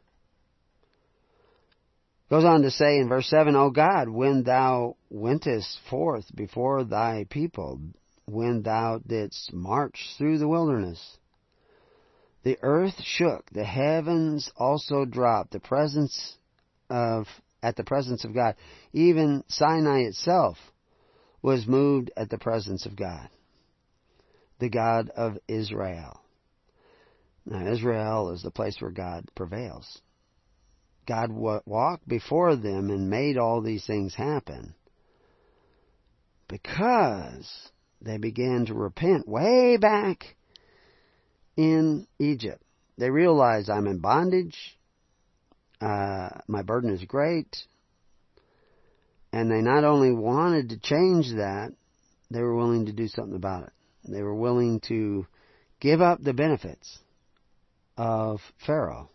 [2.30, 7.24] Goes on to say in verse 7, O God, when thou wentest forth before thy
[7.30, 7.80] people,
[8.26, 11.16] when thou didst march through the wilderness.
[12.42, 16.36] The earth shook, the heavens also dropped, the presence
[16.90, 17.26] of
[17.62, 18.54] at the presence of God.
[18.92, 20.56] Even Sinai itself
[21.42, 23.28] was moved at the presence of God,
[24.58, 26.20] the God of Israel.
[27.46, 30.00] Now, Israel is the place where God prevails.
[31.06, 34.74] God walked before them and made all these things happen
[36.48, 37.70] because
[38.02, 40.36] they began to repent way back
[41.56, 42.62] in Egypt.
[42.98, 44.78] They realized I'm in bondage.
[45.80, 47.56] Uh, my burden is great.
[49.32, 51.72] And they not only wanted to change that,
[52.30, 53.72] they were willing to do something about it.
[54.08, 55.26] They were willing to
[55.80, 56.98] give up the benefits
[57.96, 59.10] of Pharaoh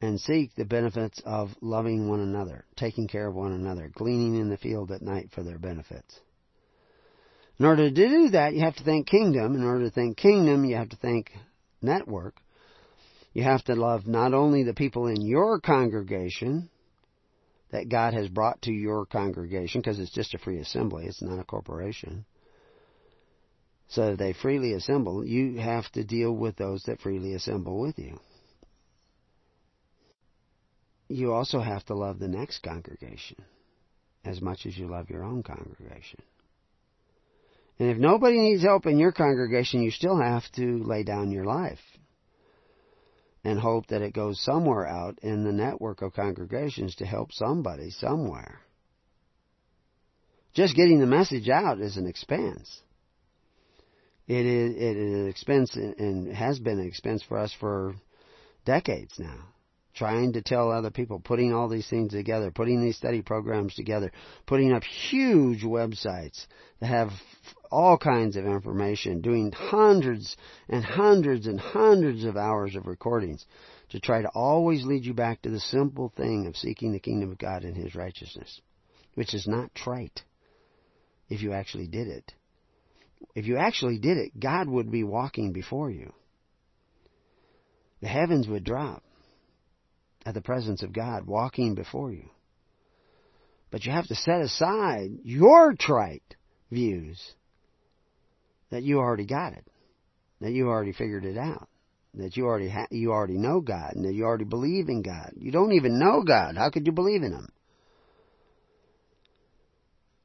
[0.00, 4.48] and seek the benefits of loving one another, taking care of one another, gleaning in
[4.48, 6.20] the field at night for their benefits.
[7.58, 9.54] In order to do that, you have to think kingdom.
[9.54, 11.30] In order to think kingdom, you have to think
[11.80, 12.34] network.
[13.32, 16.68] You have to love not only the people in your congregation
[17.70, 21.38] that God has brought to your congregation, because it's just a free assembly, it's not
[21.38, 22.24] a corporation.
[23.88, 28.18] So they freely assemble, you have to deal with those that freely assemble with you.
[31.08, 33.36] You also have to love the next congregation
[34.24, 36.22] as much as you love your own congregation.
[37.78, 41.44] And if nobody needs help in your congregation, you still have to lay down your
[41.44, 41.78] life
[43.44, 47.90] and hope that it goes somewhere out in the network of congregations to help somebody
[47.90, 48.60] somewhere.
[50.54, 52.80] Just getting the message out is an expense.
[54.26, 57.94] It is, it is an expense and has been an expense for us for
[58.64, 59.54] decades now
[59.94, 64.10] trying to tell other people, putting all these things together, putting these study programs together,
[64.46, 66.46] putting up huge websites
[66.80, 67.10] that have
[67.74, 70.36] all kinds of information, doing hundreds
[70.68, 73.44] and hundreds and hundreds of hours of recordings
[73.90, 77.32] to try to always lead you back to the simple thing of seeking the kingdom
[77.32, 78.60] of God and His righteousness,
[79.14, 80.22] which is not trite
[81.28, 82.32] if you actually did it.
[83.34, 86.12] If you actually did it, God would be walking before you.
[88.00, 89.02] The heavens would drop
[90.24, 92.28] at the presence of God walking before you.
[93.72, 96.36] But you have to set aside your trite
[96.70, 97.34] views
[98.74, 99.64] that you already got it,
[100.40, 101.68] that you already figured it out,
[102.14, 105.30] that you already ha- you already know God, and that you already believe in God.
[105.36, 106.56] You don't even know God.
[106.56, 107.48] How could you believe in Him?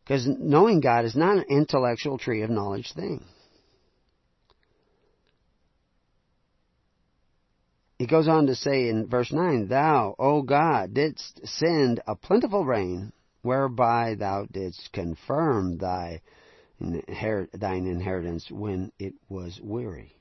[0.04, 3.24] Because knowing God is not an intellectual tree of knowledge thing.
[8.00, 12.66] He goes on to say in verse 9, Thou, O God, didst send a plentiful
[12.66, 16.22] rain, whereby thou didst confirm thy,
[16.80, 20.16] thine inheritance when it was weary.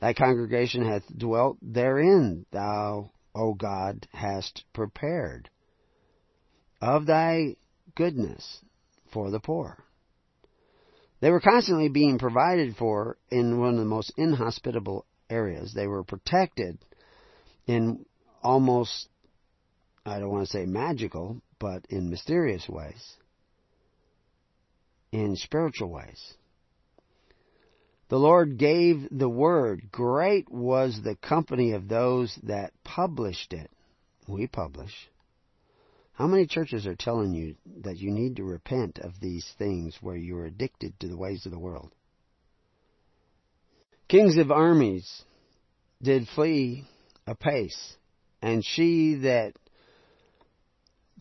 [0.00, 5.50] Thy congregation hath dwelt therein, thou, O God, hast prepared
[6.80, 7.56] of thy
[7.94, 8.64] goodness
[9.12, 9.84] for the poor.
[11.20, 15.74] They were constantly being provided for in one of the most inhospitable areas.
[15.74, 16.78] They were protected
[17.66, 18.06] in
[18.42, 19.08] almost,
[20.06, 23.16] I don't want to say magical, but in mysterious ways,
[25.12, 26.34] in spiritual ways.
[28.08, 29.90] The Lord gave the word.
[29.92, 33.70] Great was the company of those that published it.
[34.26, 35.08] We publish.
[36.12, 40.16] How many churches are telling you that you need to repent of these things where
[40.16, 41.92] you are addicted to the ways of the world?
[44.08, 45.22] Kings of armies
[46.02, 46.84] did flee
[47.26, 47.96] apace,
[48.42, 49.52] and she that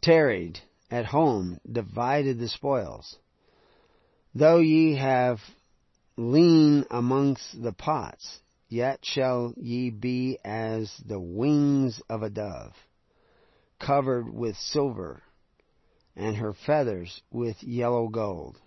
[0.01, 0.59] tarried
[0.89, 3.15] at home divided the spoils.
[4.35, 5.39] Though ye have
[6.15, 12.73] lean amongst the pots, yet shall ye be as the wings of a dove,
[13.79, 15.23] covered with silver,
[16.15, 18.57] and her feathers with yellow gold.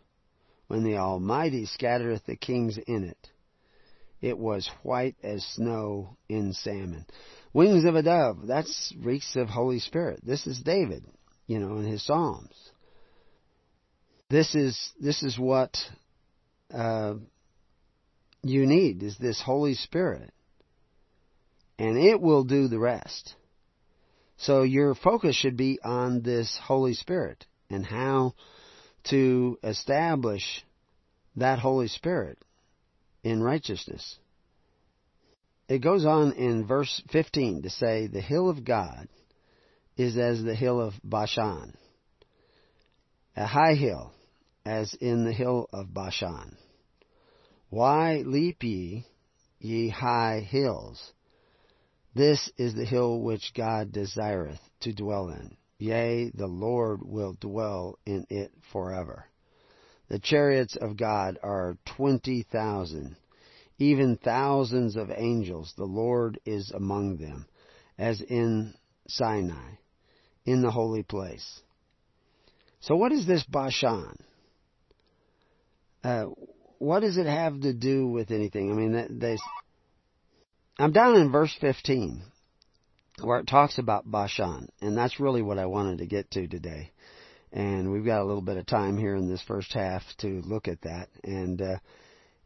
[0.66, 3.28] When the Almighty scattereth the kings in it,
[4.20, 7.06] it was white as snow in salmon.
[7.52, 10.20] Wings of a dove, that's reeks of Holy Spirit.
[10.24, 11.04] This is David,
[11.46, 12.71] you know, in his Psalms.
[14.32, 15.76] This is, this is what,
[16.72, 17.16] uh,
[18.42, 20.32] you need is this Holy Spirit.
[21.78, 23.34] And it will do the rest.
[24.38, 28.32] So your focus should be on this Holy Spirit and how
[29.10, 30.64] to establish
[31.36, 32.38] that Holy Spirit
[33.22, 34.16] in righteousness.
[35.68, 39.08] It goes on in verse 15 to say, The hill of God
[39.98, 41.76] is as the hill of Bashan,
[43.36, 44.14] a high hill,
[44.64, 46.56] as in the hill of Bashan.
[47.70, 49.06] Why leap ye,
[49.58, 51.12] ye high hills?
[52.14, 55.56] This is the hill which God desireth to dwell in.
[55.78, 59.24] Yea, the Lord will dwell in it forever.
[60.08, 63.16] The chariots of God are twenty thousand,
[63.78, 65.72] even thousands of angels.
[65.76, 67.46] The Lord is among them,
[67.98, 68.74] as in
[69.08, 69.76] Sinai,
[70.44, 71.62] in the holy place.
[72.80, 74.18] So what is this Bashan?
[76.04, 76.26] Uh,
[76.78, 78.70] what does it have to do with anything?
[78.70, 79.36] I mean, they,
[80.78, 82.22] I'm down in verse 15
[83.22, 86.90] where it talks about Bashan, and that's really what I wanted to get to today.
[87.52, 90.68] And we've got a little bit of time here in this first half to look
[90.68, 91.08] at that.
[91.22, 91.78] And uh,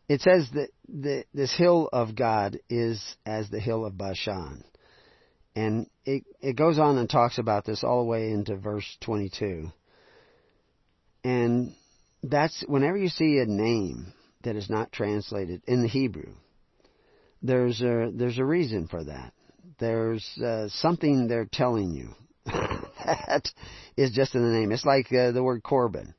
[0.08, 4.64] it says that the, this hill of God is as the hill of Bashan.
[5.54, 9.70] And it, it goes on and talks about this all the way into verse 22.
[11.24, 11.74] And
[12.30, 14.12] that's whenever you see a name
[14.42, 16.32] that is not translated in the Hebrew.
[17.42, 19.32] There's a there's a reason for that.
[19.78, 22.10] There's uh, something they're telling you.
[22.46, 23.48] that
[23.96, 24.72] is just in the name.
[24.72, 26.14] It's like uh, the word Corban.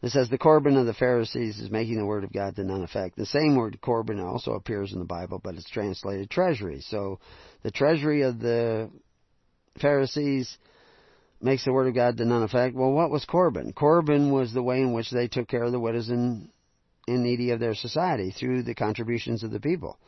[0.00, 2.84] It says the Corban of the Pharisees is making the word of God to none
[2.84, 3.16] effect.
[3.16, 6.82] The same word Corban also appears in the Bible, but it's translated treasury.
[6.82, 7.18] So
[7.62, 8.90] the treasury of the
[9.80, 10.56] Pharisees
[11.40, 12.74] makes the word of God to none effect.
[12.74, 13.72] Well, what was Corban?
[13.72, 16.50] Corban was the way in which they took care of the widows and
[17.06, 19.98] needy of their society through the contributions of the people.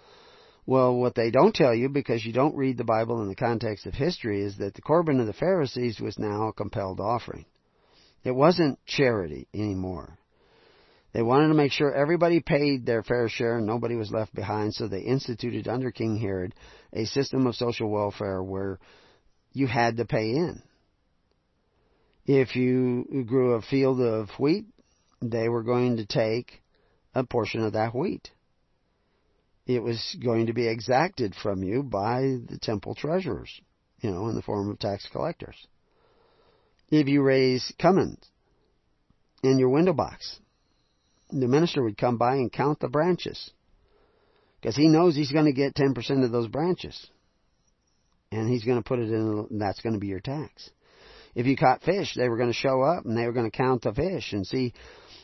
[0.66, 3.86] Well, what they don't tell you, because you don't read the Bible in the context
[3.86, 7.47] of history, is that the Corban of the Pharisees was now a compelled offering.
[8.23, 10.19] It wasn't charity anymore.
[11.12, 14.74] They wanted to make sure everybody paid their fair share and nobody was left behind,
[14.74, 16.55] so they instituted under King Herod
[16.93, 18.78] a system of social welfare where
[19.52, 20.62] you had to pay in.
[22.26, 24.66] If you grew a field of wheat,
[25.22, 26.62] they were going to take
[27.14, 28.30] a portion of that wheat.
[29.66, 33.60] It was going to be exacted from you by the temple treasurers,
[34.01, 35.56] you know, in the form of tax collectors.
[36.90, 38.18] If you raise cummins
[39.42, 40.40] in your window box,
[41.30, 43.51] the minister would come by and count the branches.
[44.60, 47.06] Because he knows he's going to get 10% of those branches.
[48.32, 50.70] And he's going to put it in, and that's going to be your tax.
[51.35, 53.57] If you caught fish, they were going to show up and they were going to
[53.57, 54.73] count the fish and see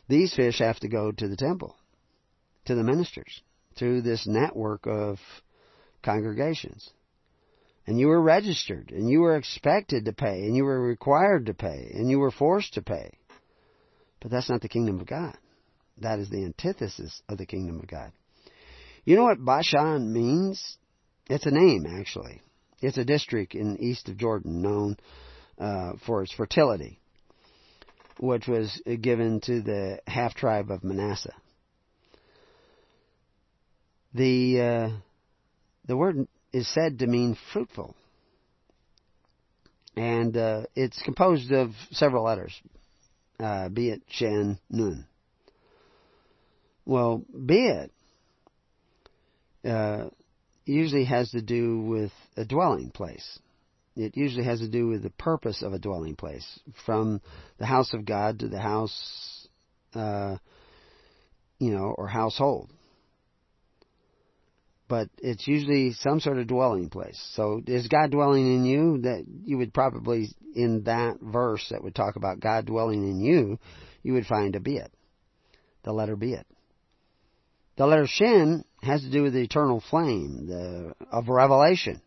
[0.09, 1.77] these fish have to go to the temple,
[2.67, 3.43] to the ministers,
[3.77, 5.19] through this network of
[6.03, 6.91] congregations.
[7.87, 11.55] And you were registered, and you were expected to pay, and you were required to
[11.55, 13.13] pay, and you were forced to pay.
[14.21, 15.37] But that's not the kingdom of God.
[15.99, 18.13] That is the antithesis of the kingdom of God.
[19.05, 20.79] You know what Bashan means?
[21.29, 22.43] It's a name, actually.
[22.81, 24.97] It's a district in east of Jordan known
[25.59, 26.99] uh, for its fertility
[28.19, 31.35] which was given to the half tribe of Manasseh.
[34.15, 34.97] The uh,
[35.87, 37.95] the word is said to mean fruitful.
[39.95, 42.53] And uh, it's composed of several letters,
[43.41, 45.07] uh, Beit, Shin, Nun.
[46.85, 47.91] Well, Beit
[49.65, 50.09] uh,
[50.67, 53.39] usually has to do with a dwelling place.
[53.97, 57.21] It usually has to do with the purpose of a dwelling place, from
[57.59, 59.49] the house of God to the house,
[59.95, 60.37] uh,
[61.59, 62.71] you know, or household
[64.89, 67.21] but it's usually some sort of dwelling place.
[67.35, 68.99] So is God dwelling in you?
[69.03, 73.59] That you would probably in that verse that would talk about God dwelling in you,
[74.03, 74.91] you would find a bit,
[75.85, 76.47] the letter bit.
[77.77, 82.01] The letter shin has to do with the eternal flame the, of revelation.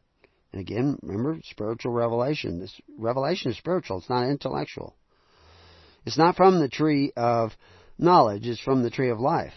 [0.51, 2.59] And again, remember spiritual revelation.
[2.59, 4.95] This revelation is spiritual; it's not intellectual.
[6.05, 7.51] It's not from the tree of
[7.97, 9.53] knowledge; it's from the tree of life.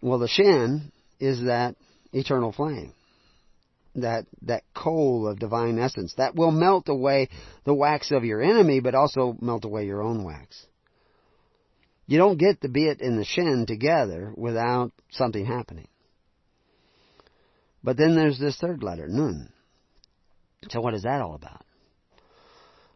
[0.00, 1.76] Well, the shin is that
[2.12, 2.94] eternal flame.
[3.96, 7.28] That, that coal of divine essence that will melt away
[7.64, 10.66] the wax of your enemy, but also melt away your own wax.
[12.06, 15.88] You don't get the bit and the shin together without something happening.
[17.82, 19.52] But then there's this third letter, nun.
[20.68, 21.64] So what is that all about?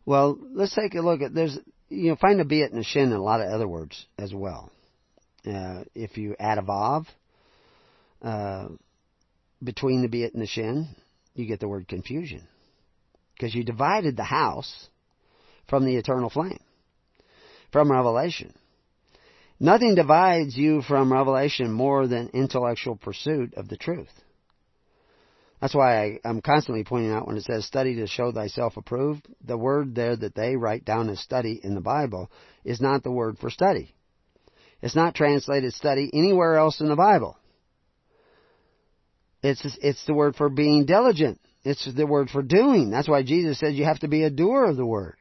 [0.04, 1.56] Well, let's take a look at there's
[1.88, 4.34] you know find a bit and a shin in a lot of other words as
[4.34, 4.70] well.
[5.46, 7.06] Uh, if you add a vav,
[8.22, 8.68] uh,
[9.62, 10.88] between the bit and the shin,
[11.34, 12.46] you get the word confusion.
[13.34, 14.88] Because you divided the house
[15.68, 16.60] from the eternal flame,
[17.72, 18.54] from Revelation.
[19.58, 24.10] Nothing divides you from Revelation more than intellectual pursuit of the truth.
[25.62, 29.28] That's why I, am constantly pointing out when it says study to show thyself approved,
[29.44, 32.32] the word there that they write down as study in the Bible
[32.64, 33.94] is not the word for study.
[34.82, 37.38] It's not translated study anywhere else in the Bible.
[39.44, 41.40] It's, it's the word for being diligent.
[41.62, 42.90] It's the word for doing.
[42.90, 45.14] That's why Jesus says you have to be a doer of the word.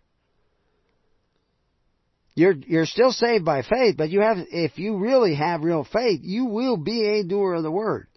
[2.33, 6.21] You're, you're still saved by faith, but you have, if you really have real faith,
[6.23, 8.07] you will be a doer of the word.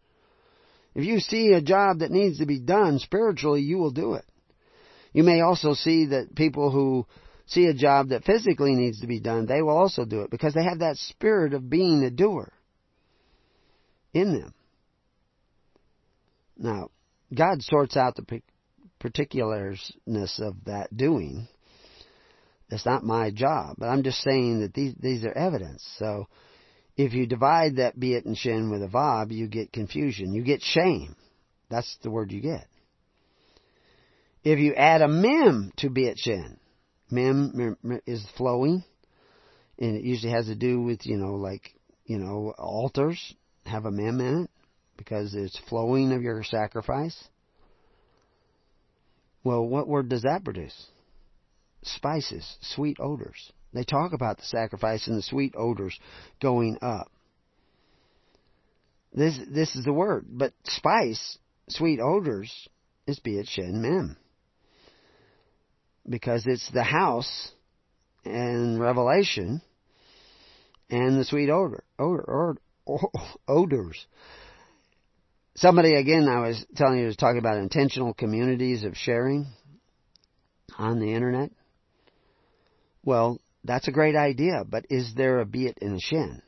[0.94, 4.24] If you see a job that needs to be done spiritually, you will do it.
[5.12, 7.06] You may also see that people who
[7.46, 10.54] see a job that physically needs to be done, they will also do it because
[10.54, 12.52] they have that spirit of being a doer
[14.12, 14.54] in them.
[16.56, 16.90] Now,
[17.34, 18.40] God sorts out the
[19.00, 21.48] particularness of that doing.
[22.70, 25.84] It's not my job, but I'm just saying that these these are evidence.
[25.98, 26.28] So,
[26.96, 30.32] if you divide that bit and shin with a vav, you get confusion.
[30.32, 31.16] You get shame.
[31.68, 32.66] That's the word you get.
[34.44, 36.58] If you add a mem to bit shin,
[37.10, 37.76] mem
[38.06, 38.84] is flowing,
[39.78, 43.34] and it usually has to do with you know like you know altars
[43.64, 44.50] have a mem in it
[44.96, 47.16] because it's flowing of your sacrifice.
[49.42, 50.86] Well, what word does that produce?
[51.82, 53.52] Spices, sweet odors.
[53.74, 55.98] They talk about the sacrifice and the sweet odors
[56.40, 57.10] going up.
[59.12, 61.38] This this is the word, but spice,
[61.68, 62.68] sweet odors,
[63.06, 64.16] is beit shen mem.
[66.08, 67.52] Because it's the house
[68.24, 69.60] and Revelation
[70.90, 73.08] and the sweet odor, odor, odor
[73.48, 74.06] odors.
[75.56, 79.46] Somebody, again, I was telling you, was talking about intentional communities of sharing
[80.76, 81.50] on the internet.
[83.04, 86.42] Well, that's a great idea, but is there a beit in a shin?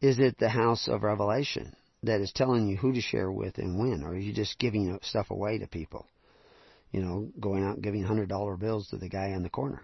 [0.00, 1.74] Is it the house of revelation
[2.04, 4.98] that is telling you who to share with and when, or are you just giving
[5.02, 6.06] stuff away to people?
[6.92, 9.82] You know, going out and giving hundred dollar bills to the guy on the corner.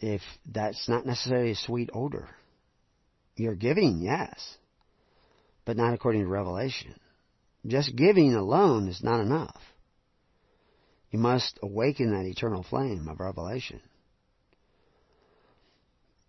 [0.00, 2.28] If that's not necessarily a sweet odor,
[3.36, 4.58] you're giving, yes
[5.64, 6.94] but not according to Revelation.
[7.66, 9.60] Just giving alone is not enough.
[11.14, 13.80] You must awaken that eternal flame of revelation.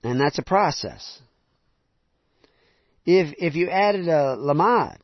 [0.04, 1.20] And that's a process.
[3.04, 4.98] If if you added a lamad,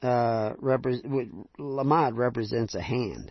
[0.00, 3.30] uh, repre- lamad represents a hand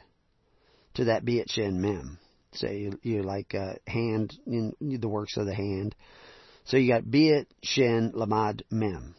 [0.93, 2.19] to that beit shin mem.
[2.53, 5.95] Say you, you like a hand in the works of the hand.
[6.63, 9.15] So you got beit shin lamad mem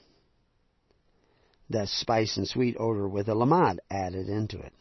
[1.71, 4.73] that spice and sweet odor with a lamad added into it,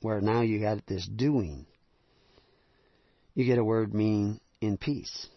[0.00, 1.66] where now you got this doing.
[3.34, 5.28] You get a word meaning in peace,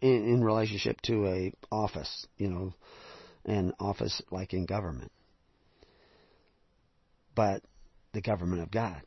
[0.00, 2.74] in, in relationship to a office, you know,
[3.44, 5.12] an office like in government,
[7.34, 7.62] but
[8.12, 9.02] the government of God,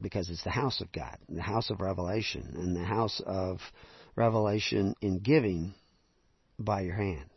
[0.00, 3.60] because it's the house of God, the house of revelation, and the house of
[4.14, 5.74] revelation in giving
[6.58, 7.30] by your hand.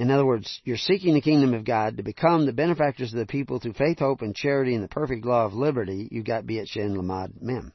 [0.00, 3.26] In other words, you're seeking the kingdom of God to become the benefactors of the
[3.26, 6.08] people through faith, hope, and charity and the perfect law of liberty.
[6.10, 7.74] You've got Beit Shin Lamad Mem.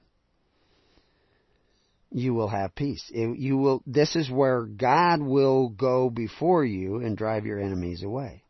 [2.09, 3.11] You will have peace.
[3.13, 8.43] You will, this is where God will go before you and drive your enemies away.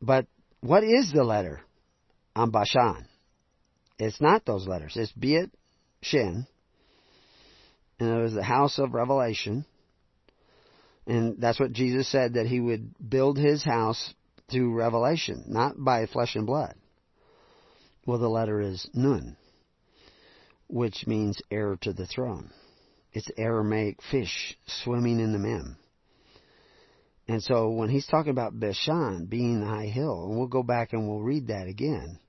[0.00, 0.28] But
[0.60, 1.62] what is the letter
[2.36, 3.08] on Bashan?
[3.98, 4.96] It's not those letters.
[4.96, 5.50] It's Beit
[6.00, 6.46] Shin
[7.98, 9.64] and it was the house of revelation.
[11.06, 14.12] And that's what Jesus said that he would build his house
[14.50, 16.74] through revelation, not by flesh and blood.
[18.06, 19.36] Well, the letter is Nun,
[20.68, 22.50] which means heir to the throne.
[23.12, 25.76] It's Aramaic fish swimming in the mem.
[27.28, 30.92] And so when he's talking about Bashan being the high hill, and we'll go back
[30.92, 32.20] and we'll read that again,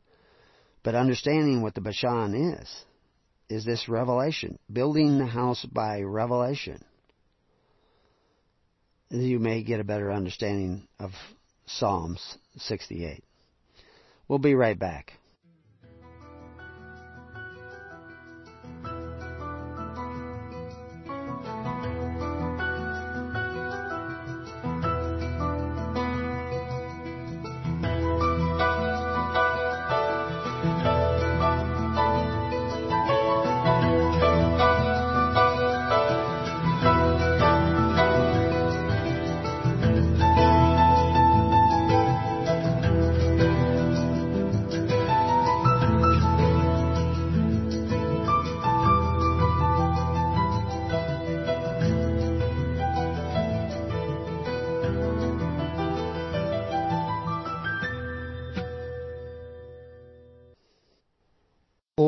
[0.83, 2.85] but understanding what the Bashan is,
[3.49, 6.83] is this revelation, building the house by revelation.
[9.09, 11.11] You may get a better understanding of
[11.65, 13.23] Psalms 68.
[14.27, 15.13] We'll be right back.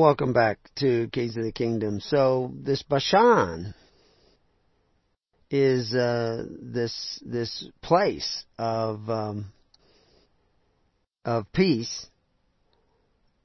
[0.10, 2.00] Welcome back to Keys of the Kingdom.
[2.00, 3.76] So this Bashan
[5.52, 9.52] is uh, this this place of um,
[11.24, 12.08] of peace,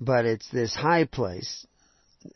[0.00, 1.66] but it's this high place,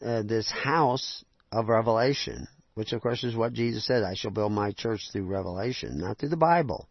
[0.04, 4.52] uh, this house of revelation, which of course is what Jesus said: "I shall build
[4.52, 6.86] my church through revelation, not through the Bible,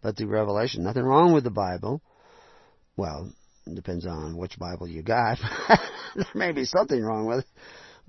[0.00, 2.02] but through revelation." Nothing wrong with the Bible.
[2.96, 3.32] Well,
[3.72, 5.38] depends on which Bible you got.
[6.16, 7.50] there may be something wrong with it.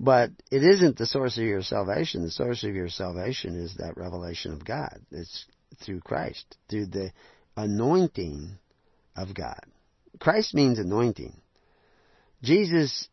[0.00, 2.22] But it isn't the source of your salvation.
[2.22, 5.00] The source of your salvation is that revelation of God.
[5.10, 5.46] It's
[5.84, 7.12] through Christ, through the
[7.56, 8.58] anointing
[9.16, 9.60] of God.
[10.18, 11.40] Christ means anointing.
[12.42, 13.08] Jesus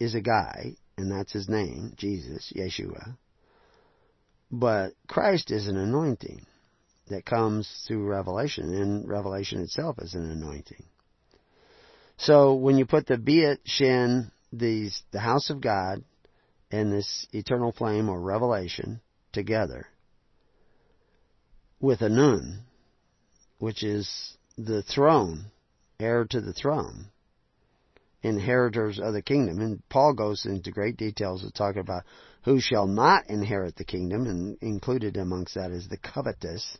[0.00, 3.16] is a guy, and that's his name, Jesus, Yeshua.
[4.50, 6.46] But Christ is an anointing
[7.08, 10.84] that comes through revelation, and revelation itself is an anointing.
[12.16, 16.04] So when you put the Beit Shin, these, the house of God,
[16.70, 19.00] and this eternal flame or revelation
[19.32, 19.86] together
[21.80, 22.64] with a Nun,
[23.58, 25.46] which is the throne,
[26.00, 27.06] heir to the throne,
[28.22, 29.60] inheritors of the kingdom.
[29.60, 32.04] And Paul goes into great details of talking about
[32.42, 36.78] who shall not inherit the kingdom, and included amongst that is the covetous,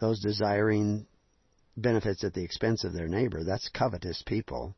[0.00, 1.06] those desiring
[1.80, 3.44] benefits at the expense of their neighbor.
[3.44, 4.74] That's covetous people.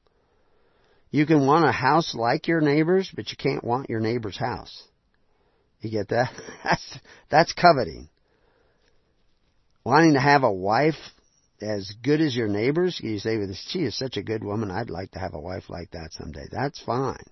[1.10, 4.84] You can want a house like your neighbor's, but you can't want your neighbor's house.
[5.80, 6.30] You get that?
[6.64, 6.98] That's,
[7.30, 8.10] that's coveting.
[9.82, 10.94] Wanting to have a wife
[11.62, 15.10] as good as your neighbor's, you say, she is such a good woman, I'd like
[15.12, 16.46] to have a wife like that someday.
[16.50, 17.24] That's fine.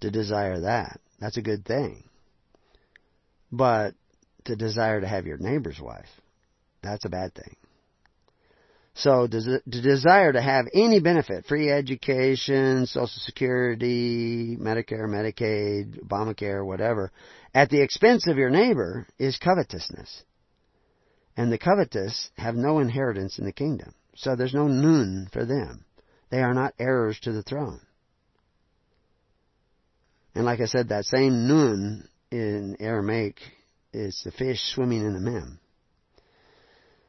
[0.00, 1.00] To desire that.
[1.18, 2.04] That's a good thing.
[3.50, 3.94] But
[4.44, 6.08] to desire to have your neighbor's wife,
[6.82, 7.56] that's a bad thing.
[8.98, 17.12] So the desire to have any benefit, free education, Social Security, Medicare, Medicaid, Obamacare, whatever,
[17.54, 20.22] at the expense of your neighbor is covetousness.
[21.36, 23.92] And the covetous have no inheritance in the kingdom.
[24.14, 25.84] So there's no nun for them.
[26.30, 27.82] They are not heirs to the throne.
[30.34, 33.40] And like I said, that same nun in Aramaic
[33.92, 35.60] is the fish swimming in the mem.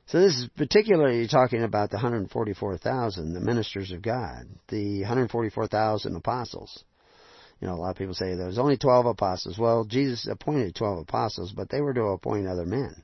[0.08, 6.84] So this is particularly talking about the 144,000, the ministers of God, the 144,000 apostles.
[7.60, 9.58] You know, a lot of people say there was only 12 apostles.
[9.58, 13.04] Well, Jesus appointed 12 apostles, but they were to appoint other men.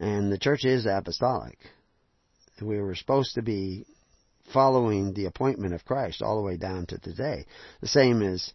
[0.00, 1.58] And the church is apostolic.
[2.60, 3.84] We were supposed to be
[4.52, 7.46] following the appointment of Christ all the way down to today.
[7.80, 8.52] The same as,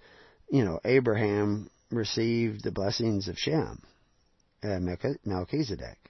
[0.49, 3.81] you know, Abraham received the blessings of Shem,
[4.63, 4.79] uh,
[5.23, 6.00] Melchizedek.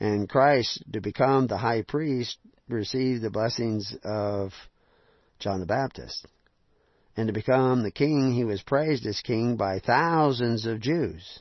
[0.00, 2.38] And Christ, to become the high priest,
[2.68, 4.52] received the blessings of
[5.38, 6.26] John the Baptist.
[7.16, 11.40] And to become the king, he was praised as king by thousands of Jews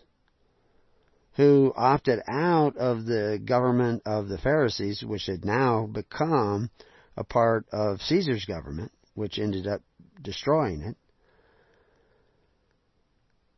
[1.35, 6.69] who opted out of the government of the Pharisees, which had now become
[7.17, 9.81] a part of Caesar's government, which ended up
[10.21, 10.95] destroying it.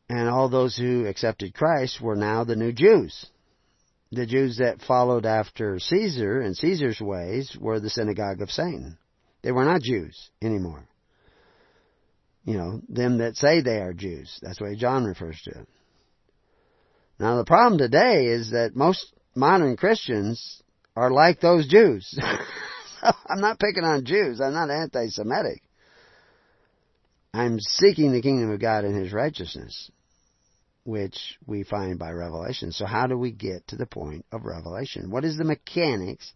[0.08, 3.26] And all those who accepted Christ were now the new Jews.
[4.12, 8.98] The Jews that followed after Caesar and Caesar's ways were the synagogue of Satan.
[9.42, 10.88] They were not Jews anymore.
[12.44, 14.38] You know, them that say they are Jews.
[14.42, 15.68] That's the way John refers to it.
[17.18, 20.62] Now the problem today is that most modern Christians
[20.94, 22.18] are like those Jews.
[23.02, 24.40] I'm not picking on Jews.
[24.40, 25.62] I'm not anti-Semitic.
[27.34, 29.90] I'm seeking the kingdom of God and His righteousness,
[30.86, 32.70] which we find by revelation.
[32.70, 35.10] So how do we get to the point of revelation?
[35.10, 36.32] What is the mechanics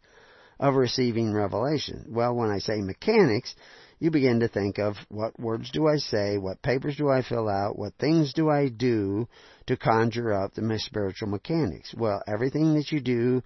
[0.58, 2.06] of receiving revelation?
[2.08, 3.54] Well, when I say mechanics,
[4.00, 7.48] you begin to think of what words do I say, what papers do I fill
[7.48, 9.28] out, what things do I do
[9.66, 11.94] to conjure up the spiritual mechanics.
[11.96, 13.42] Well, everything that you do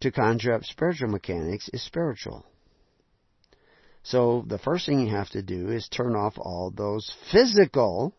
[0.00, 2.44] to conjure up spiritual mechanics is spiritual.
[4.02, 8.14] So the first thing you have to do is turn off all those physical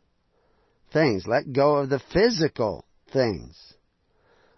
[0.91, 1.26] things.
[1.27, 3.57] Let go of the physical things.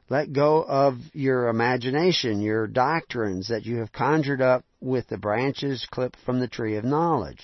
[0.09, 5.87] Let go of your imagination, your doctrines that you have conjured up with the branches
[5.91, 7.43] clipped from the tree of knowledge.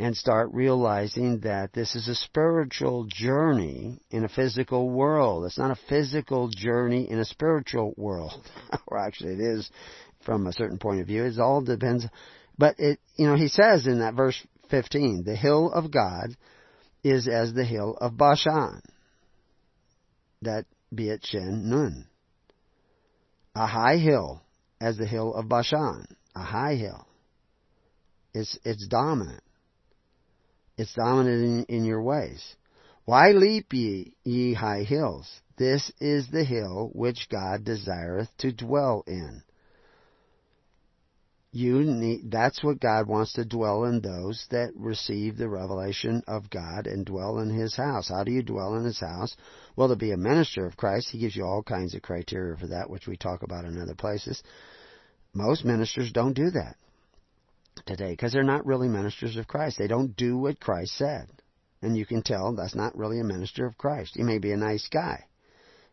[0.00, 5.44] And start realizing that this is a spiritual journey in a physical world.
[5.44, 8.40] It's not a physical journey in a spiritual world.
[8.86, 9.68] or actually it is
[10.24, 11.24] from a certain point of view.
[11.24, 12.06] It all depends.
[12.56, 14.40] But it, you know, he says in that verse
[14.70, 16.36] 15, the hill of God
[17.02, 18.82] is as the hill of Bashan
[20.42, 22.06] that Beit Shen Nun.
[23.54, 24.42] A high hill
[24.80, 26.06] as the hill of Bashan.
[26.34, 27.06] A high hill.
[28.32, 29.42] It's, it's dominant.
[30.76, 32.56] It's dominant in, in your ways.
[33.04, 35.28] Why leap ye, ye high hills?
[35.56, 39.42] This is the hill which God desireth to dwell in.
[41.58, 46.48] You need, that's what God wants to dwell in those that receive the revelation of
[46.50, 48.10] God and dwell in His house.
[48.10, 49.34] How do you dwell in His house?
[49.74, 52.68] Well, to be a minister of Christ, He gives you all kinds of criteria for
[52.68, 54.40] that, which we talk about in other places.
[55.34, 56.76] Most ministers don't do that
[57.86, 59.78] today because they're not really ministers of Christ.
[59.78, 61.26] They don't do what Christ said.
[61.82, 64.12] And you can tell that's not really a minister of Christ.
[64.14, 65.24] He may be a nice guy.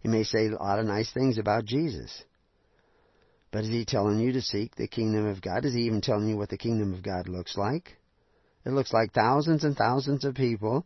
[0.01, 2.23] He may say a lot of nice things about Jesus.
[3.55, 5.63] But is he telling you to seek the kingdom of God?
[5.63, 7.95] Is he even telling you what the kingdom of God looks like?
[8.65, 10.85] It looks like thousands and thousands of people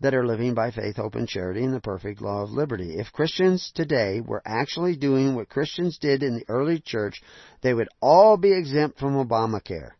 [0.00, 2.96] that are living by faith, hope, and charity in the perfect law of liberty.
[2.96, 7.22] If Christians today were actually doing what Christians did in the early church,
[7.62, 9.92] they would all be exempt from Obamacare.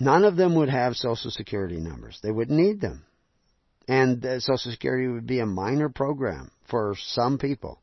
[0.00, 2.18] None of them would have Social Security numbers.
[2.20, 3.04] They wouldn't need them.
[3.86, 7.78] And uh, Social Security would be a minor program for some people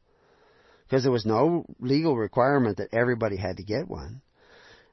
[0.87, 4.21] because there was no legal requirement that everybody had to get one.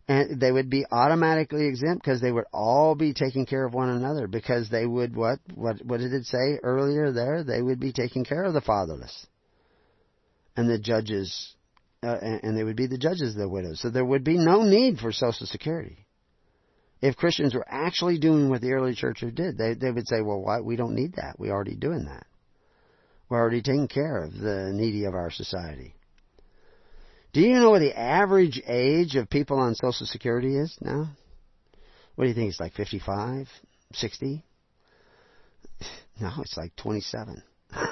[0.06, 3.88] And they would be automatically exempt because they would all be taking care of one
[3.88, 7.42] another because they would what what what did it say earlier there?
[7.42, 9.26] They would be taking care of the fatherless
[10.56, 11.54] and the judges,
[12.02, 13.80] uh, and, and they would be the judges of the widows.
[13.80, 16.06] So there would be no need for Social Security
[17.00, 19.56] if Christians were actually doing what the early church did.
[19.56, 21.36] They they would say, well, why we don't need that?
[21.38, 22.26] We're already doing that.
[23.34, 25.96] We're already taking care of the needy of our society.
[27.32, 31.08] Do you know what the average age of people on Social Security is now?
[32.14, 32.50] What do you think?
[32.50, 33.48] It's like 55?
[33.92, 34.44] 60?
[36.20, 37.42] No, it's like 27.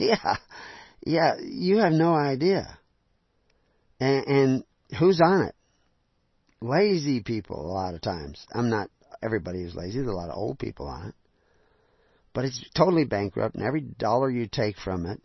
[0.00, 0.36] yeah.
[1.04, 2.78] Yeah, you have no idea.
[4.00, 4.64] And, and
[4.98, 5.54] who's on it?
[6.62, 8.46] Lazy people a lot of times.
[8.54, 8.88] I'm not
[9.22, 9.98] everybody is lazy.
[9.98, 11.14] There's a lot of old people on it.
[12.36, 15.22] But it's totally bankrupt, and every dollar you take from it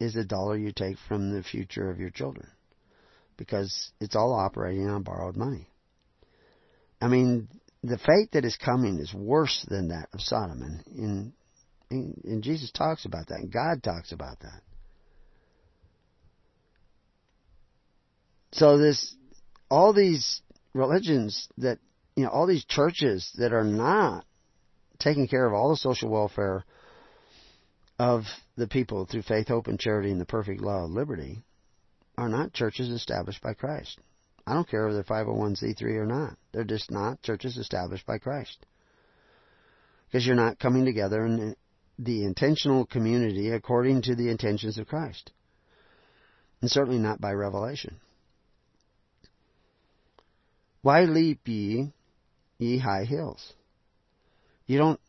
[0.00, 2.48] is a dollar you take from the future of your children.
[3.36, 5.68] Because it's all operating on borrowed money.
[7.00, 7.46] I mean,
[7.84, 10.62] the fate that is coming is worse than that of Sodom.
[10.62, 11.32] And,
[11.90, 14.62] and, and Jesus talks about that, and God talks about that.
[18.50, 19.14] So this,
[19.70, 20.42] all these
[20.72, 21.78] religions that,
[22.16, 24.24] you know, all these churches that are not
[24.98, 26.64] taking care of all the social welfare
[27.98, 28.24] of
[28.56, 31.42] the people through faith, hope, and charity and the perfect law of liberty
[32.16, 33.98] are not churches established by Christ.
[34.46, 36.36] I don't care if they're 501c3 or not.
[36.52, 38.66] They're just not churches established by Christ.
[40.06, 41.56] Because you're not coming together in
[41.98, 45.32] the intentional community according to the intentions of Christ.
[46.60, 48.00] And certainly not by revelation.
[50.82, 51.92] Why leap ye,
[52.58, 53.54] ye high hills?
[54.66, 55.00] You don't,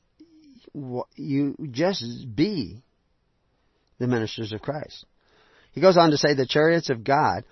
[1.15, 2.81] you just be
[3.99, 5.05] the ministers of Christ.
[5.71, 7.43] He goes on to say the chariots of God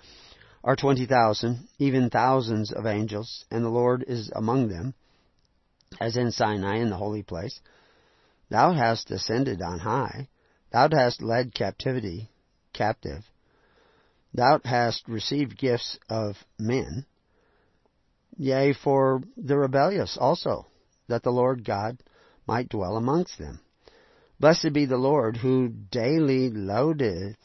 [0.62, 4.94] are 20,000, even thousands of angels, and the Lord is among them,
[6.00, 7.60] as in Sinai in the holy place.
[8.50, 10.28] Thou hast ascended on high.
[10.72, 12.30] Thou hast led captivity
[12.72, 13.24] captive.
[14.32, 17.06] Thou hast received gifts of men,
[18.36, 20.66] yea, for the rebellious also,
[21.08, 21.98] that the Lord God
[22.46, 23.60] might dwell amongst them.
[24.40, 27.36] Blessed be the Lord who daily loadeth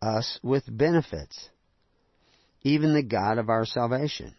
[0.00, 1.50] us with benefits,
[2.62, 4.34] even the God of our salvation.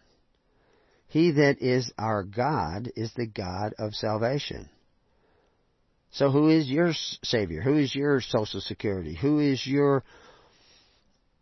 [1.08, 4.68] He that is our God is the God of salvation.
[6.10, 6.92] So who is your
[7.22, 7.60] Savior?
[7.60, 9.14] Who is your Social Security?
[9.14, 10.04] Who is your,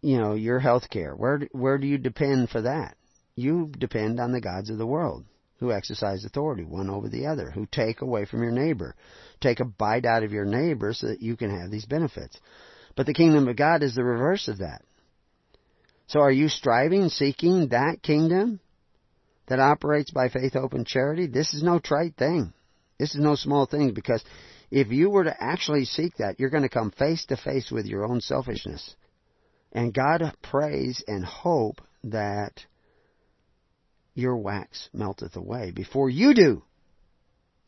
[0.02, 1.14] you know, your health care?
[1.14, 2.96] Where, where do you depend for that?
[3.36, 5.24] You depend on the gods of the world
[5.58, 8.94] who exercise authority one over the other, who take away from your neighbor.
[9.40, 12.38] Take a bite out of your neighbor so that you can have these benefits.
[12.94, 14.82] But the kingdom of God is the reverse of that.
[16.08, 18.60] So are you striving, seeking that kingdom
[19.48, 21.26] that operates by faith, hope, and charity?
[21.26, 22.52] This is no trite thing.
[22.98, 24.24] This is no small thing because
[24.70, 27.86] if you were to actually seek that, you're going to come face to face with
[27.86, 28.94] your own selfishness.
[29.72, 32.64] And God prays and hope that
[34.16, 36.62] your wax melteth away before you do.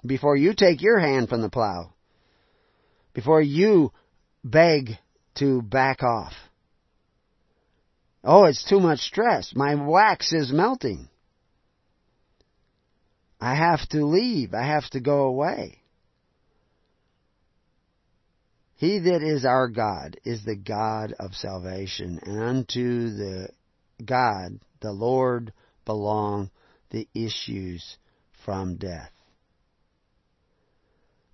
[0.04, 1.92] Before you take your hand from the plow.
[3.12, 3.92] Before you
[4.44, 4.98] beg
[5.36, 6.32] to back off.
[8.24, 9.52] Oh, it's too much stress.
[9.54, 11.08] My wax is melting.
[13.40, 14.54] I have to leave.
[14.54, 15.78] I have to go away.
[18.76, 23.48] He that is our God is the God of salvation, and unto the
[24.04, 25.52] God, the Lord,
[25.88, 26.50] belong
[26.90, 27.96] the issues
[28.44, 29.10] from death.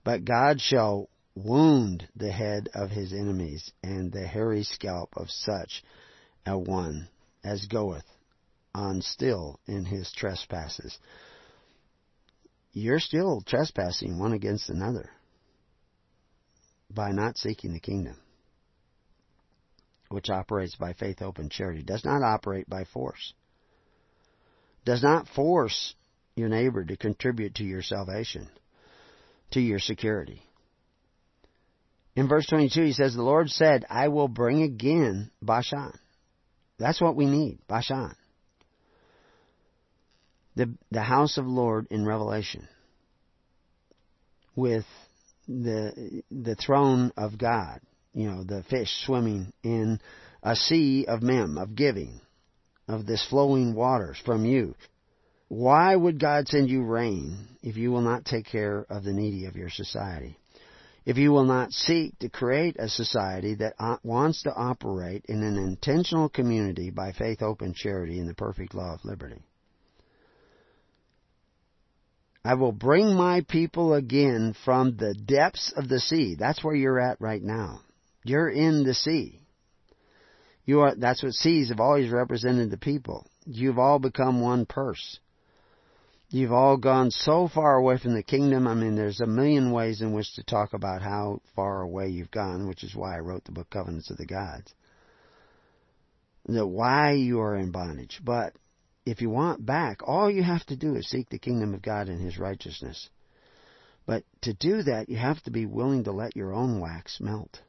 [0.05, 5.83] But God shall wound the head of his enemies, and the hairy scalp of such
[6.47, 7.09] a one
[7.43, 8.07] as goeth
[8.73, 10.97] on still in his trespasses.
[12.73, 15.11] You're still trespassing one against another
[16.89, 18.19] by not seeking the kingdom,
[20.11, 23.33] which operates by faith, hope, and charity, does not operate by force
[24.85, 25.95] does not force
[26.37, 28.49] your neighbor to contribute to your salvation,
[29.53, 30.43] to your security.
[32.17, 35.99] In verse 22, he says, The Lord said, I will bring again Bashan.
[36.79, 38.15] That's what we need, Bashan.
[40.57, 42.69] The, the house of Lord in Revelation
[44.55, 44.85] with
[45.49, 47.81] the, the throne of God,
[48.13, 49.99] you know, the fish swimming in
[50.43, 52.21] a sea of mem, of giving,
[52.89, 54.75] of this flowing waters from you.
[55.49, 59.47] Why would God send you rain if you will not take care of the needy
[59.47, 60.39] of your society?
[61.05, 65.43] If you will not seek to create a society that uh, wants to operate in
[65.43, 69.43] an intentional community by faith, hope, and charity in the perfect law of liberty?
[72.43, 76.37] I will bring my people again from the depths of the sea.
[76.39, 77.81] That's where you're at right now.
[78.23, 79.41] You're in the sea.
[80.65, 83.27] You are, that's what seas have always represented the people.
[83.45, 85.19] You've all become one purse.
[86.31, 88.67] You've all gone so far away from the kingdom.
[88.67, 92.31] I mean, there's a million ways in which to talk about how far away you've
[92.31, 94.75] gone, which is why I wrote the book Covenants of the Gods.
[96.47, 98.21] That why you are in bondage.
[98.23, 98.55] But
[99.07, 102.09] if you want back, all you have to do is seek the kingdom of God
[102.09, 103.11] and His righteousness.
[104.07, 107.61] But to do that, you have to be willing to let your own wax melt.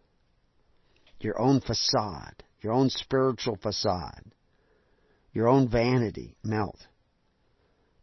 [1.20, 4.24] Your own facade your own spiritual facade,
[5.34, 6.80] your own vanity melt.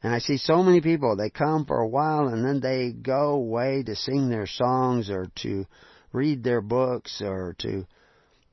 [0.05, 3.31] And I see so many people, they come for a while and then they go
[3.31, 5.67] away to sing their songs or to
[6.13, 7.89] read their books or to,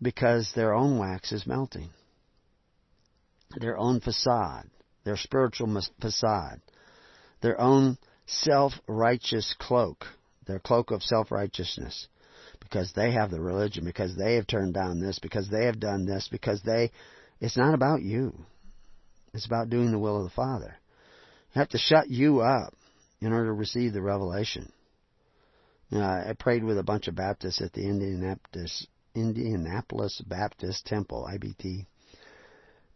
[0.02, 1.90] because their own wax is melting.
[3.60, 4.68] Their own facade,
[5.04, 6.60] their spiritual facade,
[7.42, 10.06] their own self-righteous cloak,
[10.48, 12.08] their cloak of self-righteousness
[12.70, 16.06] because they have the religion, because they have turned down this, because they have done
[16.06, 16.92] this, because they.
[17.42, 18.34] It's not about you.
[19.34, 20.76] It's about doing the will of the Father.
[21.54, 22.74] You have to shut you up
[23.22, 24.72] in order to receive the revelation.
[25.90, 28.86] You know, I prayed with a bunch of Baptists at the Indianapolis,
[29.16, 31.88] Indianapolis Baptist Temple, IBT,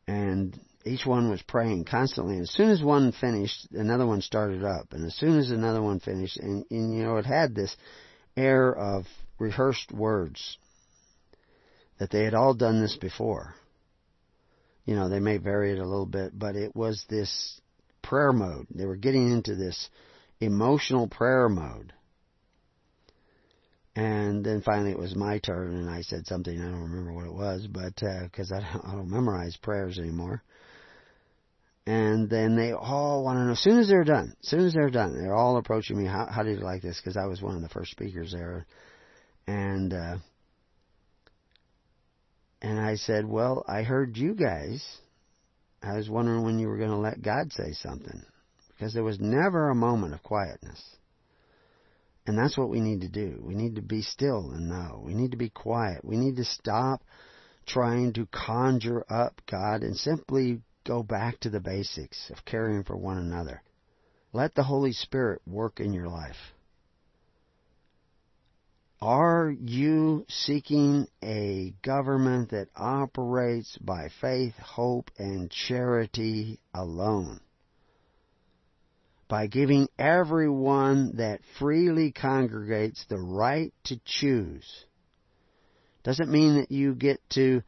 [0.07, 2.37] and each one was praying constantly.
[2.37, 5.99] As soon as one finished, another one started up, and as soon as another one
[5.99, 7.75] finished, and, and you know, it had this
[8.35, 9.05] air of
[9.39, 10.57] rehearsed words
[11.99, 13.55] that they had all done this before.
[14.85, 17.61] You know, they may vary it a little bit, but it was this
[18.01, 18.67] prayer mode.
[18.69, 19.89] They were getting into this
[20.39, 21.93] emotional prayer mode.
[23.95, 27.27] And then finally it was my turn, and I said something, I don't remember what
[27.27, 30.41] it was, but, because uh, I, don't, I don't memorize prayers anymore.
[31.85, 34.73] And then they all want to know, as soon as they're done, as soon as
[34.73, 36.97] they're done, they're all approaching me, how, how did you like this?
[36.97, 38.65] Because I was one of the first speakers there.
[39.47, 40.17] And, uh,
[42.61, 44.85] and I said, well, I heard you guys.
[45.81, 48.23] I was wondering when you were going to let God say something.
[48.69, 50.81] Because there was never a moment of quietness.
[52.25, 53.41] And that's what we need to do.
[53.43, 55.01] We need to be still and know.
[55.05, 56.05] We need to be quiet.
[56.05, 57.01] We need to stop
[57.65, 62.95] trying to conjure up God and simply go back to the basics of caring for
[62.95, 63.61] one another.
[64.31, 66.37] Let the Holy Spirit work in your life.
[69.05, 77.41] Are you seeking a government that operates by faith, hope, and charity alone?
[79.27, 84.85] By giving everyone that freely congregates the right to choose.
[86.03, 87.61] Doesn't mean that you get to,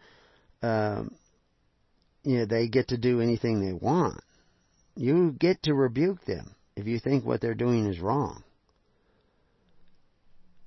[0.62, 1.14] um,
[2.24, 4.22] you know, they get to do anything they want.
[4.96, 8.45] You get to rebuke them if you think what they're doing is wrong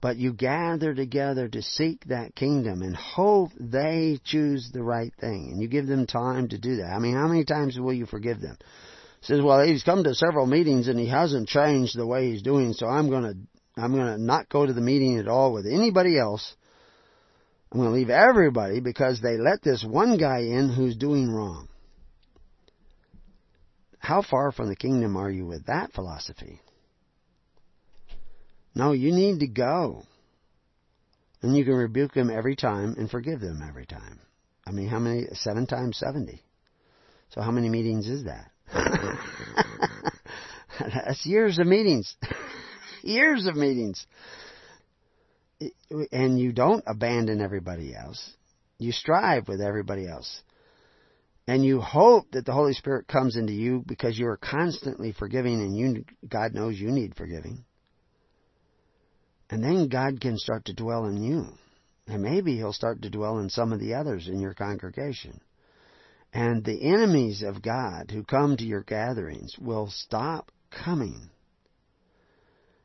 [0.01, 5.51] but you gather together to seek that kingdom and hope they choose the right thing.
[5.53, 6.93] And you give them time to do that.
[6.95, 8.57] I mean, how many times will you forgive them?
[9.20, 12.73] Says, well, he's come to several meetings and he hasn't changed the way he's doing,
[12.73, 13.35] so I'm gonna,
[13.77, 16.55] I'm gonna not go to the meeting at all with anybody else.
[17.73, 21.69] I'm gonna leave everybody because they let this one guy in who's doing wrong.
[23.99, 26.61] How far from the kingdom are you with that philosophy?
[28.74, 30.05] No, you need to go.
[31.43, 34.20] And you can rebuke them every time and forgive them every time.
[34.66, 35.27] I mean, how many?
[35.32, 36.43] Seven times 70.
[37.31, 38.51] So how many meetings is that?
[40.81, 42.16] That's years of meetings.
[43.03, 44.07] years of meetings.
[46.12, 48.32] And you don't abandon everybody else.
[48.78, 50.43] You strive with everybody else.
[51.47, 55.61] And you hope that the Holy Spirit comes into you because you are constantly forgiving
[55.61, 57.65] and you, God knows you need forgiving.
[59.51, 61.47] And then God can start to dwell in you.
[62.07, 65.41] And maybe He'll start to dwell in some of the others in your congregation.
[66.33, 71.31] And the enemies of God who come to your gatherings will stop coming.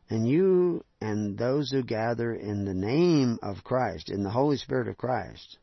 [0.09, 4.87] And you and those who gather in the name of Christ, in the Holy Spirit
[4.87, 5.57] of Christ,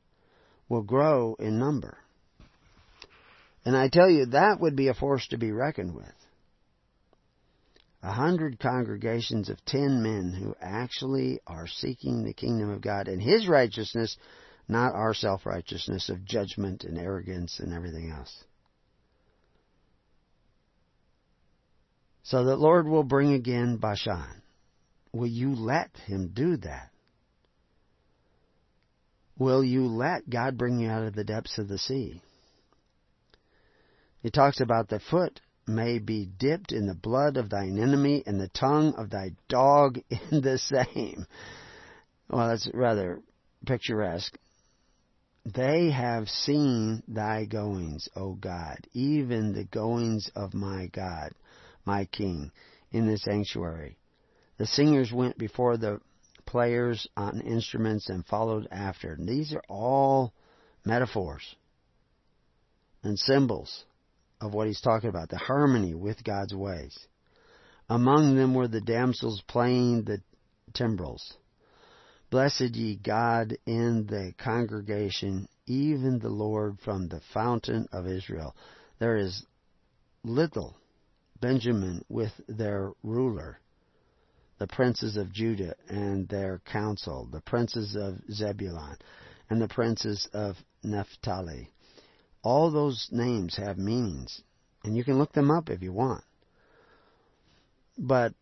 [0.69, 1.99] will grow in number.
[3.65, 6.13] And I tell you, that would be a force to be reckoned with
[8.03, 13.21] a hundred congregations of ten men who actually are seeking the kingdom of God and
[13.21, 14.17] His righteousness,
[14.69, 18.45] not our self righteousness of judgment and arrogance and everything else.
[22.23, 24.43] So the Lord will bring again Bashan.
[25.13, 26.91] Will you let Him do that?
[29.39, 32.23] Will you let God bring you out of the depths of the sea?
[34.23, 35.41] He talks about the foot
[35.71, 39.99] may be dipped in the blood of thine enemy, and the tongue of thy dog
[40.31, 41.27] in the same.
[42.29, 43.23] Well, that's rather
[43.67, 44.37] picturesque.
[45.45, 51.33] They have seen thy goings, O God, even the goings of my God,
[51.85, 52.53] my King,
[52.93, 53.97] in the sanctuary.
[54.59, 56.01] The singers went before the
[56.45, 59.13] players on instruments and followed after.
[59.13, 60.35] And these are all
[60.85, 61.55] metaphors
[63.03, 63.85] and symbols
[64.41, 66.99] of what he's talking about, the harmony with God's ways.
[67.89, 70.23] Among them were the damsels playing the
[70.73, 71.35] timbrels.
[72.31, 78.55] Blessed ye God in the congregation, even the Lord from the fountain of Israel.
[79.01, 79.45] There is
[80.23, 80.77] little
[81.41, 83.59] Benjamin with their ruler,
[84.59, 88.97] the princes of Judah and their council, the princes of Zebulun,
[89.49, 91.73] and the princes of Naphtali.
[92.43, 94.43] All those names have meanings,
[94.83, 96.25] and you can look them up if you want.
[97.99, 98.33] But,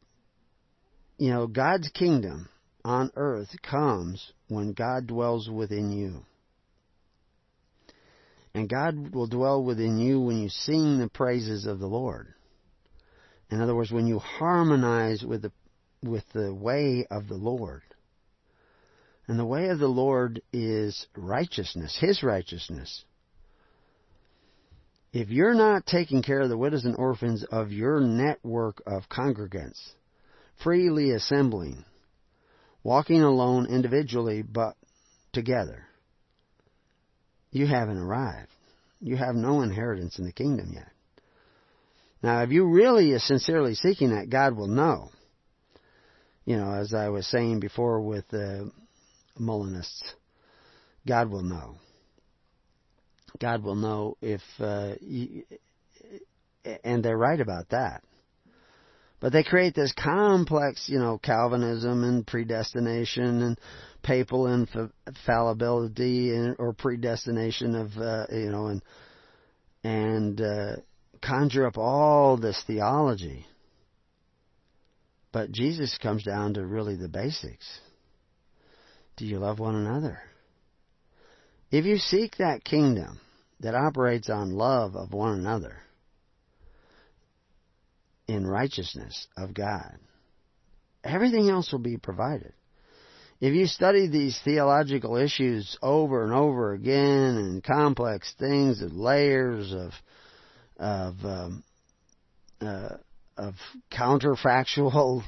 [1.17, 2.49] you know, God's kingdom
[2.85, 6.25] on earth comes when God dwells within you.
[8.55, 12.33] And God will dwell within you when you sing the praises of the Lord.
[13.51, 15.53] In other words, when you harmonize with the,
[16.03, 17.83] with the way of the Lord.
[19.27, 23.05] And the way of the Lord is righteousness, His righteousness.
[25.13, 29.81] If you're not taking care of the widows and orphans of your network of congregants,
[30.63, 31.85] freely assembling,
[32.83, 34.77] walking alone individually but
[35.33, 35.87] together,
[37.51, 38.51] you haven't arrived.
[39.01, 40.91] You have no inheritance in the kingdom yet.
[42.23, 45.11] Now, if you really are sincerely seeking that, God will know.
[46.45, 48.71] You know, as I was saying before with the
[49.39, 50.03] Molinists,
[51.07, 51.77] God will know.
[53.39, 55.45] God will know if, uh, you,
[56.85, 58.03] and they're right about that.
[59.21, 63.59] But they create this complex, you know, Calvinism and predestination and
[64.03, 68.83] papal infallibility and, or predestination of, uh, you know, and
[69.83, 70.77] and uh,
[71.21, 73.47] conjure up all this theology.
[75.33, 77.81] But Jesus comes down to really the basics.
[79.17, 80.21] Do you love one another?
[81.71, 83.21] If you seek that kingdom
[83.61, 85.77] that operates on love of one another,
[88.27, 89.99] in righteousness of God.
[91.03, 92.53] Everything else will be provided.
[93.41, 99.73] If you study these theological issues over and over again and complex things and layers
[99.73, 99.93] of
[100.77, 101.65] of um,
[102.61, 102.97] uh,
[103.37, 103.55] of
[103.93, 105.23] counterfactual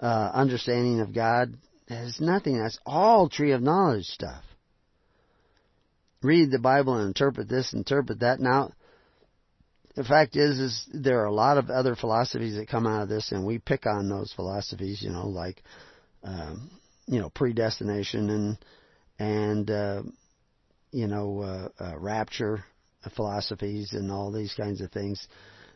[0.00, 1.54] uh, understanding of God,
[1.88, 2.60] there's nothing.
[2.60, 4.42] That's all tree of knowledge stuff.
[6.22, 8.40] Read the Bible and interpret this, interpret that.
[8.40, 8.72] Now,
[9.94, 13.08] the fact is, is there are a lot of other philosophies that come out of
[13.08, 15.02] this, and we pick on those philosophies.
[15.02, 15.62] You know, like
[16.22, 16.70] um,
[17.06, 18.58] you know predestination and
[19.18, 20.02] and uh,
[20.90, 22.64] you know uh, uh, rapture
[23.16, 25.26] philosophies and all these kinds of things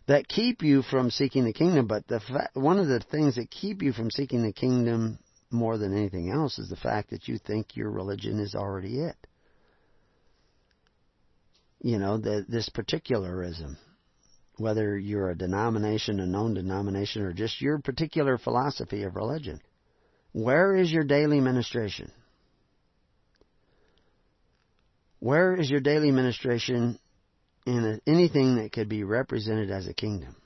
[0.07, 1.87] that keep you from seeking the kingdom.
[1.87, 5.19] But the fa- one of the things that keep you from seeking the kingdom
[5.51, 9.17] more than anything else is the fact that you think your religion is already it.
[11.81, 13.77] You know, the, this particularism
[14.59, 19.61] whether you're a denomination, a known denomination, or just your particular philosophy of religion.
[20.33, 22.11] Where is your daily ministration?
[25.21, 26.99] Where is your daily ministration
[27.67, 30.37] in anything that could be represented as a kingdom?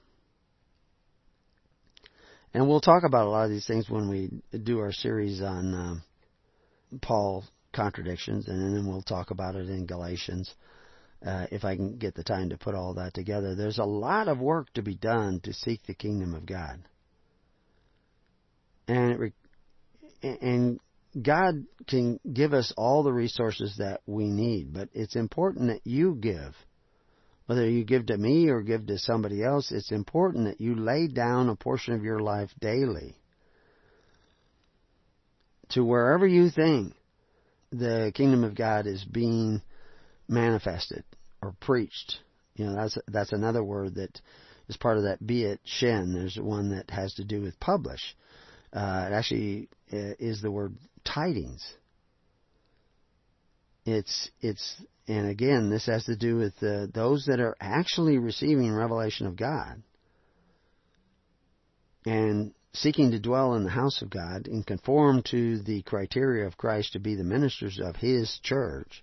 [2.52, 5.74] And we'll talk about a lot of these things when we do our series on
[5.74, 6.02] um,
[7.00, 10.52] Paul contradictions, and then we'll talk about it in Galatians
[11.24, 13.54] uh, if I can get the time to put all that together.
[13.54, 16.82] There's a lot of work to be done to seek the kingdom of God,
[18.88, 19.32] and re-
[20.22, 20.80] and
[21.20, 26.14] God can give us all the resources that we need, but it's important that you
[26.14, 26.54] give.
[27.46, 31.08] Whether you give to me or give to somebody else, it's important that you lay
[31.08, 33.16] down a portion of your life daily
[35.70, 36.94] to wherever you think
[37.72, 39.62] the kingdom of God is being
[40.30, 41.04] manifested
[41.42, 42.20] or preached.
[42.54, 44.20] You know, that's that's another word that
[44.68, 46.14] is part of that Beit Shin.
[46.14, 48.16] There's one that has to do with publish.
[48.72, 50.74] Uh, it actually uh, is the word
[51.04, 51.64] tidings.
[53.84, 54.76] It's it's
[55.08, 59.36] and again this has to do with uh, those that are actually receiving revelation of
[59.36, 59.82] God
[62.06, 66.56] and seeking to dwell in the house of God and conform to the criteria of
[66.56, 69.02] Christ to be the ministers of His church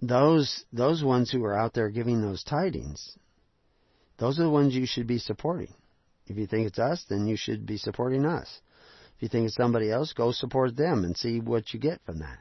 [0.00, 3.16] those those ones who are out there giving those tidings,
[4.18, 5.72] those are the ones you should be supporting.
[6.26, 8.60] If you think it's us, then you should be supporting us.
[9.16, 12.20] If you think it's somebody else, go support them and see what you get from
[12.20, 12.38] that.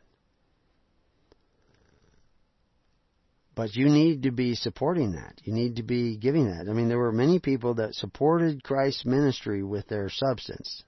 [3.55, 5.39] But you need to be supporting that.
[5.43, 6.67] You need to be giving that.
[6.67, 10.83] I mean, there were many people that supported Christ's ministry with their substance.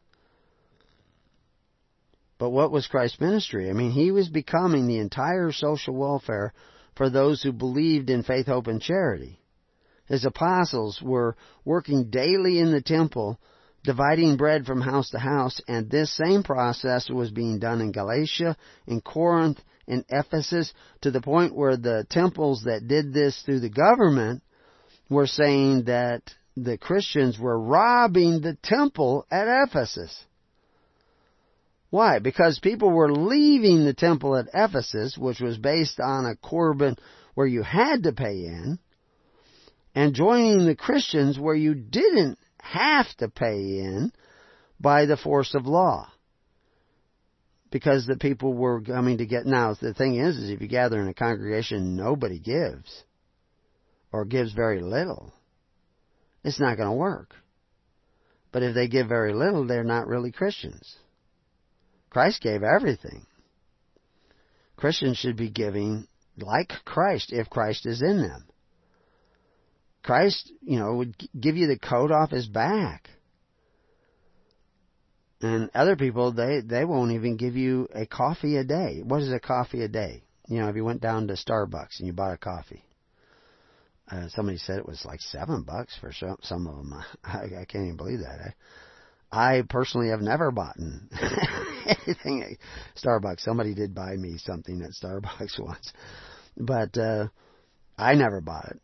[2.38, 3.70] But what was Christ's ministry?
[3.70, 6.53] I mean, he was becoming the entire social welfare
[6.95, 9.40] for those who believed in faith, hope, and charity.
[10.07, 13.40] His apostles were working daily in the temple,
[13.84, 18.56] dividing bread from house to house, and this same process was being done in Galatia,
[18.86, 23.70] in Corinth, in Ephesus, to the point where the temples that did this through the
[23.70, 24.44] government
[25.10, 26.22] were saying that
[26.57, 30.26] the Christians were robbing the temple at Ephesus.
[31.90, 32.20] Why?
[32.20, 36.98] Because people were leaving the temple at Ephesus, which was based on a Corban
[37.36, 38.80] where you had to pay in,
[39.94, 44.12] and joining the Christians where you didn't have to pay in
[44.80, 46.12] by the force of law.
[47.72, 50.99] Because the people were coming to get, now the thing is, is if you gather
[51.02, 53.03] in a congregation, nobody gives,
[54.12, 55.34] or gives very little,
[56.44, 57.36] it's not going to work.
[58.52, 60.95] But if they give very little, they're not really Christians.
[62.15, 63.25] Christ gave everything.
[64.77, 68.45] Christians should be giving like Christ if Christ is in them.
[70.01, 73.09] Christ, you know, would give you the coat off his back.
[75.41, 79.01] And other people, they, they won't even give you a coffee a day.
[79.03, 80.23] What is a coffee a day?
[80.47, 82.85] You know, if you went down to Starbucks and you bought a coffee.
[84.09, 86.93] Uh, somebody said it was like seven bucks for some, some of them.
[87.25, 88.55] I, I can't even believe that.
[89.36, 90.78] I, personally have never bought
[91.86, 92.57] anything at
[93.03, 93.41] Starbucks.
[93.41, 95.91] Somebody did buy me something at Starbucks once,
[96.56, 97.28] but uh,
[97.98, 98.80] I never bought it.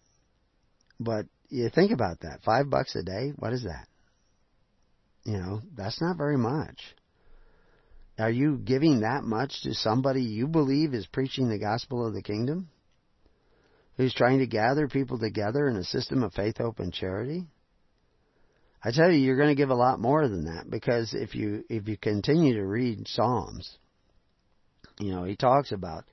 [1.00, 2.44] But you think about that.
[2.44, 3.32] Five bucks a day?
[3.38, 3.88] What is that?
[5.24, 6.80] You know, that's not very much.
[8.20, 12.22] Are you giving that much to somebody you believe is preaching the gospel of the
[12.22, 12.70] kingdom?
[13.96, 17.46] Who's trying to gather people together in a system of faith, hope, and charity?
[18.84, 21.64] I tell you, you're going to give a lot more than that because if you
[21.70, 23.78] if you continue to read Psalms,
[25.00, 26.06] you know he talks about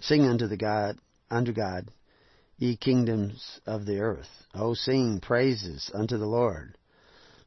[0.00, 0.98] sing unto the God
[1.30, 1.90] unto God,
[2.58, 4.28] ye kingdoms of the earth.
[4.54, 6.76] O sing praises unto the Lord,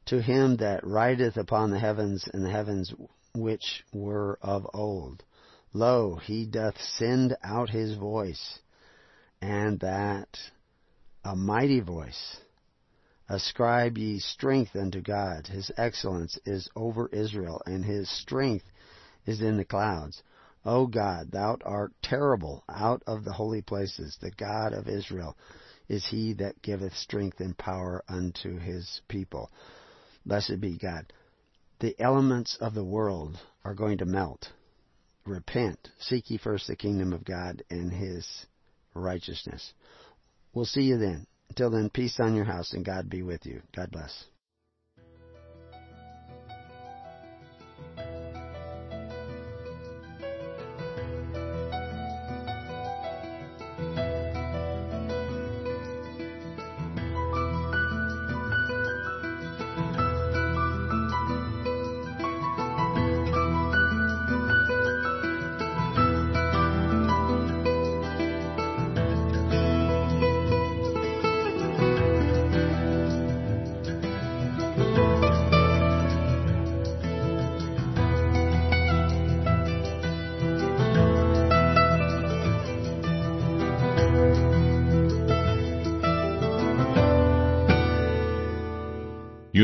[0.06, 2.94] to him that rideth upon the heavens and the heavens
[3.34, 5.22] which were of old.
[5.74, 8.60] Lo, he doth send out his voice,
[9.42, 10.38] and that
[11.22, 12.38] a mighty voice.
[13.28, 15.46] Ascribe ye strength unto God.
[15.46, 18.66] His excellence is over Israel, and his strength
[19.26, 20.22] is in the clouds.
[20.64, 24.16] O God, thou art terrible out of the holy places.
[24.20, 25.36] The God of Israel
[25.88, 29.50] is he that giveth strength and power unto his people.
[30.24, 31.12] Blessed be God
[31.80, 34.48] the elements of the world are going to melt.
[35.24, 35.90] Repent.
[35.98, 38.46] Seek ye first the kingdom of God and his
[38.94, 39.74] righteousness.
[40.54, 41.26] We'll see you then.
[41.48, 43.62] Until then, peace on your house and God be with you.
[43.74, 44.26] God bless.